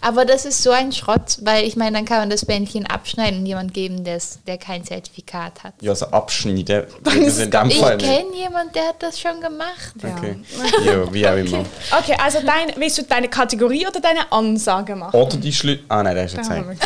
Aber 0.03 0.25
das 0.25 0.45
ist 0.45 0.63
so 0.63 0.71
ein 0.71 0.93
Schrott, 0.93 1.39
weil 1.43 1.65
ich 1.65 1.77
meine, 1.77 1.97
dann 1.97 2.05
kann 2.05 2.19
man 2.19 2.31
das 2.31 2.45
Bändchen 2.45 2.87
abschneiden 2.87 3.41
und 3.41 3.47
jemand 3.47 3.73
geben, 3.75 4.05
der's- 4.05 4.39
der 4.47 4.59
kein 4.59 4.85
Zertifikat 4.85 5.65
hat. 5.65 5.75
Ja, 5.81 5.95
so 5.95 6.07
abschneiden. 6.07 6.85
Das 7.05 7.15
ist 7.15 7.39
in 7.41 7.51
dem 7.51 7.69
Ich 7.69 7.79
Fall 7.79 7.97
nicht. 7.97 8.07
kenne 8.09 8.35
jemanden, 8.37 8.73
der 8.75 8.89
hat 8.89 9.03
das 9.03 9.19
schon 9.21 9.41
gemacht. 9.41 9.95
Okay. 9.99 10.37
Ja, 10.85 11.13
wie 11.13 11.27
auch 11.29 11.37
immer. 11.37 11.65
Okay, 11.99 12.17
also 12.23 12.39
dein, 12.45 12.73
willst 12.77 12.99
du 12.99 13.03
deine 13.03 13.29
Kategorie 13.29 13.87
oder 13.87 14.01
deine 14.01 14.31
Ansage 14.33 14.95
machen? 14.97 15.19
Oder 15.19 15.37
die 15.37 15.53
Schlü... 15.53 15.79
Ah 15.89 16.03
nein, 16.03 16.15
der 16.15 16.25
ist 16.25 16.37
jetzt 16.37 16.51
wir. 16.51 16.65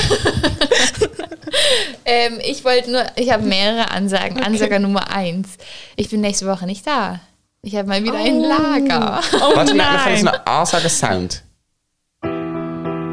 Ähm, 2.04 2.38
ich 2.44 2.64
wollte 2.64 2.90
nur, 2.90 3.04
ich 3.16 3.30
habe 3.32 3.42
mehrere 3.44 3.90
Ansagen. 3.90 4.42
Ansage 4.42 4.80
Nummer 4.80 5.10
eins. 5.10 5.48
Ich 5.96 6.08
bin 6.08 6.20
nächste 6.20 6.46
Woche 6.46 6.66
nicht 6.66 6.86
da. 6.86 7.20
Ich 7.62 7.76
habe 7.76 7.88
mal 7.88 8.02
wieder 8.02 8.14
ein 8.14 8.40
Lager. 8.40 9.20
Oh 9.36 9.54
Warte, 9.56 9.74
wir 9.74 9.84
haben 9.84 10.04
nein, 10.12 10.20
so 10.20 10.28
einen 10.28 10.40
Ansagen-Sound. 10.46 11.42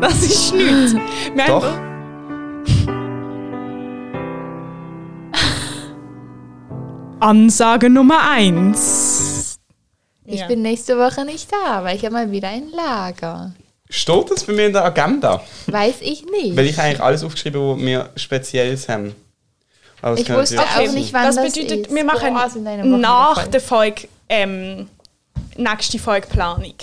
Das 0.01 0.21
ist 0.23 0.53
nichts. 0.53 0.93
Wir 1.35 1.45
Doch. 1.47 1.63
Ansage 7.19 7.89
Nummer 7.89 8.29
eins. 8.29 9.59
Ich 10.25 10.41
Ja. 10.41 10.47
bin 10.47 10.61
nächste 10.61 10.97
Woche 10.97 11.25
nicht 11.25 11.49
da, 11.51 11.83
weil 11.83 11.95
ich 11.95 12.03
habe 12.03 12.13
mal 12.13 12.31
wieder 12.31 12.49
ein 12.49 12.69
Lager. 12.71 13.53
Steht 13.89 14.29
das 14.29 14.43
bei 14.43 14.53
mir 14.53 14.67
in 14.67 14.73
der 14.73 14.83
Agenda? 14.83 15.41
Weiß 15.67 15.95
ich 16.01 16.25
nicht. 16.25 16.55
Weil 16.57 16.65
ich 16.65 16.77
eigentlich 16.79 17.01
alles 17.01 17.23
aufgeschrieben 17.23 17.61
habe, 17.61 17.75
was 17.79 17.85
wir 17.85 18.09
Spezielles 18.17 18.89
haben. 18.89 19.15
Aber 20.01 20.17
Ich 20.17 20.29
wusste 20.31 20.59
auch 20.61 20.93
nicht, 20.93 21.13
wann 21.13 21.25
Das 21.25 21.35
das 21.37 21.53
bedeutet, 21.53 21.87
ist. 21.87 21.95
wir 21.95 22.03
machen 22.03 22.35
Wochen 22.35 22.99
nach 22.99 23.47
der 23.47 23.61
Folge 23.61 24.07
ähm, 24.29 24.89
nächste 25.55 25.97
Folge 25.99 26.27
Planung. 26.27 26.73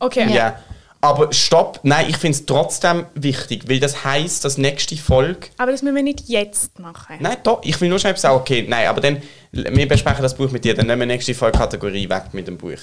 Okay. 0.00 0.28
Ja. 0.34 0.58
Aber 1.04 1.32
stopp, 1.32 1.80
nein, 1.82 2.06
ich 2.08 2.16
finde 2.16 2.38
es 2.38 2.46
trotzdem 2.46 3.06
wichtig, 3.14 3.68
weil 3.68 3.80
das 3.80 4.04
heisst, 4.04 4.44
dass 4.44 4.56
nächste 4.56 4.96
Folge. 4.96 5.48
Aber 5.58 5.72
das 5.72 5.82
müssen 5.82 5.96
wir 5.96 6.02
nicht 6.04 6.28
jetzt 6.28 6.78
machen. 6.78 7.16
Nein, 7.18 7.38
doch, 7.42 7.60
ich 7.64 7.78
will 7.80 7.88
nur 7.88 7.98
schnell 7.98 8.16
sagen, 8.16 8.36
okay, 8.36 8.64
nein, 8.68 8.86
aber 8.86 9.00
dann, 9.00 9.20
wir 9.50 9.88
besprechen 9.88 10.22
das 10.22 10.36
Buch 10.36 10.52
mit 10.52 10.64
dir, 10.64 10.74
dann 10.74 10.86
nehmen 10.86 11.00
wir 11.00 11.06
nächste 11.06 11.34
Folge 11.34 11.58
Kategorie 11.58 12.08
weg 12.08 12.26
mit 12.32 12.46
dem 12.46 12.56
Buch. 12.56 12.78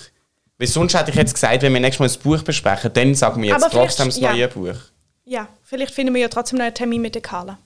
Weil 0.57 0.67
sonst 0.67 0.95
hätte 0.95 1.11
ich 1.11 1.15
jetzt 1.15 1.33
gesagt, 1.33 1.61
wenn 1.61 1.73
wir 1.73 1.79
nächstes 1.79 1.99
Mal 1.99 2.07
das 2.07 2.17
Buch 2.17 2.43
besprechen, 2.43 2.91
dann 2.93 3.15
sagen 3.15 3.41
wir 3.41 3.51
jetzt 3.51 3.63
Aber 3.63 3.71
trotzdem 3.71 4.07
das 4.07 4.19
ja. 4.19 4.33
neue 4.33 4.49
Buch. 4.49 4.75
Ja, 5.23 5.47
vielleicht 5.63 5.95
finden 5.95 6.13
wir 6.13 6.21
ja 6.21 6.27
trotzdem 6.27 6.57
noch 6.57 6.65
einen 6.65 6.75
Termin 6.75 7.01
mit 7.01 7.15
der 7.15 7.21
Carla. 7.21 7.57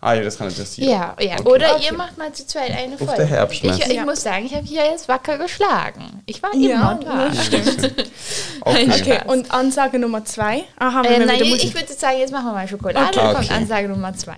Ah 0.00 0.12
ja, 0.14 0.22
das 0.22 0.36
kann 0.38 0.48
natürlich 0.48 0.68
sein. 0.70 0.84
Ja, 0.88 1.16
ja. 1.20 1.34
Okay. 1.40 1.48
Oder 1.48 1.74
Okay. 1.76 1.86
ihr 1.90 1.96
macht 1.96 2.18
mal 2.18 2.32
zu 2.32 2.46
zweit 2.46 2.70
eine 2.70 2.94
Auf 2.94 2.98
Folge. 2.98 3.16
der 3.16 3.26
Herbstmesse. 3.26 3.80
Ich, 3.80 3.86
ich 3.88 3.94
Ja. 3.94 4.04
muss 4.04 4.22
sagen, 4.22 4.44
ich 4.46 4.54
habe 4.54 4.66
hier 4.66 4.84
jetzt 4.84 5.08
wacker 5.08 5.38
geschlagen. 5.38 6.22
Ich 6.26 6.42
war 6.42 6.54
Ja, 6.54 6.92
immer 6.92 7.00
da. 7.04 7.30
Okay. 8.60 8.88
Okay, 8.90 9.20
und 9.26 9.50
Ansage 9.52 9.98
Nummer 9.98 10.24
zwei. 10.24 10.64
Ah, 10.78 10.92
haben 10.92 11.04
wir 11.04 11.10
Ähm, 11.12 11.22
wieder 11.22 11.32
nein, 11.32 11.42
ich, 11.42 11.64
ich 11.64 11.74
würde 11.74 11.92
sagen, 11.92 12.18
jetzt 12.18 12.32
machen 12.32 12.46
wir 12.46 12.52
mal 12.52 12.68
Schokolade. 12.68 13.06
Okay. 13.06 13.16
Dann 13.16 13.34
kommt 13.34 13.44
Okay. 13.46 13.54
Ansage 13.54 13.88
Nummer 13.88 14.12
zwei. 14.14 14.36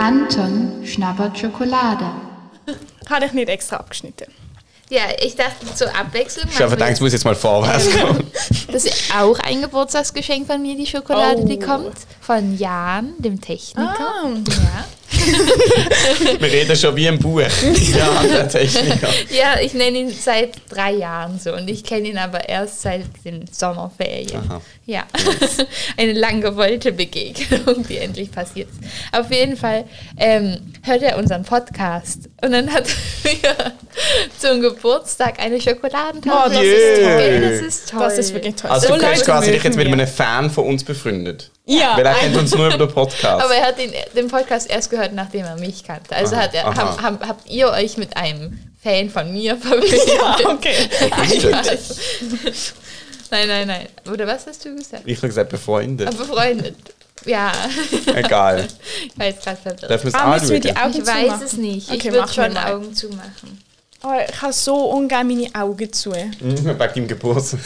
Anton 0.00 0.82
schnabbert 0.86 1.38
Schokolade. 1.38 2.04
Hatte 3.10 3.26
ich 3.26 3.32
nicht 3.32 3.48
extra 3.48 3.76
abgeschnitten. 3.76 4.32
Ja, 4.90 5.02
ich 5.22 5.36
dachte 5.36 5.66
zur 5.74 5.94
Abwechslung. 5.94 6.46
Ich 6.50 6.58
habe 6.60 6.70
gedacht, 6.70 6.92
es 6.92 7.00
muss 7.00 7.12
jetzt 7.12 7.24
mal 7.24 7.34
vorwärts 7.34 7.88
kommen. 8.00 8.30
Das 8.72 8.84
ist 8.84 9.14
auch 9.14 9.38
ein 9.40 9.60
Geburtstagsgeschenk 9.60 10.46
von 10.46 10.62
mir, 10.62 10.76
die 10.76 10.86
Schokolade, 10.86 11.44
die 11.44 11.58
Oh. 11.62 11.66
kommt. 11.66 11.96
Von 12.20 12.56
Jan, 12.56 13.12
dem 13.18 13.40
Techniker. 13.40 13.98
Ah. 13.98 14.28
Ja. 14.48 14.84
Wir 16.38 16.52
reden 16.52 16.76
schon 16.76 16.94
wie 16.96 17.06
im 17.06 17.18
Buch. 17.18 17.40
Ja, 17.40 18.22
der 18.22 18.48
Techniker. 18.48 19.08
ja, 19.30 19.58
ich 19.60 19.74
nenne 19.74 19.98
ihn 19.98 20.10
seit 20.10 20.50
drei 20.68 20.92
Jahren 20.92 21.38
so 21.38 21.54
und 21.54 21.68
ich 21.68 21.82
kenne 21.82 22.08
ihn 22.08 22.18
aber 22.18 22.48
erst 22.48 22.82
seit 22.82 23.04
den 23.24 23.44
Sommerferien. 23.50 24.42
Aha. 24.48 24.60
Ja, 24.86 25.04
eine 25.96 26.12
lang 26.12 26.40
gewollte 26.40 26.92
Begegnung, 26.92 27.86
die 27.88 27.98
endlich 27.98 28.30
passiert 28.30 28.68
ist. 28.70 28.80
Auf 29.12 29.30
jeden 29.30 29.56
Fall 29.56 29.84
ähm, 30.16 30.58
hört 30.82 31.02
er 31.02 31.18
unseren 31.18 31.44
Podcast 31.44 32.28
und 32.42 32.52
dann 32.52 32.72
hat 32.72 32.86
er 33.42 33.72
zum 34.38 34.60
Geburtstag 34.60 35.40
eine 35.40 35.60
Schokoladentafel. 35.60 36.50
Oh, 36.50 36.52
das 36.52 36.62
ist 36.62 37.02
toll. 37.02 37.40
Das 37.40 37.60
ist 37.60 37.90
toll. 37.90 38.00
Das 38.00 38.18
ist 38.18 38.34
wirklich 38.34 38.54
toll. 38.56 38.70
Also 38.70 38.88
So 38.88 38.94
du 38.94 39.00
quasi 39.00 39.52
dich 39.52 39.62
jetzt 39.62 39.76
mit 39.76 39.86
einem 39.86 40.06
Fan 40.06 40.50
von 40.50 40.66
uns 40.66 40.84
befreundet. 40.84 41.50
Ja, 41.70 41.96
Weil 41.96 42.06
er 42.06 42.14
kennt 42.14 42.36
uns 42.36 42.54
nur 42.54 42.66
über 42.68 42.78
den 42.78 42.92
Podcast. 42.94 43.44
Aber 43.44 43.54
er 43.54 43.66
hat 43.66 43.78
den, 43.78 43.92
den 44.16 44.28
Podcast 44.28 44.70
erst 44.70 44.88
gehört, 44.90 45.12
nachdem 45.12 45.44
er 45.44 45.56
mich 45.56 45.84
kannte. 45.84 46.16
Also 46.16 46.34
Aha, 46.34 46.42
hat 46.44 46.54
er, 46.54 46.64
hab, 46.64 47.02
hab, 47.02 47.28
habt 47.28 47.50
ihr 47.50 47.68
euch 47.68 47.98
mit 47.98 48.16
einem 48.16 48.58
Fan 48.82 49.10
von 49.10 49.30
mir 49.32 49.54
verbindet? 49.60 50.00
ja, 50.06 50.36
okay. 50.48 50.88
Befreundet. 50.88 51.80
Nein, 53.30 53.48
nein, 53.48 53.66
nein. 53.66 53.88
Oder 54.10 54.26
was 54.26 54.46
hast 54.46 54.64
du 54.64 54.74
gesagt? 54.74 55.02
Ich 55.04 55.18
habe 55.18 55.28
gesagt 55.28 55.50
befreundet. 55.50 56.08
Ah, 56.08 56.16
Befreundet. 56.16 56.74
Ja, 57.26 57.52
Egal. 58.14 58.66
ich 59.18 59.22
jetzt 59.22 59.44
gerade 59.44 59.56
verwirrt. 59.60 59.90
Dürfen 59.90 60.04
wir 60.04 60.08
es 60.08 60.14
Ah, 60.14 60.28
müssen 60.34 60.48
wir 60.50 60.60
die? 60.60 60.74
Augen 60.76 60.92
Ich 60.92 61.06
weiß 61.06 61.22
zumachen? 61.24 61.42
es 61.44 61.52
nicht. 61.54 61.88
Ich 61.90 61.94
Okay, 61.96 62.04
würde 62.12 62.20
machen 62.20 62.36
wir 62.36 62.44
schon 62.44 62.54
mal. 62.54 62.72
Augen 62.74 62.94
zumachen. 62.94 63.62
Oh, 64.04 64.12
ich 64.26 64.40
habe 64.40 64.52
so 64.52 64.76
ungern 64.90 65.26
meine 65.26 65.52
Augen 65.54 65.92
zu. 65.92 66.10
Mhm, 66.10 66.78
Bei 66.78 66.86
deinem 66.86 67.08
Geburtstag. 67.08 67.60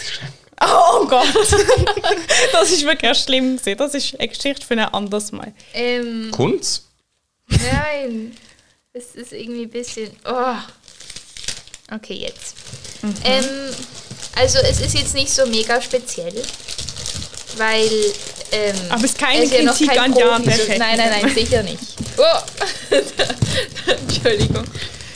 Oh 0.64 1.06
Gott. 1.06 1.26
das 2.52 2.70
ist 2.70 2.84
wirklich 2.84 3.18
schlimm. 3.18 3.56
gewesen. 3.56 3.76
Das 3.76 3.94
ist 3.94 4.14
eine 4.18 4.28
Geschichte 4.28 4.64
für 4.66 4.74
ein 4.74 4.80
anderes 4.80 5.32
Mal. 5.32 5.52
Ähm, 5.74 6.30
Kunst? 6.30 6.84
nein. 7.48 8.36
Es 8.92 9.14
ist 9.14 9.32
irgendwie 9.32 9.62
ein 9.62 9.70
bisschen. 9.70 10.10
Oh. 10.24 10.54
Okay, 11.94 12.14
jetzt. 12.14 12.54
Ähm, 13.24 13.44
also, 14.36 14.58
es 14.58 14.80
ist 14.80 14.94
jetzt 14.94 15.14
nicht 15.14 15.30
so 15.30 15.46
mega 15.46 15.80
speziell. 15.80 16.42
Weil. 17.56 17.90
Ähm, 18.52 18.76
Aber 18.90 19.04
es 19.04 19.12
ist 19.12 19.18
keine 19.18 19.44
er 19.44 19.60
ja 19.60 19.62
noch 19.62 19.76
Kritik 19.76 19.96
kein 19.96 20.12
an 20.12 20.18
Jan. 20.18 20.44
Nein, 20.44 20.78
nein, 20.78 20.98
nein, 20.98 21.34
sicher 21.34 21.62
nicht. 21.62 21.78
Oh. 22.18 22.94
Entschuldigung. 23.90 24.64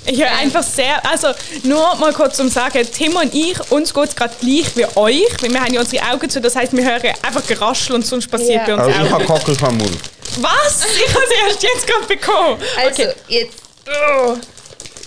Ich 0.07 0.18
höre 0.20 0.30
einfach 0.30 0.62
sehr, 0.62 1.04
also 1.11 1.28
nur 1.64 1.94
mal 1.96 2.12
kurz 2.12 2.36
zum 2.36 2.48
Sagen, 2.48 2.86
Tim 2.92 3.16
und 3.16 3.34
ich, 3.34 3.59
uns 3.70 3.92
geht 3.92 4.04
es 4.09 4.14
gerade 4.16 4.34
gleich 4.40 4.76
wie 4.76 4.84
euch, 4.96 5.24
weil 5.42 5.50
wir 5.50 5.61
haben 5.61 5.74
ja 5.74 5.80
unsere 5.80 6.04
Augen 6.12 6.30
zu, 6.30 6.40
das 6.40 6.54
heißt, 6.54 6.72
wir 6.76 6.84
hören 6.84 7.12
einfach 7.22 7.44
Geraschel 7.46 7.96
und 7.96 8.07
sonst 8.07 8.28
passiert 8.30 8.66
Ja. 8.68 8.76
bei 8.76 8.84
uns 8.86 8.94
Also 8.94 9.00
ich 9.04 9.09
auch. 9.09 9.14
habe 9.14 9.24
Kockel 9.24 9.54
vom 9.57 9.76
Mund. 9.76 9.98
Was? 10.40 10.84
Ich 10.96 11.14
habe 11.14 11.24
sie 11.28 11.48
erst 11.48 11.62
jetzt 11.62 11.86
gerade 11.86 12.07
bekommen. 12.07 12.61
Also, 12.76 13.02
Okay, 13.02 13.12
jetzt. 13.28 13.54
Oh. 13.86 14.36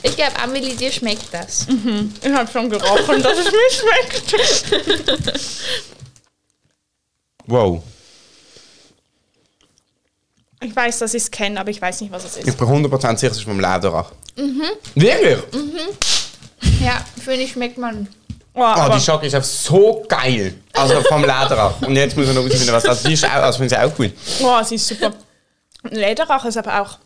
Ich 0.02 0.16
glaube, 0.16 0.38
Amelie, 0.42 0.76
dir 0.76 0.92
schmeckt 0.92 1.26
das. 1.34 1.66
ich 2.24 2.32
habe 2.32 2.50
schon 2.52 2.70
gerochen, 2.70 3.22
dass 3.22 3.38
es 3.38 3.46
mir 3.46 3.70
schmeckt. 3.70 4.34
Wow. 7.46 7.82
Ich 10.62 10.76
weiß, 10.76 11.00
dass 11.00 11.14
ich 11.14 11.24
es 11.24 11.32
kenne, 11.32 11.60
aber 11.60 11.70
ich 11.70 11.82
weiß 11.82 12.02
nicht, 12.02 12.12
was 12.12 12.26
es 12.26 12.38
Ich 12.38 12.46
ist. 12.48 12.58
bin 12.58 12.68
100% 12.68 13.18
sicher, 13.18 13.32
es 13.32 13.38
ist 13.38 13.44
vom 13.44 13.60
Lederach. 13.60 14.12
Wirklich? 14.96 15.38
Ja, 16.84 17.04
finde 17.24 17.42
ich, 17.42 17.52
schmeckt 17.52 17.78
man. 17.78 18.08
Oh, 18.54 18.64
aber 18.64 18.96
die 18.96 19.02
Schocke 19.04 19.28
ist 19.28 19.36
einfach 19.36 19.48
so 19.48 20.04
geil. 20.08 20.56
Also 20.74 21.02
vom 21.04 21.22
Lederach. 21.22 21.82
Und 21.82 21.96
jetzt 21.96 22.18
muss 22.18 22.26
man 22.28 22.36
noch 22.36 22.44
herausfinden, 22.44 22.74
was 22.74 22.84
das 22.84 23.04
ist. 23.06 23.12
Ist 23.12 23.26
auch, 23.26 23.30
also 23.34 23.60
finde 23.60 23.76
ich 23.76 23.82
auch 23.82 23.96
gut. 23.96 24.12
oh, 24.42 24.64
sie 24.64 24.76
ist 24.76 24.88
super. 24.88 25.14
Lederach 25.90 26.44
ist 26.46 26.58
aber 26.58 26.82
auch 26.82 26.98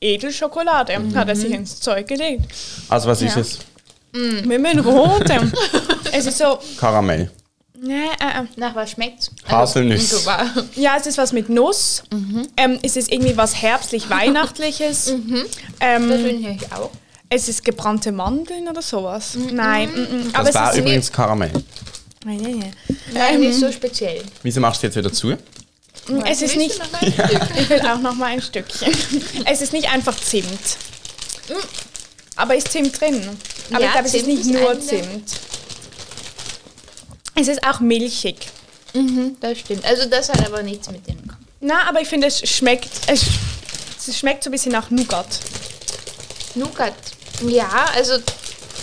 Edelschokolade. 0.00 0.96
Hat 1.14 1.28
er 1.28 1.36
sich 1.36 1.50
ins 1.52 1.80
Zeug 1.80 2.06
gelegt. 2.06 2.44
Also 2.88 3.08
was 3.08 3.22
ist 3.22 3.34
Ja. 3.34 3.40
es? 3.40 3.58
Mit 4.44 4.64
dem 4.64 4.78
Roten. 4.80 5.52
es 6.12 6.26
ist 6.26 6.38
so, 6.38 6.58
Karamell. 6.78 7.30
Nee, 7.82 7.92
äh, 7.94 8.42
äh. 8.42 8.46
Nach 8.56 8.74
was 8.74 8.90
schmeckt's? 8.92 9.30
Haselnüsse. 9.48 10.16
So 10.18 10.26
war. 10.26 10.46
Ja, 10.74 10.96
es 10.98 11.06
ist 11.06 11.18
was 11.18 11.32
mit 11.32 11.48
Nuss. 11.48 12.02
Ähm, 12.56 12.78
es 12.82 12.96
ist 12.96 13.12
irgendwie 13.12 13.36
was 13.36 13.54
herbstlich-weihnachtliches. 13.60 15.14
Das 15.16 15.46
Ähm, 15.80 16.08
finde 16.10 16.50
ich 16.50 16.72
auch. 16.72 16.90
es 17.28 17.48
ist 17.48 17.64
gebrannte 17.64 18.12
Mandeln 18.12 18.68
oder 18.68 18.82
sowas. 18.82 19.36
Nein, 19.50 19.90
mm, 19.90 20.00
mm. 20.00 20.30
aber 20.32 20.44
Das 20.44 20.48
es 20.50 20.54
war 20.54 20.72
ist 20.72 20.78
übrigens 20.78 21.12
Karamell. 21.12 21.52
Nee, 22.24 22.36
nee, 22.36 22.54
nee. 22.54 22.70
Nein, 23.12 23.40
nicht 23.40 23.58
so 23.58 23.70
speziell. 23.72 24.22
Wieso 24.42 24.60
machst 24.60 24.82
du 24.82 24.86
jetzt 24.86 24.96
wieder 24.96 25.12
zu? 25.12 25.36
Es 26.24 26.42
ist 26.42 26.56
nicht. 26.56 26.80
Ich 27.58 27.68
will 27.68 27.80
auch 27.80 27.98
noch 28.00 28.14
mal 28.14 28.26
ein 28.26 28.42
Stückchen. 28.42 28.92
Es 29.44 29.60
ist 29.60 29.72
nicht 29.72 29.92
einfach 29.92 30.16
Zimt. 30.16 30.76
Aber 32.36 32.54
ist 32.56 32.70
Zimt 32.72 32.98
drin? 33.00 33.28
Aber 33.70 33.80
Ja, 33.80 33.86
ich 33.86 33.92
glaube, 33.92 34.08
es 34.08 34.14
ist 34.14 34.26
nicht 34.26 34.40
ist 34.40 34.50
nur 34.50 34.80
Zimt. 34.80 35.24
Es 37.34 37.48
ist 37.48 37.64
auch 37.66 37.80
milchig. 37.80 38.36
Mhm, 38.94 39.36
das 39.40 39.58
stimmt. 39.58 39.84
Also 39.84 40.08
das 40.08 40.28
hat 40.28 40.44
aber 40.46 40.62
nichts 40.62 40.90
mit 40.90 41.06
dem. 41.06 41.16
Na, 41.60 41.88
aber 41.88 42.00
ich 42.00 42.08
finde, 42.08 42.26
es 42.26 42.40
schmeckt. 42.48 42.90
Es, 43.06 43.24
es 44.06 44.18
schmeckt 44.18 44.44
so 44.44 44.50
ein 44.50 44.52
bisschen 44.52 44.72
nach 44.72 44.90
Nougat. 44.90 45.40
Nougat. 46.54 46.94
Ja, 47.46 47.86
also 47.94 48.14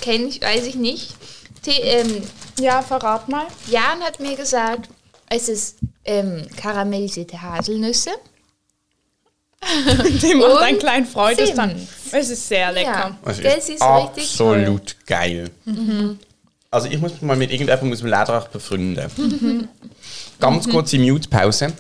kenne 0.01 0.25
ich, 0.25 0.41
weiß 0.41 0.65
ich 0.65 0.75
nicht. 0.75 1.13
T 1.61 1.71
ähm, 1.71 2.23
Ja, 2.59 2.81
verrat 2.81 3.29
mal. 3.29 3.45
Jan 3.67 4.01
hat 4.01 4.19
mir 4.19 4.35
gesagt, 4.35 4.89
es 5.29 5.49
ist 5.49 5.77
ähm, 6.05 6.47
karamellisierte 6.57 7.39
Haselnüsse. 7.41 8.11
Die 10.21 10.35
macht 10.35 10.61
einen 10.63 10.79
kleinen 10.79 11.05
Freude. 11.05 11.43
Zimt. 11.45 11.57
Dann. 11.57 11.87
Es 12.11 12.29
ist 12.29 12.47
sehr 12.47 12.71
lecker. 12.71 13.17
Ja, 13.25 13.31
Es 13.31 13.41
das 13.41 13.55
ist 13.55 13.69
ist 13.69 13.81
richtig 13.83 14.23
absolut 14.23 14.95
geil. 15.05 15.51
Also 16.71 16.87
ich 16.87 16.99
muss 16.99 17.13
mich 17.13 17.21
mal 17.23 17.35
mit 17.35 17.49
irgendjemandem 17.51 17.91
aus 17.93 17.99
dem 17.99 18.07
Lederach 18.07 18.47
befreunden. 18.49 19.67
Ganz 20.39 20.69
kurze 20.69 20.99
Mute-Pause. 20.99 21.73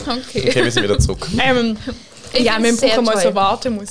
Okay. 0.00 0.48
Okay, 0.48 0.64
wir 0.64 0.70
sind 0.70 0.84
wieder 0.84 0.98
zurück. 0.98 1.26
Ähm, 1.42 1.76
Ich 2.32 2.40
ja, 2.44 2.62
wir 2.62 2.76
brauchen 2.76 3.04
mal 3.04 3.16
so. 3.22 3.28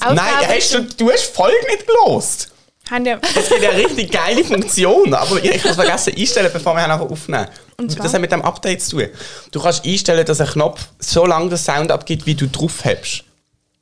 Au- 0.05 0.13
Nein, 0.13 0.25
hast 0.47 0.73
du, 0.73 0.83
du 0.83 1.11
hast 1.11 1.35
voll 1.35 1.51
nicht 1.69 1.85
gelost. 1.87 2.51
Haben 2.89 3.05
wir- 3.05 3.19
Es 3.35 3.49
gibt 3.49 3.63
eine 3.63 3.77
richtig 3.83 4.11
geile 4.11 4.43
Funktion, 4.43 5.13
aber 5.13 5.43
ich 5.43 5.59
habe 5.59 5.69
es 5.69 5.75
vergessen 5.75 6.13
einstellen, 6.17 6.49
bevor 6.53 6.75
wir 6.75 6.87
nachher 6.87 7.01
aufnehmen. 7.09 7.47
zwar? 7.89 8.03
Das 8.03 8.13
hat 8.13 8.21
mit 8.21 8.31
dem 8.31 8.41
Update 8.43 8.81
zu 8.81 8.97
tun. 8.97 9.07
Du 9.51 9.61
kannst 9.61 9.85
einstellen, 9.85 10.25
dass 10.25 10.39
ein 10.39 10.47
Knopf 10.47 10.87
so 10.99 11.25
lange 11.25 11.49
den 11.49 11.57
Sound 11.57 11.91
abgibt, 11.91 12.25
wie 12.25 12.35
du 12.35 12.47
drauf 12.47 12.83
hast. 12.85 13.23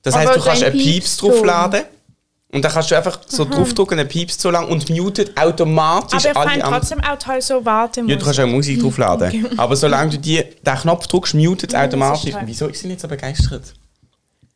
Das 0.04 0.16
heißt, 0.16 0.28
Aber 0.30 0.38
du 0.38 0.44
kannst 0.44 0.64
einen 0.64 0.78
Pieps 0.78 1.18
draufladen 1.18 1.84
und 2.52 2.64
dann 2.64 2.72
kannst 2.72 2.92
du 2.92 2.96
einfach 2.96 3.20
so 3.28 3.46
draufdrücken, 3.46 3.98
der 3.98 4.06
piepst 4.06 4.40
so 4.42 4.50
lang 4.52 4.68
und 4.68 4.90
mutet 4.90 5.38
automatisch 5.40 6.20
Aber 6.26 6.32
ich 6.32 6.38
alle 6.38 6.52
anderen. 6.64 6.74
trotzdem 6.74 7.00
auch 7.04 7.18
toll 7.18 7.42
so 7.42 7.66
Wartemusik. 7.66 8.10
Ja, 8.12 8.20
du 8.20 8.26
kannst 8.26 8.40
auch 8.40 8.48
Musik 8.48 8.82
draufladen. 8.82 9.58
Aber 9.60 9.76
solange 9.76 10.12
du 10.12 10.18
die, 10.20 10.44
den 10.66 10.76
Knopf 10.76 11.08
drückst, 11.08 11.34
mutet 11.36 11.70
es 11.72 11.74
Ja, 11.74 11.86
automatisch. 11.86 12.26
ist. 12.32 12.38
Wieso 12.46 12.68
ist 12.68 12.82
sie 12.82 12.88
nicht 12.88 13.00
so 13.02 13.08
begeistert? 13.08 13.74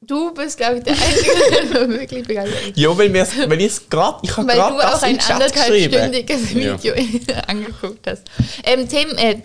Du 0.07 0.33
bist, 0.33 0.57
glaube 0.57 0.77
ich, 0.77 0.83
der 0.85 0.93
Einzige, 0.93 1.73
der 1.73 1.89
wirklich 1.89 2.25
begeistert 2.25 2.69
ist. 2.69 2.77
Ja, 2.77 2.97
weil, 2.97 3.13
weil 3.13 3.61
ich 3.61 3.67
es 3.67 3.89
gerade, 3.89 4.19
ich 4.23 4.37
habe 4.37 4.47
gerade 4.47 4.75
du 4.75 4.81
das 4.81 4.93
auch 4.93 5.03
ein 5.03 5.19
anderthalbstündiges. 5.19 6.55
Video 6.55 6.93
angeguckt 7.47 8.07
hast. 8.07 8.23
Ähm, 8.63 8.87
Tim, 8.87 9.09
äh, 9.17 9.41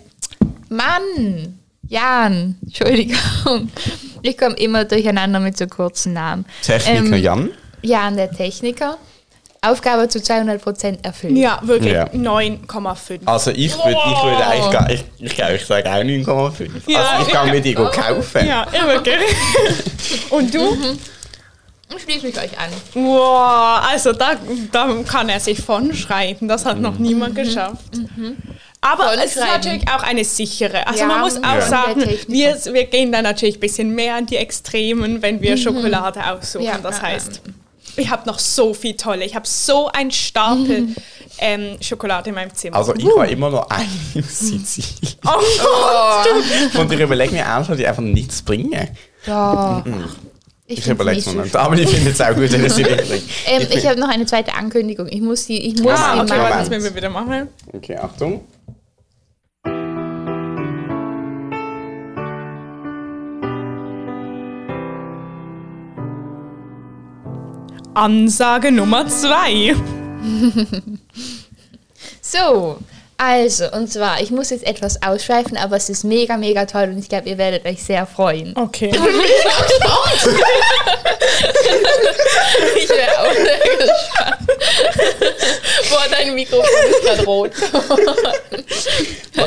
Mann, 0.69 1.59
Jan, 1.89 2.55
Entschuldigung. 2.63 3.69
Ich 4.21 4.37
komme 4.37 4.55
immer 4.55 4.85
durcheinander 4.85 5.41
mit 5.41 5.57
so 5.57 5.67
kurzen 5.67 6.13
Namen. 6.13 6.45
Techniker 6.61 6.97
Ähm, 6.97 7.13
Jan. 7.21 7.49
Jan, 7.81 8.15
der 8.15 8.31
Techniker. 8.31 8.97
Aufgabe 9.63 10.07
zu 10.07 10.19
200% 10.19 11.03
erfüllt. 11.03 11.37
Ja, 11.37 11.59
wirklich. 11.63 11.93
Ja. 11.93 12.05
9,5. 12.07 13.21
Also 13.25 13.51
ich 13.51 13.73
würde 13.75 13.91
ich 13.91 14.23
würd 14.23 14.41
eigentlich 14.41 14.71
gar, 14.71 14.89
ich, 14.89 15.03
ich, 15.19 15.35
glaub, 15.35 15.51
ich 15.51 15.65
sage 15.65 15.89
auch 15.89 15.95
9,5. 15.95 16.69
Ja, 16.87 16.99
also 16.99 17.27
ich 17.27 17.33
kann 17.33 17.49
mir 17.49 17.61
die 17.61 17.73
go 17.73 17.89
kaufen. 17.89 18.45
Ja, 18.45 18.67
ja, 18.73 18.87
wirklich. 18.87 19.21
Und 20.29 20.53
du? 20.53 20.77
Ich 21.95 22.03
schließe 22.03 22.25
mich 22.25 22.37
euch 22.37 22.57
an. 22.57 22.69
Wow, 22.93 23.87
also 23.91 24.13
da, 24.13 24.31
da 24.71 24.89
kann 25.07 25.29
er 25.29 25.39
sich 25.39 25.61
von 25.61 25.93
schreiben. 25.93 26.47
Das 26.47 26.65
hat 26.65 26.79
noch 26.79 26.97
niemand 26.97 27.35
geschafft. 27.35 27.77
Aber 28.81 29.09
Von 29.11 29.19
es 29.19 29.35
ist 29.35 29.37
natürlich 29.37 29.87
auch 29.87 30.03
eine 30.03 30.25
sichere. 30.25 30.85
Also 30.85 30.99
Ja, 30.99 31.07
man 31.07 31.21
muss 31.21 31.37
auch 31.37 31.53
der 31.53 31.61
sagen, 31.61 32.03
wir, 32.27 32.57
wir 32.73 32.85
gehen 32.85 33.13
dann 33.13 33.23
natürlich 33.23 33.57
ein 33.57 33.61
bisschen 33.61 33.95
mehr 33.95 34.15
an 34.15 34.25
die 34.25 34.35
Extremen, 34.35 35.21
wenn 35.21 35.41
wir 35.41 35.55
Schokolade 35.55 36.19
aussuchen. 36.25 36.65
Ja, 36.65 36.79
das 36.83 36.97
ja, 36.97 37.03
heißt, 37.03 37.41
ich 37.95 38.09
habe 38.09 38.25
noch 38.27 38.39
so 38.39 38.73
viel 38.73 38.95
tolle. 38.95 39.25
Ich 39.25 39.35
habe 39.35 39.47
so 39.47 39.87
einen 39.89 40.11
Stapel 40.11 40.87
ähm, 41.39 41.77
Schokolade 41.81 42.29
in 42.29 42.35
meinem 42.35 42.53
Zimmer. 42.53 42.77
Also 42.77 42.93
ich 42.95 43.05
war 43.05 43.27
immer 43.27 43.49
noch 43.49 43.69
eine 43.69 43.85
im 44.13 44.23
Sizilien. 44.23 45.15
oh, 45.25 46.77
Und 46.79 46.91
ich 46.91 46.99
überlege 46.99 47.33
mir 47.33 47.41
ernsthaft, 47.41 47.79
die 47.79 47.87
einfach 47.87 48.01
nichts 48.03 48.41
bringen. 48.41 48.89
Ja. 49.25 49.83
Ich, 50.65 50.77
Ich 50.77 50.83
find's 50.85 50.87
überlege 51.01 51.19
es 51.19 51.33
mir 51.33 51.43
nicht. 51.43 51.55
Aber 51.55 51.77
ich 51.77 51.89
finde 51.89 52.11
es 52.11 52.21
auch 52.21 52.33
gut, 52.35 52.51
wenn 52.51 52.63
es 52.65 52.75
sie 52.75 52.83
nicht 52.83 53.07
bringt. 53.07 53.23
Ähm, 53.47 53.67
ich 53.69 53.85
habe 53.85 53.99
noch 53.99 54.09
eine 54.09 54.25
zweite 54.25 54.53
Ankündigung. 54.53 55.07
Ich 55.09 55.21
muss 55.21 55.45
die, 55.45 55.59
ich 55.67 55.81
muss 55.81 55.93
Ah, 55.99 56.13
die 56.15 56.21
okay, 56.21 56.31
okay, 56.31 56.39
warte, 56.39 56.49
machen. 56.49 56.59
das 56.59 56.69
müssen 56.69 56.83
wir 56.85 56.95
wieder 56.95 57.09
machen. 57.09 57.47
Okay, 57.73 57.97
Achtung. 57.97 58.41
Ansage 67.93 68.71
Nummer 68.71 69.07
zwei. 69.07 69.75
So, 72.25 72.77
also, 73.17 73.71
und 73.73 73.91
zwar, 73.91 74.19
ich 74.21 74.31
muss 74.31 74.49
jetzt 74.49 74.65
etwas 74.65 75.03
ausschweifen, 75.03 75.55
aber 75.55 75.75
es 75.75 75.89
ist 75.89 76.03
mega, 76.03 76.35
mega 76.35 76.65
toll 76.65 76.85
und 76.85 76.97
ich 76.97 77.09
glaube, 77.09 77.29
ihr 77.29 77.37
werdet 77.37 77.65
euch 77.65 77.83
sehr 77.83 78.07
freuen. 78.07 78.55
Okay. 78.57 78.91
Ich 82.75 82.89
wäre 82.89 83.19
auch 83.19 83.33
sehr 83.33 83.59
gespannt. 83.77 84.47
Boah, 85.89 86.05
dein 86.11 86.33
Mikrofon 86.33 86.65
ist 86.89 87.01
gerade 87.03 87.23
rot. 87.25 87.51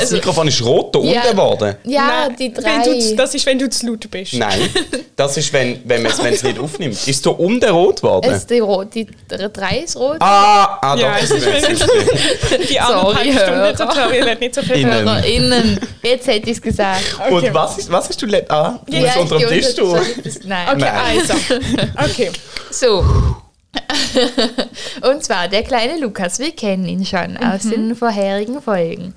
Das 0.06 0.12
Mikrofon 0.12 0.48
ist 0.48 0.64
rot 0.64 0.94
da 0.94 0.98
Also, 0.98 1.10
Ja. 1.12 1.20
unten 1.22 1.30
geworden? 1.36 1.76
Ja, 1.84 2.06
Nein, 2.28 2.36
die 2.38 2.52
drei. 2.52 3.14
das 3.16 3.34
ist, 3.34 3.44
wenn 3.46 3.58
du 3.58 3.68
zu 3.68 3.86
laut 3.86 4.10
bist. 4.10 4.34
Nein, 4.34 4.68
das 5.16 5.36
ist, 5.36 5.52
wenn, 5.52 5.80
wenn 5.84 6.02
man 6.02 6.12
es 6.12 6.42
nicht 6.42 6.58
aufnimmt. 6.58 7.06
Ist 7.06 7.22
so 7.22 7.32
unten 7.32 7.68
rot 7.70 7.96
geworden? 7.96 8.32
ist 8.32 8.48
die, 8.50 8.58
rot, 8.60 8.94
die 8.94 9.06
dr- 9.28 9.48
drei 9.50 9.78
ist 9.78 9.96
rot. 9.96 10.16
ah, 10.20 10.78
ah, 10.82 10.96
Ja, 10.96 11.14
doch, 11.14 11.22
es 11.22 11.28
das 11.30 11.38
ist, 11.42 11.68
nicht 11.68 12.70
die 12.70 12.80
anderthalb 12.80 13.32
Stunden. 13.32 13.76
Tutorial 13.76 14.34
nicht 14.36 14.54
so 14.54 14.62
viel 14.62 14.76
Innen. 14.76 14.92
HörerInnen. 15.04 15.80
Jetzt 16.02 16.26
hätte 16.26 16.50
ich 16.50 16.56
es 16.56 16.62
gesagt. 16.62 17.02
Und 17.30 17.52
was, 17.54 17.78
ist, 17.78 17.90
was 17.90 18.08
hast 18.08 18.20
du 18.22 18.26
let 18.26 18.50
Ah, 18.50 18.80
du 18.86 18.96
Ja, 18.96 19.08
hast 19.08 19.18
unter 19.18 19.38
dem 19.38 19.48
Tisch 19.48 19.74
das- 19.74 20.40
Nein. 20.44 20.68
Okay, 20.68 20.78
Nein. 20.80 21.18
also. 21.20 22.12
Okay. 22.12 22.30
So. 22.70 23.04
Und 25.02 25.22
zwar 25.24 25.48
der 25.48 25.62
kleine 25.62 25.98
Lukas, 25.98 26.38
wir 26.38 26.52
kennen 26.52 26.86
ihn 26.86 27.04
schon 27.04 27.36
aus 27.36 27.62
den 27.62 27.94
vorherigen 27.94 28.60
Folgen. 28.62 29.14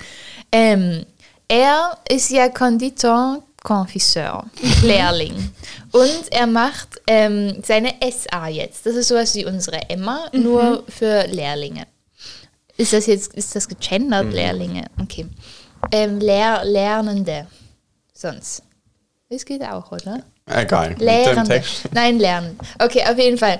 Ähm, 0.51 1.05
er 1.47 1.97
ist 2.09 2.29
ja 2.29 2.49
Konditor, 2.49 3.43
Confiseur, 3.63 4.45
Lehrling. 4.83 5.51
Und 5.91 6.31
er 6.31 6.47
macht 6.47 7.01
ähm, 7.07 7.61
seine 7.63 7.93
SA 8.11 8.47
jetzt. 8.47 8.85
Das 8.85 8.95
ist 8.95 9.07
sowas 9.07 9.33
wie 9.35 9.45
unsere 9.45 9.89
Emma, 9.89 10.29
nur 10.31 10.83
für 10.87 11.25
Lehrlinge. 11.27 11.87
Ist 12.77 12.93
das 12.93 13.07
jetzt, 13.07 13.33
ist 13.33 13.55
das 13.55 13.67
gegendert, 13.67 14.31
Lehrlinge? 14.31 14.85
Okay. 15.01 15.27
Ähm, 15.91 16.19
Lehr 16.19 16.63
Lernende. 16.63 17.47
sonst? 18.13 18.63
Das 19.29 19.45
geht 19.45 19.63
auch, 19.63 19.91
oder? 19.91 20.23
Egal. 20.45 20.89
Mit 20.89 21.01
dem 21.01 21.05
Lehren. 21.05 21.45
Text. 21.45 21.83
Nein, 21.91 22.19
lernen. 22.19 22.57
Okay, 22.79 23.03
auf 23.07 23.17
jeden 23.17 23.37
Fall. 23.37 23.59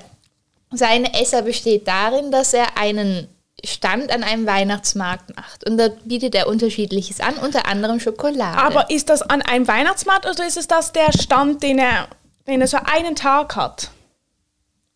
Seine 0.72 1.14
Esser 1.20 1.42
besteht 1.42 1.88
darin, 1.88 2.32
dass 2.32 2.54
er 2.54 2.78
einen 2.78 3.28
Stand 3.66 4.12
an 4.12 4.24
einem 4.24 4.46
Weihnachtsmarkt 4.46 5.36
macht. 5.36 5.68
Und 5.70 5.78
da 5.78 5.90
bietet 6.06 6.36
er 6.36 6.48
unterschiedliches 6.48 7.20
an, 7.20 7.36
unter 7.36 7.66
anderem 7.68 8.00
Schokolade. 8.00 8.58
Aber 8.58 8.90
ist 8.90 9.10
das 9.10 9.22
an 9.22 9.42
einem 9.42 9.68
Weihnachtsmarkt 9.68 10.26
oder 10.26 10.46
ist 10.48 10.58
es 10.58 10.68
das 10.68 10.92
der 10.92 11.12
Stand, 11.14 11.62
den 11.64 11.80
er, 11.80 12.08
den 12.48 12.62
er 12.62 12.68
so 12.68 12.78
einen 12.78 13.16
Tag 13.16 13.56
hat? 13.56 13.90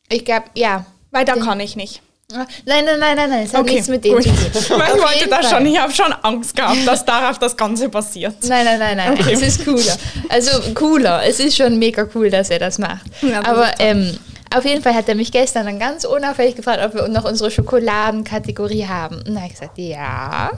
ich 0.10 0.26
glaube, 0.26 0.46
ja. 0.56 0.86
Weil 1.12 1.26
da 1.26 1.36
kann 1.36 1.60
ich 1.60 1.76
nicht. 1.76 2.02
Nein, 2.32 2.46
nein, 2.66 2.86
nein, 3.00 3.16
nein, 3.16 3.30
nein, 3.30 3.44
es 3.46 3.54
hat 3.54 3.62
Okay, 3.62 3.74
nichts 3.74 3.88
mit 3.90 4.04
dem 4.06 4.20
zu 4.22 4.30
tun. 4.30 4.42
Ich 4.54 4.70
wollte 4.70 5.30
das 5.30 5.50
schon, 5.50 5.66
ich 5.66 5.80
habe 5.80 5.94
schon 5.94 6.12
Angst 6.24 6.56
gehabt, 6.56 6.88
dass 6.88 7.06
darauf 7.06 7.38
das 7.38 7.56
Ganze 7.56 7.90
passiert. 7.90 8.36
Nein, 8.44 8.66
nein, 8.66 8.80
nein, 8.80 8.98
nein, 8.98 9.14
Okay. 9.14 9.34
es 9.34 9.42
ist 9.42 9.66
cooler. 9.66 9.98
Also 10.30 10.74
cooler, 10.74 11.24
es 11.26 11.40
ist 11.40 11.58
schon 11.58 11.78
mega 11.78 12.08
cool, 12.16 12.30
dass 12.32 12.50
er 12.50 12.58
das 12.60 12.80
macht. 12.80 13.06
Ja, 13.22 13.44
Aber 13.46 13.72
ähm, 13.80 14.18
auf 14.56 14.66
jeden 14.66 14.82
Fall 14.82 14.94
hat 14.94 15.10
er 15.10 15.16
mich 15.16 15.32
gestern 15.32 15.66
dann 15.66 15.80
ganz 15.80 16.06
unauffällig 16.06 16.56
gefragt, 16.56 16.80
ob 16.84 16.94
wir 16.94 17.08
noch 17.08 17.26
unsere 17.26 17.52
Schokoladenkategorie 17.52 18.86
haben. 18.86 19.18
Und 19.18 19.28
dann 19.30 19.38
habe 19.38 19.48
ich 19.48 19.54
gesagt, 19.54 19.78
ja. 19.78 20.52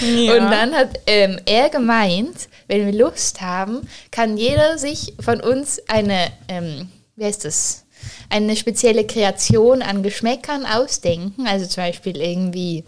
Ja. 0.00 0.32
Und 0.32 0.50
dann 0.50 0.74
hat 0.74 0.88
ähm, 1.06 1.38
er 1.46 1.68
gemeint, 1.68 2.48
wenn 2.68 2.86
wir 2.86 2.92
Lust 2.92 3.40
haben, 3.40 3.88
kann 4.10 4.36
jeder 4.36 4.78
sich 4.78 5.14
von 5.20 5.40
uns 5.40 5.80
eine, 5.88 6.28
ähm, 6.48 6.88
wie 7.16 7.24
heißt 7.24 7.44
das? 7.44 7.84
Eine 8.30 8.56
spezielle 8.56 9.06
Kreation 9.06 9.82
an 9.82 10.02
Geschmäckern 10.02 10.66
ausdenken. 10.66 11.46
Also 11.46 11.66
zum 11.66 11.84
Beispiel 11.84 12.20
irgendwie 12.20 12.84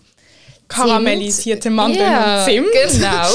Karamellisierte 0.68 1.70
Mandeln 1.70 2.10
ja, 2.10 2.40
und 2.40 2.44
Zimt. 2.50 2.66
Genau. 2.72 3.28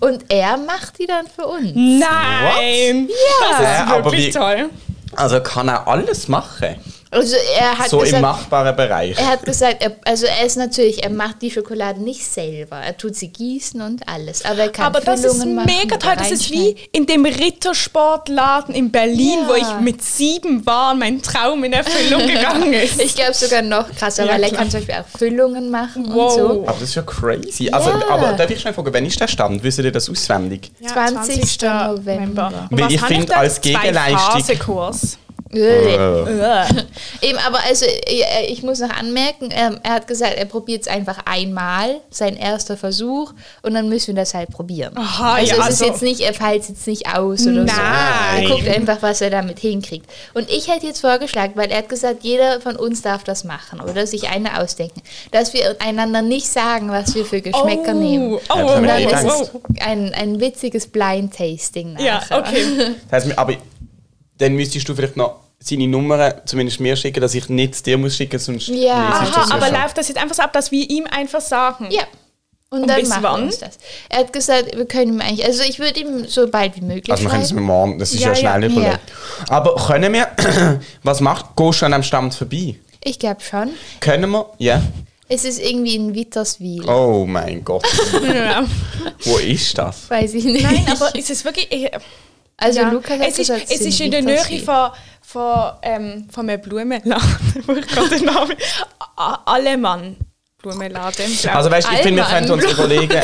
Und 0.00 0.24
er 0.28 0.56
macht 0.56 0.98
die 0.98 1.06
dann 1.06 1.26
für 1.28 1.46
uns. 1.46 1.70
Nein! 1.74 3.08
Das 3.50 3.58
Hä, 3.58 3.62
ist 3.64 3.80
aber 3.92 4.04
wirklich 4.04 4.26
wie- 4.26 4.30
toll. 4.32 4.70
Also 5.16 5.40
kann 5.40 5.68
er 5.68 5.88
alles 5.88 6.28
machen? 6.28 6.76
Also 7.16 7.36
er 7.58 7.78
hat 7.78 7.88
So 7.90 7.98
im 7.98 8.04
gesagt, 8.04 8.22
machbaren 8.22 8.76
Bereich. 8.76 9.18
er 9.18 9.26
hat 9.28 9.44
gesagt, 9.44 9.76
er, 9.82 9.96
also 10.04 10.26
er 10.26 10.44
ist 10.46 10.56
natürlich, 10.56 11.02
er 11.02 11.10
macht 11.10 11.42
die 11.42 11.50
Schokolade 11.50 12.00
nicht 12.02 12.24
selber. 12.24 12.76
Er 12.76 12.96
tut 12.96 13.16
sie 13.16 13.28
gießen 13.28 13.80
und 13.80 14.08
alles. 14.08 14.44
Aber 14.44 14.60
er 14.60 14.68
kann 14.70 14.86
Aber 14.86 15.00
das 15.00 15.24
ist 15.24 15.32
Füllungen 15.36 15.54
machen 15.56 15.72
mega 15.82 15.96
toll. 15.96 16.14
Das 16.18 16.30
ist 16.30 16.50
wie 16.50 16.76
in 16.92 17.06
dem 17.06 17.24
Rittersportladen 17.24 18.74
in 18.74 18.90
Berlin, 18.90 19.40
Ja. 19.42 19.48
wo 19.48 19.54
ich 19.54 19.80
mit 19.80 20.02
sieben 20.02 20.64
war 20.66 20.92
und 20.92 20.98
mein 21.00 21.22
Traum 21.22 21.62
in 21.64 21.72
Erfüllung 21.72 22.26
gegangen 22.26 22.72
ist. 22.72 23.00
Ich 23.00 23.14
glaube 23.14 23.34
sogar 23.34 23.62
noch 23.62 23.90
krasser, 23.94 24.24
Ja, 24.24 24.32
weil 24.32 24.42
er 24.42 24.48
klar. 24.48 24.60
kann 24.62 24.70
zum 24.70 24.80
Beispiel 24.80 24.94
auch 24.96 25.18
Füllungen 25.18 25.70
machen 25.70 26.06
Wow. 26.12 26.32
und 26.36 26.38
so. 26.40 26.48
Aber 26.66 26.72
das 26.80 26.82
ist 26.90 26.94
ja 26.94 27.02
crazy. 27.02 27.68
Also, 27.70 27.90
Ja. 27.90 28.02
aber 28.10 28.32
darf 28.34 28.50
ich 28.50 28.60
schnell 28.60 28.74
fragen, 28.74 28.92
wann 28.92 29.06
ist 29.06 29.20
der 29.20 29.28
Stand? 29.28 29.62
Wisst 29.62 29.78
ihr 29.78 29.90
das 29.92 30.08
auswendig? 30.10 30.70
Ja, 30.80 30.88
20. 30.92 31.62
November. 31.62 32.68
Und 32.70 32.78
Weil 32.78 32.86
was 32.86 32.92
ich 32.92 33.00
habe 33.02 33.14
find, 33.14 33.30
da? 33.30 33.36
als 33.36 33.60
Gegenleistung- 33.60 34.16
Zwei 34.16 34.54
Phase-Kurs. 34.54 35.18
Äh. 35.52 35.94
Äh. 35.94 36.64
Eben, 37.22 37.38
aber 37.46 37.58
also 37.66 37.86
äh, 37.86 38.46
ich 38.48 38.62
muss 38.62 38.80
noch 38.80 38.90
anmerken, 38.90 39.48
ähm, 39.50 39.78
er 39.82 39.94
hat 39.94 40.06
gesagt, 40.06 40.34
er 40.36 40.44
probiert 40.44 40.82
es 40.82 40.88
einfach 40.88 41.18
einmal, 41.24 42.00
sein 42.10 42.36
erster 42.36 42.76
Versuch, 42.76 43.32
und 43.62 43.74
dann 43.74 43.88
müssen 43.88 44.08
wir 44.08 44.22
das 44.22 44.34
halt 44.34 44.50
probieren. 44.50 44.92
Aha, 44.96 45.34
also 45.34 45.54
ja, 45.54 45.62
es 45.62 45.74
ist 45.74 45.82
also- 45.82 45.84
jetzt 45.86 46.02
nicht, 46.02 46.20
er 46.20 46.32
es 46.32 46.68
jetzt 46.68 46.86
nicht 46.86 47.06
aus 47.08 47.46
oder 47.46 47.66
so. 47.66 47.74
Nein. 47.74 48.42
Er 48.42 48.48
guckt 48.48 48.68
einfach, 48.68 49.02
was 49.02 49.20
er 49.20 49.30
damit 49.30 49.58
hinkriegt. 49.58 50.06
Und 50.34 50.50
ich 50.50 50.68
hätte 50.68 50.86
jetzt 50.86 51.00
vorgeschlagen, 51.00 51.52
weil 51.56 51.70
er 51.70 51.78
hat 51.78 51.88
gesagt, 51.88 52.22
jeder 52.22 52.60
von 52.60 52.76
uns 52.76 53.02
darf 53.02 53.24
das 53.24 53.44
machen 53.44 53.80
oder 53.80 54.06
sich 54.06 54.28
eine 54.28 54.60
ausdenken, 54.60 55.02
dass 55.30 55.52
wir 55.52 55.76
einander 55.80 56.22
nicht 56.22 56.48
sagen, 56.48 56.90
was 56.90 57.14
wir 57.14 57.24
für 57.24 57.40
Geschmäcker 57.40 57.92
oh, 57.94 57.98
nehmen. 57.98 58.32
Oh, 58.34 58.40
Ja, 58.56 58.76
Und 58.76 58.86
dann 58.86 59.02
ist 59.02 59.24
es 59.24 59.50
ein, 59.80 60.12
ein 60.14 60.40
witziges 60.40 60.86
Blind-Tasting 60.88 61.96
Ja, 61.98 62.14
nachher. 62.16 62.38
okay. 62.38 62.64
Das 63.10 63.24
heißt, 63.24 63.38
aber 63.38 63.54
dann 64.38 64.54
müsstest 64.54 64.88
du 64.88 64.94
vielleicht 64.94 65.16
noch 65.16 65.36
seine 65.58 65.86
Nummern 65.88 66.34
zumindest 66.44 66.80
mir 66.80 66.96
schicken, 66.96 67.20
dass 67.20 67.34
ich 67.34 67.48
nicht 67.48 67.84
dir 67.86 67.96
muss 67.98 68.16
schicken, 68.16 68.38
sonst 68.38 68.68
Ja. 68.68 68.94
Aha, 68.94 69.24
das 69.34 69.48
ja 69.48 69.54
aber 69.54 69.66
schon. 69.66 69.74
läuft 69.74 69.98
das 69.98 70.08
jetzt 70.08 70.18
einfach 70.18 70.34
so 70.36 70.42
ab, 70.42 70.52
dass 70.52 70.70
wir 70.70 70.88
ihm 70.88 71.06
einfach 71.10 71.40
sagen? 71.40 71.88
Ja. 71.90 72.02
Und, 72.68 72.82
Und 72.82 72.88
dann 72.88 73.00
bis 73.00 73.08
machen 73.08 73.22
wann? 73.22 73.40
wir 73.42 73.46
uns 73.46 73.58
das. 73.60 73.78
Er 74.08 74.18
hat 74.18 74.32
gesagt, 74.32 74.76
wir 74.76 74.86
können 74.86 75.14
ihm 75.14 75.20
eigentlich, 75.20 75.46
also 75.46 75.62
ich 75.62 75.78
würde 75.78 76.00
ihm 76.00 76.26
so 76.26 76.48
bald 76.48 76.76
wie 76.76 76.80
möglich 76.80 77.10
Also 77.10 77.22
wir 77.22 77.30
können 77.30 77.42
es 77.44 77.52
mit 77.52 77.62
morgen, 77.64 77.98
das 77.98 78.12
ist 78.12 78.20
ja, 78.20 78.32
Ja, 78.32 78.34
ja. 78.34 78.58
schnell 78.58 78.70
überlegt. 78.70 79.00
Aber 79.48 79.76
können 79.76 80.12
wir, 80.12 80.28
was 81.04 81.20
macht, 81.20 81.56
gehst 81.56 81.80
du 81.82 81.86
an 81.86 81.94
einem 81.94 82.02
Stand 82.02 82.34
vorbei? 82.34 82.74
Ich 83.04 83.18
glaube 83.20 83.40
schon. 83.40 83.70
Können 84.00 84.30
wir, 84.30 84.50
ja. 84.58 84.82
Es 85.28 85.44
ist 85.44 85.60
irgendwie 85.60 85.94
in 85.96 86.14
Witterswil. 86.14 86.88
Oh 86.88 87.24
mein 87.26 87.64
Gott, 87.64 87.86
Ja. 88.34 88.64
wo 89.24 89.38
ist 89.38 89.78
das? 89.78 90.10
Weiß 90.10 90.34
ich 90.34 90.44
nicht. 90.44 90.62
Nein, 90.64 90.86
aber 90.90 91.14
ist 91.14 91.30
es 91.30 91.44
wirklich... 91.44 91.68
Ich, 91.70 91.88
also 92.56 92.80
ja. 92.80 92.90
Lukas 92.90 93.20
hat 93.20 93.28
es 93.28 93.38
ist, 93.38 93.50
es 93.50 93.80
ist 93.80 94.00
in 94.00 94.10
der 94.10 94.22
Nähe 94.22 94.60
von, 94.64 94.90
von, 95.20 95.72
ähm, 95.82 96.28
von 96.30 96.48
einem 96.48 96.60
Blumenladen, 96.60 97.64
wo 97.66 97.72
ich 97.76 97.86
gerade 97.86 98.08
den 98.08 98.24
Namen... 98.24 98.54
Allemann 99.16 100.16
Blumenladen. 100.58 101.26
Also 101.52 101.70
weißt 101.70 101.88
du, 101.88 101.94
ich 101.94 102.00
finde, 102.00 102.22
wir 102.22 102.28
könnten 102.28 102.52
uns 102.52 102.64
überlegen, 102.64 103.14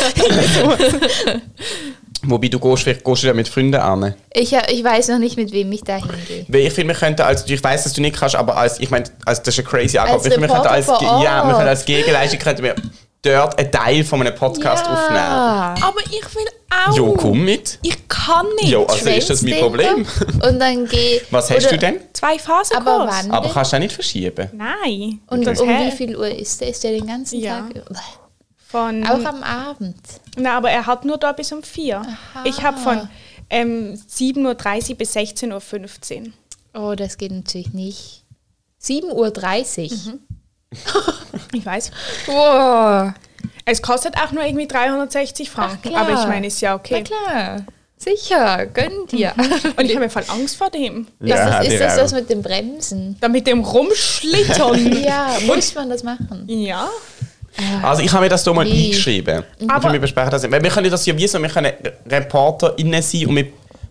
wobei 2.22 2.48
du 2.48 2.60
gehst, 2.60 2.82
vielleicht 2.82 3.04
gehst 3.04 3.22
du 3.22 3.26
ja 3.26 3.34
mit 3.34 3.48
Freunden 3.48 3.80
an. 3.80 4.14
Ich, 4.32 4.52
ich 4.52 4.84
weiß 4.84 5.08
noch 5.08 5.18
nicht, 5.18 5.36
mit 5.36 5.52
wem 5.52 5.72
ich 5.72 5.82
da 5.82 5.96
hingehe. 5.96 6.46
Weil 6.48 6.60
ich 6.60 6.72
finde, 6.72 6.94
wir 6.94 7.00
könnten 7.00 7.22
als, 7.22 7.48
ich 7.48 7.62
weiß, 7.62 7.84
dass 7.84 7.92
du 7.94 8.00
nicht 8.00 8.16
kannst, 8.16 8.36
aber 8.36 8.56
als, 8.56 8.80
ich 8.80 8.90
meine, 8.90 9.04
als, 9.24 9.42
das 9.42 9.58
ist 9.58 9.64
ein 9.64 9.66
crazy 9.66 9.98
Angebot. 9.98 10.20
Als 10.20 10.26
Ich 10.26 10.32
finde, 10.34 10.48
wir 10.48 10.54
könnten 10.54 10.68
als, 10.68 10.86
ja, 10.86 11.46
wir 11.46 11.54
können 11.54 11.68
als 11.68 11.84
Gegenleistung 11.84 12.38
könnten 12.38 12.62
wir 12.62 12.74
dort 13.22 13.58
einen 13.58 13.70
Teil 13.70 14.04
von 14.04 14.20
einem 14.20 14.34
Podcast 14.34 14.84
aufnehmen. 14.86 15.20
Aber 15.20 16.00
ich 16.04 16.34
will 16.34 16.46
auch. 16.70 16.96
Jo, 16.96 17.12
komm 17.14 17.44
mit. 17.44 17.78
Ich 17.82 18.08
kann 18.08 18.46
nicht. 18.56 18.68
Jo, 18.68 18.84
also 18.84 19.08
ist 19.08 19.30
das 19.30 19.42
mein 19.42 19.60
Problem. 19.60 20.06
Und 20.46 20.58
dann 20.58 20.86
geh. 20.86 21.20
Was 21.30 21.50
hast 21.50 21.70
du 21.70 21.78
denn? 21.78 22.00
Zwei 22.12 22.38
Phasen 22.38 22.76
Aber 22.76 23.06
wann? 23.08 23.30
Aber 23.30 23.48
kannst 23.48 23.72
du 23.72 23.76
auch 23.76 23.80
nicht 23.80 23.94
verschieben. 23.94 24.48
Nein. 24.52 25.20
Und 25.28 25.46
um 25.46 25.68
wie 25.68 25.90
viel 25.92 26.16
Uhr 26.16 26.28
ist 26.28 26.60
der? 26.60 26.68
Ist 26.68 26.82
der 26.84 26.92
den 26.92 27.06
ganzen 27.06 27.40
Ja. 27.40 27.60
Tag? 27.60 27.82
Von, 28.68 29.06
Auch 29.06 29.24
am 29.26 29.42
Abend. 29.42 29.96
Na, 30.36 30.56
aber 30.56 30.70
er 30.70 30.86
hat 30.86 31.04
nur 31.04 31.18
da 31.18 31.32
bis 31.32 31.52
um 31.52 31.62
vier. 31.62 32.00
Ich 32.44 32.62
habe 32.62 32.78
von 32.78 33.06
ähm, 33.50 34.00
7.30 34.10 34.90
Uhr 34.90 34.96
bis 34.96 35.14
16.15 35.14 36.22
Uhr. 36.22 36.32
Oh, 36.72 36.94
das 36.94 37.18
geht 37.18 37.32
natürlich 37.32 37.74
nicht. 37.74 38.24
7.30 38.82 39.92
Uhr. 39.92 40.18
Ich 41.54 41.64
weiß. 41.66 41.90
Wow. 42.26 43.12
Es 43.64 43.80
kostet 43.82 44.16
auch 44.16 44.32
nur 44.32 44.44
irgendwie 44.44 44.66
360 44.66 45.50
Franken. 45.50 45.94
aber 45.94 46.10
ich 46.12 46.26
meine, 46.26 46.46
ist 46.46 46.60
ja 46.60 46.74
okay. 46.74 47.04
Na 47.08 47.16
klar. 47.30 47.66
Sicher, 47.96 48.66
gönn 48.66 49.06
dir. 49.10 49.32
Und 49.76 49.84
ich 49.84 49.94
habe 49.94 50.10
voll 50.10 50.24
Angst 50.28 50.56
vor 50.56 50.70
dem. 50.70 51.06
Ja, 51.20 51.36
ist 51.36 51.44
das, 51.52 51.66
ist 51.66 51.72
dir 51.72 51.78
das 51.78 51.96
das 51.96 52.12
mit 52.12 52.28
dem 52.30 52.42
Bremsen? 52.42 53.16
Da 53.20 53.28
mit 53.28 53.46
dem 53.46 53.60
Rumschlittern. 53.60 55.02
Ja, 55.04 55.36
muss 55.46 55.74
man 55.74 55.88
das 55.90 56.02
machen? 56.02 56.44
ja. 56.48 56.88
Also 57.82 58.00
ich 58.02 58.10
habe 58.10 58.24
mir 58.24 58.30
das 58.30 58.42
hier 58.44 58.54
mal 58.54 58.64
Wie? 58.64 58.86
eingeschrieben. 58.86 59.44
Aber- 59.68 59.92
wir 59.92 60.00
besprechen 60.00 60.30
das. 60.30 60.50
Weil 60.50 60.62
wir 60.62 60.70
können 60.70 60.90
das 60.90 61.04
ja 61.04 61.16
wie 61.16 61.28
so, 61.28 61.38
wir 61.38 61.48
können 61.50 61.72
ReporterInnen 62.10 63.02
sein 63.02 63.26
und 63.26 63.36
wir 63.36 63.46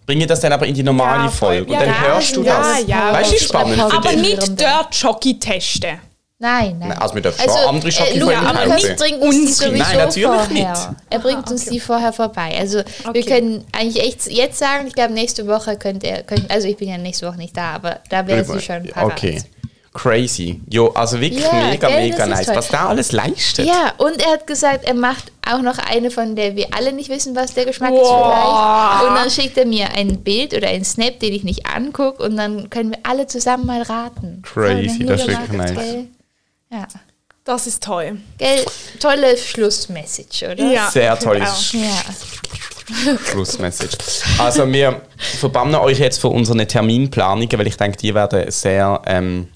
bringen 0.05 0.27
das 0.27 0.39
dann 0.39 0.51
aber 0.51 0.65
in 0.65 0.73
die 0.73 0.81
normale 0.83 1.25
Ja. 1.25 1.29
Folge. 1.29 1.71
Ja, 1.71 1.79
und 1.79 1.85
dann 1.85 1.95
ja, 1.95 2.01
hörst 2.13 2.35
du 2.35 2.43
ja, 2.43 2.57
das. 2.57 2.87
ja. 2.87 3.13
Weißt 3.13 3.31
du, 3.33 3.37
spannend 3.37 3.75
für 3.75 3.83
Aber 3.97 4.09
dich? 4.09 4.21
nicht 4.21 4.59
dort 4.61 4.95
Jockey 4.95 5.37
testen. 5.39 5.99
Nein, 6.41 6.77
nein. 6.79 6.91
Also 6.93 7.13
wir 7.13 7.21
dürfen 7.21 7.39
schon 7.43 7.51
andere 7.67 7.89
äh, 7.89 8.17
Lu- 8.17 8.25
kaufen. 8.31 8.65
Lukas 8.65 8.95
bringt 8.97 9.21
uns 9.21 9.35
die 9.35 9.45
sowieso 9.65 9.83
Nein, 9.83 9.97
natürlich 9.97 10.27
vorher. 10.27 10.49
nicht. 10.49 10.89
Er 11.11 11.19
bringt 11.19 11.51
uns 11.51 11.65
die 11.65 11.79
vorher 11.79 12.11
vorbei. 12.13 12.55
Also 12.59 12.79
wir 12.79 12.85
Okay. 13.09 13.21
können 13.23 13.63
eigentlich 13.73 14.03
echt 14.03 14.27
jetzt 14.27 14.57
sagen, 14.57 14.87
ich 14.87 14.93
glaube 14.95 15.13
nächste 15.13 15.45
Woche 15.47 15.77
könnt 15.77 16.03
ihr, 16.03 16.23
könnt, 16.23 16.49
also 16.49 16.67
ich 16.67 16.77
bin 16.77 16.89
ja 16.89 16.97
nächste 16.97 17.27
Woche 17.27 17.37
nicht 17.37 17.55
da, 17.55 17.73
aber 17.73 17.99
da 18.09 18.25
wäre 18.25 18.43
sie 18.43 18.59
schon 18.59 18.87
parat. 18.87 19.11
Okay. 19.11 19.43
Crazy. 19.93 20.61
Jo, 20.69 20.87
also 20.95 21.19
wirklich 21.19 21.43
Ja, 21.43 21.67
mega, 21.69 21.87
gell, 21.89 21.97
mega 22.09 22.23
ist 22.23 22.29
nice. 22.29 22.45
toll. 22.47 22.55
Was 22.55 22.69
da 22.69 22.87
alles 22.87 23.11
leistet. 23.11 23.67
Ja, 23.67 23.91
und 23.97 24.19
er 24.25 24.31
hat 24.31 24.47
gesagt, 24.47 24.85
er 24.85 24.93
macht 24.93 25.31
auch 25.45 25.61
noch 25.61 25.77
eine, 25.79 26.09
von 26.11 26.35
der 26.35 26.55
wir 26.55 26.67
alle 26.71 26.93
nicht 26.93 27.09
wissen, 27.09 27.35
was 27.35 27.53
der 27.53 27.65
Geschmack 27.65 27.91
ist 27.93 27.99
Wow. 27.99 28.23
vielleicht. 28.25 29.09
Und 29.09 29.15
dann 29.15 29.29
schickt 29.29 29.57
er 29.57 29.65
mir 29.65 29.89
ein 29.95 30.21
Bild 30.23 30.53
oder 30.55 30.69
einen 30.69 30.85
Snap, 30.85 31.19
den 31.19 31.33
ich 31.33 31.43
nicht 31.43 31.67
angucke 31.67 32.23
und 32.23 32.37
dann 32.37 32.69
können 32.69 32.91
wir 32.91 32.99
alle 33.03 33.27
zusammen 33.27 33.65
mal 33.67 33.81
raten. 33.81 34.41
Crazy, 34.43 34.95
Voll, 34.97 35.05
das 35.07 35.21
ist 35.21 35.27
wirklich 35.27 35.51
nice. 35.51 35.73
Gell? 35.75 36.07
Ja. 36.71 36.87
Das 37.43 37.65
ist 37.67 37.83
toll. 37.83 38.17
Gell, 38.37 38.65
tolle 38.99 39.35
Schlussmessage, 39.35 40.51
oder? 40.51 40.63
Ja, 40.63 40.89
Sehr 40.91 41.15
find 41.17 41.23
tolles 41.23 41.71
Ja. 41.73 43.17
Schlussmessage. 43.31 43.97
Also 44.37 44.71
wir 44.71 45.01
verbannen 45.39 45.75
euch 45.75 45.99
jetzt 45.99 46.19
von 46.19 46.33
unseren 46.33 46.67
Terminplanungen, 46.67 47.51
weil 47.57 47.67
ich 47.67 47.77
denke, 47.77 47.97
die 47.97 48.13
werden 48.13 48.49
sehr 48.51 49.01
ähm, 49.05 49.47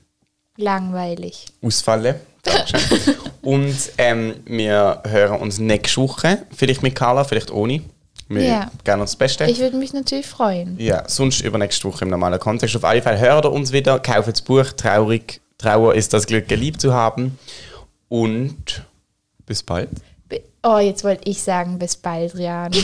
Langweilig. 0.58 1.46
ausfallen. 1.64 2.16
Und 3.42 3.76
ähm, 3.98 4.36
wir 4.46 5.02
hören 5.08 5.40
uns 5.42 5.58
nächste 5.60 6.02
Woche, 6.02 6.40
vielleicht 6.56 6.82
mit 6.84 6.96
Carla, 6.96 7.24
vielleicht 7.24 7.52
ohne. 7.52 7.82
Wir 8.28 8.44
Ja. 8.44 8.72
gerne 8.84 9.02
uns 9.04 9.12
das 9.12 9.18
Beste. 9.18 9.46
Ich 9.46 9.60
würde 9.60 9.78
mich 9.78 9.94
natürlich 9.94 10.26
freuen. 10.26 10.76
Ja, 10.80 11.04
sonst 11.08 11.42
übernächste 11.42 11.88
Woche 11.88 12.06
im 12.06 12.10
normalen 12.12 12.40
Kontext. 12.40 12.76
Auf 12.76 12.84
alle 12.84 13.02
Fälle 13.02 13.20
hört 13.20 13.46
ihr 13.46 13.52
uns 13.52 13.72
wieder, 13.72 14.00
kauft 14.00 14.28
das 14.30 14.42
Buch 14.42 14.66
Traurig. 14.76 15.42
Trauer 15.58 15.96
ist 15.96 16.14
das 16.14 16.28
Glück, 16.28 16.48
geliebt 16.48 16.82
zu 16.82 16.94
haben. 16.94 17.38
Und 18.10 18.84
bis 19.46 19.64
bald. 19.64 19.90
Oh, 20.64 20.80
jetzt 20.80 21.04
wollte 21.04 21.30
ich 21.30 21.42
sagen, 21.42 21.78
bis 21.78 21.96
bald, 21.96 22.36
Rian. 22.36 22.72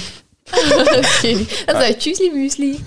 okay. 0.52 1.48
Dann 1.66 1.76
sage 1.78 1.92
ich 1.92 1.98
Tschüssli 1.98 2.30
Müsli. 2.30 2.80